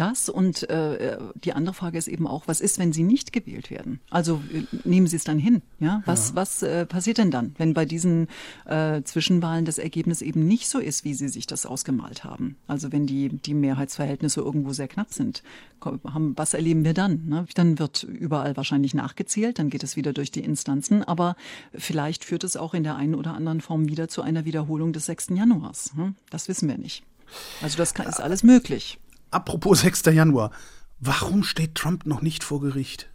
Das 0.00 0.30
und 0.30 0.68
äh, 0.70 1.18
die 1.44 1.52
andere 1.52 1.74
Frage 1.74 1.98
ist 1.98 2.08
eben 2.08 2.26
auch, 2.26 2.48
was 2.48 2.62
ist, 2.62 2.78
wenn 2.78 2.90
sie 2.90 3.02
nicht 3.02 3.34
gewählt 3.34 3.70
werden? 3.70 4.00
Also 4.08 4.40
äh, 4.50 4.64
nehmen 4.84 5.06
Sie 5.06 5.16
es 5.16 5.24
dann 5.24 5.38
hin. 5.38 5.60
Ja, 5.78 6.02
was 6.06 6.30
ja. 6.30 6.36
was 6.36 6.62
äh, 6.62 6.86
passiert 6.86 7.18
denn 7.18 7.30
dann, 7.30 7.54
wenn 7.58 7.74
bei 7.74 7.84
diesen 7.84 8.28
äh, 8.64 9.02
Zwischenwahlen 9.02 9.66
das 9.66 9.76
Ergebnis 9.76 10.22
eben 10.22 10.46
nicht 10.46 10.70
so 10.70 10.78
ist, 10.78 11.04
wie 11.04 11.12
Sie 11.12 11.28
sich 11.28 11.46
das 11.46 11.66
ausgemalt 11.66 12.24
haben? 12.24 12.56
Also 12.66 12.92
wenn 12.92 13.04
die 13.04 13.28
die 13.28 13.52
Mehrheitsverhältnisse 13.52 14.40
irgendwo 14.40 14.72
sehr 14.72 14.88
knapp 14.88 15.12
sind, 15.12 15.42
haben, 15.84 16.32
was 16.34 16.54
erleben 16.54 16.82
wir 16.82 16.94
dann? 16.94 17.26
Ne? 17.26 17.44
Dann 17.54 17.78
wird 17.78 18.02
überall 18.04 18.56
wahrscheinlich 18.56 18.94
nachgezählt, 18.94 19.58
dann 19.58 19.68
geht 19.68 19.84
es 19.84 19.96
wieder 19.96 20.14
durch 20.14 20.30
die 20.30 20.40
Instanzen, 20.40 21.04
aber 21.04 21.36
vielleicht 21.74 22.24
führt 22.24 22.44
es 22.44 22.56
auch 22.56 22.72
in 22.72 22.84
der 22.84 22.96
einen 22.96 23.14
oder 23.14 23.34
anderen 23.34 23.60
Form 23.60 23.86
wieder 23.86 24.08
zu 24.08 24.22
einer 24.22 24.46
Wiederholung 24.46 24.94
des 24.94 25.04
6. 25.04 25.28
Januars. 25.34 25.94
Ne? 25.94 26.14
Das 26.30 26.48
wissen 26.48 26.70
wir 26.70 26.78
nicht. 26.78 27.02
Also 27.60 27.76
das 27.76 27.92
kann, 27.92 28.06
ist 28.06 28.20
alles 28.20 28.42
möglich. 28.42 28.98
Apropos 29.30 29.80
6. 29.82 30.06
Januar. 30.06 30.50
Warum 30.98 31.44
steht 31.44 31.74
Trump 31.74 32.06
noch 32.06 32.20
nicht 32.20 32.44
vor 32.44 32.60
Gericht? 32.60 33.08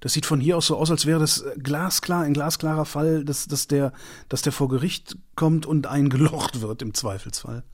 Das 0.00 0.12
sieht 0.12 0.26
von 0.26 0.38
hier 0.38 0.58
aus 0.58 0.66
so 0.66 0.76
aus, 0.76 0.90
als 0.90 1.06
wäre 1.06 1.18
das 1.18 1.44
glasklar, 1.56 2.24
ein 2.24 2.34
glasklarer 2.34 2.84
Fall, 2.84 3.24
dass, 3.24 3.46
dass, 3.46 3.66
der, 3.68 3.92
dass 4.28 4.42
der 4.42 4.52
vor 4.52 4.68
Gericht 4.68 5.16
kommt 5.34 5.64
und 5.64 5.86
eingelocht 5.86 6.60
wird 6.60 6.82
im 6.82 6.92
Zweifelsfall. 6.92 7.64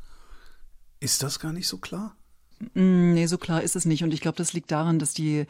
Ist 1.00 1.24
das 1.24 1.40
gar 1.40 1.52
nicht 1.52 1.66
so 1.66 1.78
klar? 1.78 2.14
Mm, 2.74 3.14
nee, 3.14 3.26
so 3.26 3.38
klar 3.38 3.62
ist 3.62 3.74
es 3.74 3.84
nicht. 3.84 4.04
Und 4.04 4.14
ich 4.14 4.20
glaube, 4.20 4.36
das 4.36 4.52
liegt 4.52 4.70
daran, 4.70 5.00
dass 5.00 5.12
die 5.12 5.46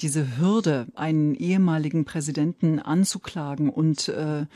diese 0.00 0.38
Hürde, 0.38 0.86
einen 0.94 1.34
ehemaligen 1.34 2.04
Präsidenten 2.04 2.78
anzuklagen 2.78 3.70
und 3.70 4.08
äh, 4.08 4.46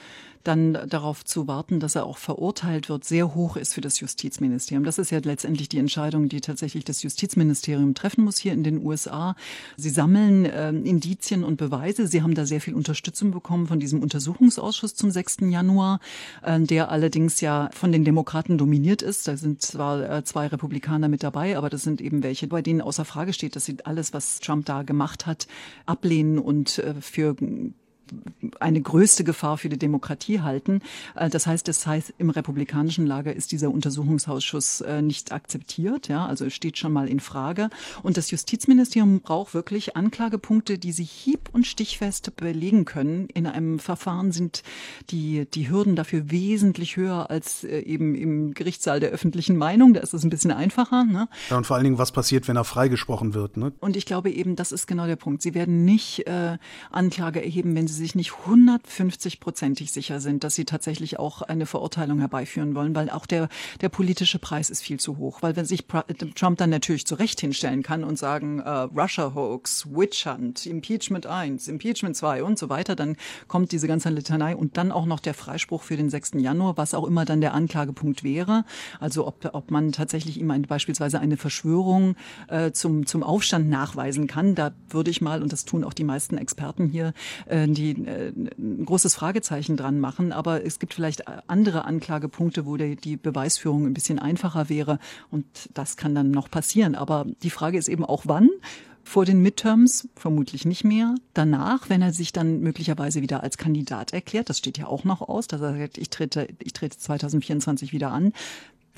dann 0.48 0.78
darauf 0.88 1.24
zu 1.24 1.46
warten, 1.46 1.78
dass 1.78 1.94
er 1.94 2.06
auch 2.06 2.16
verurteilt 2.16 2.88
wird, 2.88 3.04
sehr 3.04 3.34
hoch 3.34 3.56
ist 3.56 3.74
für 3.74 3.82
das 3.82 4.00
Justizministerium. 4.00 4.82
Das 4.82 4.98
ist 4.98 5.10
ja 5.10 5.20
letztendlich 5.22 5.68
die 5.68 5.78
Entscheidung, 5.78 6.28
die 6.28 6.40
tatsächlich 6.40 6.84
das 6.84 7.02
Justizministerium 7.02 7.94
treffen 7.94 8.24
muss 8.24 8.38
hier 8.38 8.54
in 8.54 8.64
den 8.64 8.84
USA. 8.84 9.36
Sie 9.76 9.90
sammeln 9.90 10.46
äh, 10.46 10.70
Indizien 10.70 11.44
und 11.44 11.58
Beweise. 11.58 12.06
Sie 12.06 12.22
haben 12.22 12.34
da 12.34 12.46
sehr 12.46 12.62
viel 12.62 12.74
Unterstützung 12.74 13.30
bekommen 13.30 13.66
von 13.66 13.78
diesem 13.78 14.02
Untersuchungsausschuss 14.02 14.94
zum 14.94 15.10
6. 15.10 15.38
Januar, 15.42 16.00
äh, 16.42 16.58
der 16.58 16.90
allerdings 16.90 17.42
ja 17.42 17.68
von 17.74 17.92
den 17.92 18.04
Demokraten 18.04 18.56
dominiert 18.56 19.02
ist. 19.02 19.28
Da 19.28 19.36
sind 19.36 19.60
zwar 19.60 20.10
äh, 20.10 20.24
zwei 20.24 20.46
Republikaner 20.46 21.08
mit 21.08 21.22
dabei, 21.22 21.58
aber 21.58 21.68
das 21.68 21.82
sind 21.82 22.00
eben 22.00 22.22
welche, 22.22 22.48
bei 22.48 22.62
denen 22.62 22.80
außer 22.80 23.04
Frage 23.04 23.34
steht, 23.34 23.54
dass 23.54 23.66
sie 23.66 23.76
alles, 23.84 24.14
was 24.14 24.40
Trump 24.40 24.64
da 24.64 24.82
gemacht 24.82 25.26
hat, 25.26 25.46
ablehnen 25.84 26.38
und 26.38 26.78
äh, 26.78 26.94
für 27.00 27.36
eine 28.60 28.80
größte 28.80 29.24
Gefahr 29.24 29.58
für 29.58 29.68
die 29.68 29.78
Demokratie 29.78 30.40
halten. 30.40 30.80
Äh, 31.14 31.28
das 31.30 31.46
heißt, 31.46 31.68
das 31.68 31.86
heißt, 31.86 32.14
im 32.18 32.30
republikanischen 32.30 33.06
Lager 33.06 33.34
ist 33.34 33.52
dieser 33.52 33.70
Untersuchungsausschuss 33.70 34.80
äh, 34.80 35.02
nicht 35.02 35.32
akzeptiert, 35.32 36.08
ja, 36.08 36.26
also 36.26 36.48
steht 36.50 36.78
schon 36.78 36.92
mal 36.92 37.08
in 37.08 37.20
Frage. 37.20 37.70
Und 38.02 38.16
das 38.16 38.30
Justizministerium 38.30 39.20
braucht 39.20 39.54
wirklich 39.54 39.96
Anklagepunkte, 39.96 40.78
die 40.78 40.92
sie 40.92 41.04
hieb- 41.04 41.50
und 41.52 41.66
stichfest 41.66 42.36
belegen 42.36 42.84
können. 42.84 43.28
In 43.28 43.46
einem 43.46 43.78
Verfahren 43.78 44.32
sind 44.32 44.62
die, 45.10 45.46
die 45.52 45.68
Hürden 45.68 45.96
dafür 45.96 46.30
wesentlich 46.30 46.96
höher 46.96 47.30
als 47.30 47.64
äh, 47.64 47.80
eben 47.80 48.14
im 48.14 48.54
Gerichtssaal 48.54 49.00
der 49.00 49.10
öffentlichen 49.10 49.56
Meinung. 49.56 49.94
Da 49.94 50.00
ist 50.00 50.14
es 50.14 50.24
ein 50.24 50.30
bisschen 50.30 50.50
einfacher. 50.50 51.04
Ne? 51.04 51.28
Ja, 51.50 51.56
und 51.56 51.66
vor 51.66 51.76
allen 51.76 51.84
Dingen, 51.84 51.98
was 51.98 52.12
passiert, 52.12 52.48
wenn 52.48 52.56
er 52.56 52.64
freigesprochen 52.64 53.34
wird. 53.34 53.56
Ne? 53.56 53.72
Und 53.80 53.96
ich 53.96 54.06
glaube 54.06 54.30
eben, 54.30 54.56
das 54.56 54.72
ist 54.72 54.86
genau 54.86 55.06
der 55.06 55.16
Punkt. 55.16 55.42
Sie 55.42 55.54
werden 55.54 55.84
nicht 55.84 56.26
äh, 56.26 56.58
Anklage 56.90 57.42
erheben, 57.42 57.74
wenn 57.74 57.86
sie 57.86 57.94
sie 57.94 57.97
sich 57.98 58.14
nicht 58.14 58.32
150-prozentig 58.46 59.90
sicher 59.90 60.20
sind, 60.20 60.44
dass 60.44 60.54
sie 60.54 60.64
tatsächlich 60.64 61.18
auch 61.18 61.42
eine 61.42 61.66
Verurteilung 61.66 62.20
herbeiführen 62.20 62.74
wollen, 62.74 62.94
weil 62.94 63.10
auch 63.10 63.26
der, 63.26 63.48
der 63.80 63.88
politische 63.88 64.38
Preis 64.38 64.70
ist 64.70 64.82
viel 64.82 64.98
zu 64.98 65.18
hoch. 65.18 65.42
Weil 65.42 65.56
wenn 65.56 65.64
sich 65.64 65.86
Trump 66.34 66.58
dann 66.58 66.70
natürlich 66.70 67.06
zu 67.06 67.14
Recht 67.14 67.40
hinstellen 67.40 67.82
kann 67.82 68.04
und 68.04 68.18
sagen, 68.18 68.60
äh, 68.60 68.70
Russia 68.70 69.34
Hoax, 69.34 69.86
Witch 69.90 70.26
Hunt, 70.26 70.66
Impeachment 70.66 71.26
1, 71.26 71.68
Impeachment 71.68 72.16
2 72.16 72.42
und 72.42 72.58
so 72.58 72.68
weiter, 72.68 72.96
dann 72.96 73.16
kommt 73.46 73.72
diese 73.72 73.88
ganze 73.88 74.10
Litanei 74.10 74.56
und 74.56 74.76
dann 74.76 74.92
auch 74.92 75.06
noch 75.06 75.20
der 75.20 75.34
Freispruch 75.34 75.82
für 75.82 75.96
den 75.96 76.10
6. 76.10 76.32
Januar, 76.36 76.76
was 76.76 76.94
auch 76.94 77.04
immer 77.04 77.24
dann 77.24 77.40
der 77.40 77.54
Anklagepunkt 77.54 78.24
wäre. 78.24 78.64
Also 79.00 79.26
ob, 79.26 79.48
ob 79.52 79.70
man 79.70 79.92
tatsächlich 79.92 80.38
ihm 80.38 80.50
ein, 80.50 80.62
beispielsweise 80.62 81.20
eine 81.20 81.36
Verschwörung 81.36 82.16
äh, 82.48 82.72
zum, 82.72 83.06
zum 83.06 83.22
Aufstand 83.22 83.68
nachweisen 83.68 84.26
kann, 84.26 84.54
da 84.54 84.72
würde 84.88 85.10
ich 85.10 85.20
mal, 85.20 85.42
und 85.42 85.52
das 85.52 85.64
tun 85.64 85.84
auch 85.84 85.92
die 85.92 86.04
meisten 86.04 86.38
Experten 86.38 86.88
hier, 86.88 87.12
äh, 87.46 87.66
die 87.66 87.87
äh, 87.92 88.32
ein 88.58 88.84
großes 88.84 89.14
Fragezeichen 89.14 89.76
dran 89.76 90.00
machen. 90.00 90.32
Aber 90.32 90.64
es 90.64 90.78
gibt 90.78 90.94
vielleicht 90.94 91.28
andere 91.48 91.84
Anklagepunkte, 91.84 92.66
wo 92.66 92.76
die 92.76 93.16
Beweisführung 93.16 93.86
ein 93.86 93.94
bisschen 93.94 94.18
einfacher 94.18 94.68
wäre. 94.68 94.98
Und 95.30 95.46
das 95.74 95.96
kann 95.96 96.14
dann 96.14 96.30
noch 96.30 96.50
passieren. 96.50 96.94
Aber 96.94 97.26
die 97.42 97.50
Frage 97.50 97.78
ist 97.78 97.88
eben 97.88 98.04
auch, 98.04 98.22
wann? 98.26 98.48
vor 99.08 99.24
den 99.24 99.40
Midterms 99.40 100.06
vermutlich 100.16 100.66
nicht 100.66 100.84
mehr. 100.84 101.14
Danach, 101.32 101.88
wenn 101.88 102.02
er 102.02 102.12
sich 102.12 102.32
dann 102.32 102.60
möglicherweise 102.60 103.22
wieder 103.22 103.42
als 103.42 103.56
Kandidat 103.56 104.12
erklärt, 104.12 104.50
das 104.50 104.58
steht 104.58 104.76
ja 104.76 104.86
auch 104.86 105.04
noch 105.04 105.22
aus, 105.22 105.46
dass 105.46 105.62
er 105.62 105.78
sagt, 105.78 105.96
ich 105.96 106.10
trete, 106.10 106.46
ich 106.62 106.74
trete 106.74 106.98
2024 106.98 107.94
wieder 107.94 108.12
an, 108.12 108.34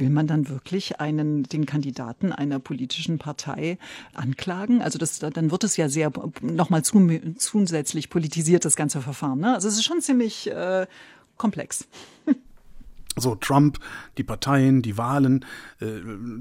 Will 0.00 0.10
man 0.10 0.26
dann 0.26 0.48
wirklich 0.48 0.98
einen, 0.98 1.42
den 1.44 1.66
Kandidaten 1.66 2.32
einer 2.32 2.58
politischen 2.58 3.18
Partei 3.18 3.78
anklagen? 4.14 4.80
Also 4.80 4.98
das, 4.98 5.18
dann 5.18 5.50
wird 5.50 5.62
es 5.62 5.76
ja 5.76 5.90
sehr 5.90 6.10
nochmal 6.40 6.82
zusätzlich 6.82 8.08
politisiert, 8.08 8.64
das 8.64 8.76
ganze 8.76 9.02
Verfahren. 9.02 9.40
Ne? 9.40 9.54
Also 9.54 9.68
es 9.68 9.74
ist 9.74 9.84
schon 9.84 10.00
ziemlich 10.00 10.50
äh, 10.50 10.86
komplex. 11.36 11.86
So, 13.16 13.34
Trump, 13.34 13.78
die 14.18 14.22
Parteien, 14.22 14.82
die 14.82 14.96
Wahlen, 14.96 15.44
äh, 15.80 15.86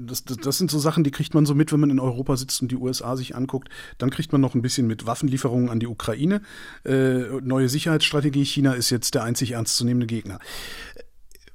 das, 0.06 0.24
das, 0.24 0.36
das 0.38 0.56
sind 0.56 0.70
so 0.70 0.78
Sachen, 0.78 1.02
die 1.02 1.10
kriegt 1.10 1.34
man 1.34 1.44
so 1.44 1.54
mit, 1.54 1.72
wenn 1.72 1.80
man 1.80 1.90
in 1.90 1.98
Europa 1.98 2.36
sitzt 2.36 2.62
und 2.62 2.70
die 2.70 2.76
USA 2.76 3.16
sich 3.16 3.34
anguckt. 3.34 3.68
Dann 3.98 4.10
kriegt 4.10 4.32
man 4.32 4.40
noch 4.40 4.54
ein 4.54 4.62
bisschen 4.62 4.86
mit 4.86 5.04
Waffenlieferungen 5.04 5.68
an 5.68 5.80
die 5.80 5.88
Ukraine. 5.88 6.40
Äh, 6.84 7.40
neue 7.42 7.68
Sicherheitsstrategie, 7.68 8.44
China 8.44 8.72
ist 8.72 8.88
jetzt 8.90 9.14
der 9.14 9.24
einzig 9.24 9.52
ernstzunehmende 9.52 10.06
Gegner. 10.06 10.38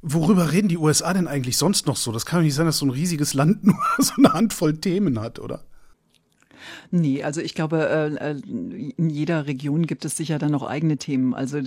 Worüber 0.08 0.52
reden 0.52 0.68
die 0.68 0.78
USA 0.78 1.14
denn 1.14 1.28
eigentlich 1.28 1.58
sonst 1.58 1.88
noch 1.88 1.98
so? 1.98 2.12
Das 2.12 2.28
kann 2.28 2.40
doch 2.40 2.44
nicht 2.44 2.54
sein, 2.54 2.68
dass 2.68 2.78
so 2.78 2.86
ein 2.86 2.92
riesiges 2.92 3.34
Land 3.34 3.64
nur 3.64 3.76
so 3.98 4.14
eine 4.18 4.34
Handvoll 4.34 4.78
Themen 4.78 5.20
hat, 5.20 5.40
oder? 5.40 5.64
Nee, 6.92 7.24
also 7.24 7.42
ich 7.42 7.56
glaube, 7.56 7.88
äh, 7.90 8.32
äh, 8.32 8.42
in 8.98 9.10
jeder 9.10 9.48
Region 9.48 9.86
gibt 9.86 10.06
es 10.06 10.18
sicher 10.18 10.40
dann 10.40 10.52
noch 10.52 10.64
eigene 10.64 10.98
Themen. 10.98 11.34
Also 11.34 11.60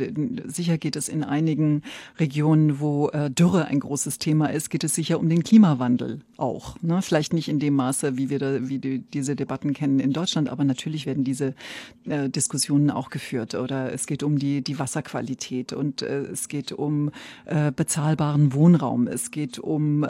sicher 0.47 0.79
geht 0.79 0.97
es 0.97 1.09
in 1.09 1.25
einigen 1.25 1.83
Regionen, 2.19 2.81
wo 2.81 3.09
äh, 3.09 3.31
Dürre 3.31 3.67
ein 3.67 3.81
großes 3.81 4.19
Thema 4.19 4.47
ist, 4.47 4.71
geht 4.71 4.85
es 4.85 4.95
sicher 4.95 5.19
um 5.19 5.29
den 5.29 5.43
Klimawandel 5.45 6.21
auch. 6.37 6.77
Ne? 6.83 7.03
Vielleicht 7.03 7.33
nicht 7.33 7.49
in 7.49 7.59
dem 7.59 7.75
Maße, 7.75 8.17
wie 8.17 8.31
wir 8.31 8.39
da, 8.39 8.69
wie 8.69 8.79
die, 8.79 9.01
diese 9.01 9.37
Debatten 9.37 9.73
kennen 9.73 10.01
in 10.01 10.13
Deutschland, 10.13 10.49
aber 10.49 10.65
natürlich 10.65 11.07
werden 11.07 11.25
diese 11.25 11.55
Diskussionen 12.07 12.91
auch 12.91 13.11
geführt. 13.11 13.55
Oder 13.55 13.93
es 13.93 14.07
geht 14.07 14.23
um 14.23 14.39
die, 14.39 14.63
die 14.63 14.79
Wasserqualität 14.79 15.73
und 15.73 16.03
es 16.03 16.49
geht 16.49 16.73
um 16.73 17.11
bezahlbaren 17.77 18.53
Wohnraum. 18.53 19.07
Es 19.07 19.31
geht 19.31 19.59
um 19.59 20.05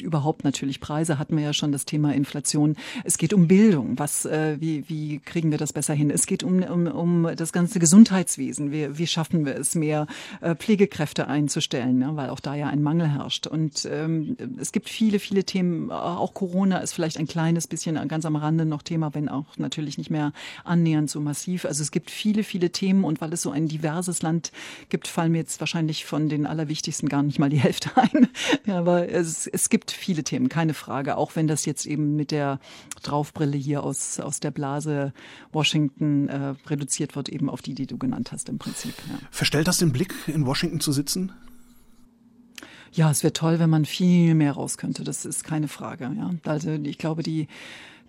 überhaupt 0.00 0.44
natürlich 0.44 0.80
Preise, 0.80 1.18
hatten 1.18 1.36
wir 1.36 1.44
ja 1.44 1.52
schon 1.52 1.72
das 1.72 1.84
Thema 1.84 2.14
Inflation. 2.14 2.76
Es 3.04 3.18
geht 3.18 3.32
um 3.32 3.48
Bildung. 3.48 3.98
Was 3.98 4.25
äh, 4.26 4.56
wie, 4.60 4.88
wie 4.88 5.18
kriegen 5.20 5.50
wir 5.50 5.58
das 5.58 5.72
besser 5.72 5.94
hin? 5.94 6.10
Es 6.10 6.26
geht 6.26 6.42
um, 6.42 6.62
um, 6.62 6.86
um 6.86 7.28
das 7.36 7.52
ganze 7.52 7.78
Gesundheitswesen. 7.78 8.72
Wie, 8.72 8.98
wie 8.98 9.06
schaffen 9.06 9.46
wir 9.46 9.56
es, 9.56 9.74
mehr 9.74 10.06
äh, 10.40 10.54
Pflegekräfte 10.54 11.28
einzustellen, 11.28 11.98
ne? 11.98 12.10
weil 12.14 12.30
auch 12.30 12.40
da 12.40 12.54
ja 12.54 12.68
ein 12.68 12.82
Mangel 12.82 13.08
herrscht. 13.08 13.46
Und 13.46 13.88
ähm, 13.90 14.36
es 14.60 14.72
gibt 14.72 14.88
viele, 14.88 15.18
viele 15.18 15.44
Themen. 15.44 15.90
Auch 15.90 16.34
Corona 16.34 16.78
ist 16.78 16.92
vielleicht 16.92 17.18
ein 17.18 17.26
kleines 17.26 17.66
bisschen 17.66 17.96
ganz 18.08 18.24
am 18.24 18.36
Rande 18.36 18.64
noch 18.66 18.82
Thema, 18.82 19.14
wenn 19.14 19.28
auch 19.28 19.56
natürlich 19.56 19.98
nicht 19.98 20.10
mehr 20.10 20.32
annähernd 20.64 21.10
so 21.10 21.20
massiv. 21.20 21.64
Also 21.64 21.82
es 21.82 21.90
gibt 21.90 22.10
viele, 22.10 22.44
viele 22.44 22.70
Themen 22.70 23.04
und 23.04 23.20
weil 23.20 23.32
es 23.32 23.42
so 23.42 23.50
ein 23.50 23.68
diverses 23.68 24.22
Land 24.22 24.52
gibt, 24.88 25.08
fallen 25.08 25.32
mir 25.32 25.38
jetzt 25.38 25.60
wahrscheinlich 25.60 26.04
von 26.04 26.28
den 26.28 26.46
allerwichtigsten 26.46 27.08
gar 27.08 27.22
nicht 27.22 27.38
mal 27.38 27.50
die 27.50 27.58
Hälfte 27.66 27.90
ein. 27.96 28.28
Ja, 28.66 28.78
aber 28.78 29.08
es, 29.08 29.46
es 29.46 29.68
gibt 29.70 29.90
viele 29.90 30.24
Themen, 30.24 30.48
keine 30.48 30.74
Frage. 30.74 31.16
Auch 31.16 31.36
wenn 31.36 31.46
das 31.46 31.64
jetzt 31.64 31.86
eben 31.86 32.16
mit 32.16 32.30
der 32.30 32.60
Draufbrille 33.02 33.56
hier 33.56 33.82
aus 33.82 34.15
aus, 34.20 34.40
der 34.40 34.50
Blase 34.50 35.12
Washington 35.52 36.28
äh, 36.28 36.54
reduziert 36.66 37.16
wird, 37.16 37.28
eben 37.28 37.48
auf 37.50 37.62
die, 37.62 37.74
die 37.74 37.86
du 37.86 37.98
genannt 37.98 38.32
hast 38.32 38.48
im 38.48 38.58
Prinzip. 38.58 38.94
Ja. 39.08 39.18
Verstellt 39.30 39.68
das 39.68 39.78
den 39.78 39.92
Blick, 39.92 40.14
in 40.26 40.46
Washington 40.46 40.80
zu 40.80 40.92
sitzen? 40.92 41.32
Ja, 42.92 43.10
es 43.10 43.22
wäre 43.22 43.32
toll, 43.32 43.58
wenn 43.58 43.70
man 43.70 43.84
viel 43.84 44.34
mehr 44.34 44.52
raus 44.52 44.78
könnte. 44.78 45.04
Das 45.04 45.24
ist 45.24 45.44
keine 45.44 45.68
Frage. 45.68 46.10
Ja. 46.16 46.30
Also 46.44 46.70
ich 46.70 46.98
glaube, 46.98 47.22
die 47.22 47.48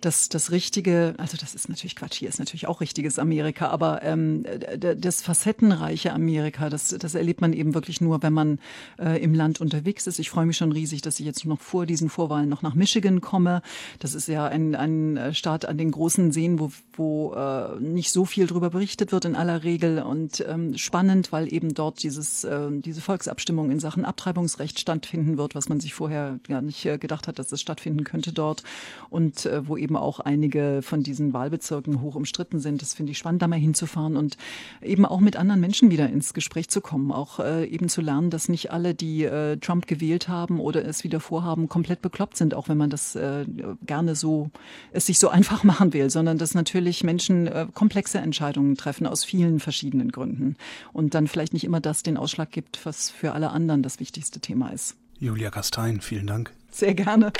das, 0.00 0.28
das 0.28 0.50
richtige, 0.50 1.14
also 1.18 1.36
das 1.36 1.54
ist 1.54 1.68
natürlich 1.68 1.96
Quatsch, 1.96 2.16
hier 2.16 2.28
ist 2.28 2.38
natürlich 2.38 2.66
auch 2.66 2.80
richtiges 2.80 3.18
Amerika, 3.18 3.68
aber 3.68 4.02
ähm, 4.02 4.44
das 4.76 5.22
facettenreiche 5.22 6.12
Amerika, 6.12 6.70
das, 6.70 6.88
das 6.88 7.14
erlebt 7.14 7.40
man 7.40 7.52
eben 7.52 7.74
wirklich 7.74 8.00
nur, 8.00 8.22
wenn 8.22 8.32
man 8.32 8.58
äh, 8.98 9.22
im 9.22 9.34
Land 9.34 9.60
unterwegs 9.60 10.06
ist. 10.06 10.18
Ich 10.18 10.30
freue 10.30 10.46
mich 10.46 10.56
schon 10.56 10.72
riesig, 10.72 11.02
dass 11.02 11.20
ich 11.20 11.26
jetzt 11.26 11.44
noch 11.44 11.60
vor 11.60 11.86
diesen 11.86 12.08
Vorwahlen 12.08 12.48
noch 12.48 12.62
nach 12.62 12.74
Michigan 12.74 13.20
komme. 13.20 13.62
Das 13.98 14.14
ist 14.14 14.28
ja 14.28 14.46
ein, 14.46 14.74
ein 14.74 15.34
Staat 15.34 15.64
an 15.64 15.78
den 15.78 15.90
großen 15.90 16.32
Seen, 16.32 16.58
wo, 16.58 16.70
wo 16.92 17.34
äh, 17.34 17.80
nicht 17.80 18.10
so 18.10 18.24
viel 18.24 18.46
drüber 18.46 18.70
berichtet 18.70 19.12
wird 19.12 19.24
in 19.24 19.36
aller 19.36 19.64
Regel 19.64 20.02
und 20.02 20.44
ähm, 20.48 20.76
spannend, 20.76 21.32
weil 21.32 21.52
eben 21.52 21.74
dort 21.74 22.02
dieses, 22.02 22.44
äh, 22.44 22.68
diese 22.70 23.00
Volksabstimmung 23.00 23.70
in 23.70 23.80
Sachen 23.80 24.04
Abtreibungsrecht 24.04 24.78
stattfinden 24.78 25.38
wird, 25.38 25.54
was 25.54 25.68
man 25.68 25.80
sich 25.80 25.94
vorher 25.94 26.38
gar 26.46 26.62
nicht 26.62 26.84
äh, 26.86 26.98
gedacht 26.98 27.28
hat, 27.28 27.38
dass 27.38 27.52
es 27.52 27.60
stattfinden 27.60 28.04
könnte 28.04 28.32
dort 28.32 28.62
und 29.10 29.46
äh, 29.46 29.66
wo 29.66 29.76
eben 29.76 29.87
eben 29.88 29.96
auch 29.96 30.20
einige 30.20 30.80
von 30.82 31.02
diesen 31.02 31.32
Wahlbezirken 31.32 32.02
hoch 32.02 32.14
umstritten 32.14 32.60
sind. 32.60 32.82
Das 32.82 32.92
finde 32.92 33.12
ich 33.12 33.18
spannend, 33.18 33.40
da 33.40 33.48
mal 33.48 33.58
hinzufahren 33.58 34.18
und 34.18 34.36
eben 34.82 35.06
auch 35.06 35.20
mit 35.20 35.36
anderen 35.36 35.62
Menschen 35.62 35.90
wieder 35.90 36.10
ins 36.10 36.34
Gespräch 36.34 36.68
zu 36.68 36.82
kommen. 36.82 37.10
Auch 37.10 37.40
äh, 37.40 37.64
eben 37.64 37.88
zu 37.88 38.02
lernen, 38.02 38.28
dass 38.28 38.50
nicht 38.50 38.70
alle, 38.70 38.94
die 38.94 39.24
äh, 39.24 39.56
Trump 39.56 39.86
gewählt 39.86 40.28
haben 40.28 40.60
oder 40.60 40.84
es 40.84 41.04
wieder 41.04 41.20
vorhaben, 41.20 41.70
komplett 41.70 42.02
bekloppt 42.02 42.36
sind, 42.36 42.52
auch 42.52 42.68
wenn 42.68 42.76
man 42.76 42.90
das 42.90 43.16
äh, 43.16 43.46
gerne 43.86 44.14
so, 44.14 44.50
es 44.92 45.06
sich 45.06 45.18
so 45.18 45.28
einfach 45.38 45.64
machen 45.64 45.94
will, 45.94 46.10
sondern 46.10 46.36
dass 46.36 46.54
natürlich 46.54 47.02
Menschen 47.02 47.46
äh, 47.46 47.66
komplexe 47.72 48.18
Entscheidungen 48.18 48.76
treffen 48.76 49.06
aus 49.06 49.24
vielen 49.24 49.58
verschiedenen 49.58 50.12
Gründen 50.12 50.56
und 50.92 51.14
dann 51.14 51.28
vielleicht 51.28 51.54
nicht 51.54 51.64
immer 51.64 51.80
das 51.80 52.02
den 52.02 52.18
Ausschlag 52.18 52.50
gibt, 52.50 52.84
was 52.84 53.08
für 53.08 53.32
alle 53.32 53.50
anderen 53.50 53.82
das 53.82 54.00
wichtigste 54.00 54.38
Thema 54.40 54.68
ist. 54.68 54.96
Julia 55.18 55.50
Kastein, 55.50 56.02
vielen 56.02 56.26
Dank. 56.26 56.52
Sehr 56.70 56.94
gerne. 56.94 57.32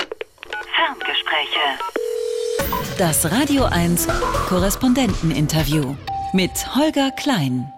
Ferngespräche. 0.74 2.07
Das 2.98 3.30
Radio 3.30 3.64
1 3.64 4.08
Korrespondenteninterview 4.48 5.94
mit 6.32 6.74
Holger 6.74 7.10
Klein. 7.12 7.72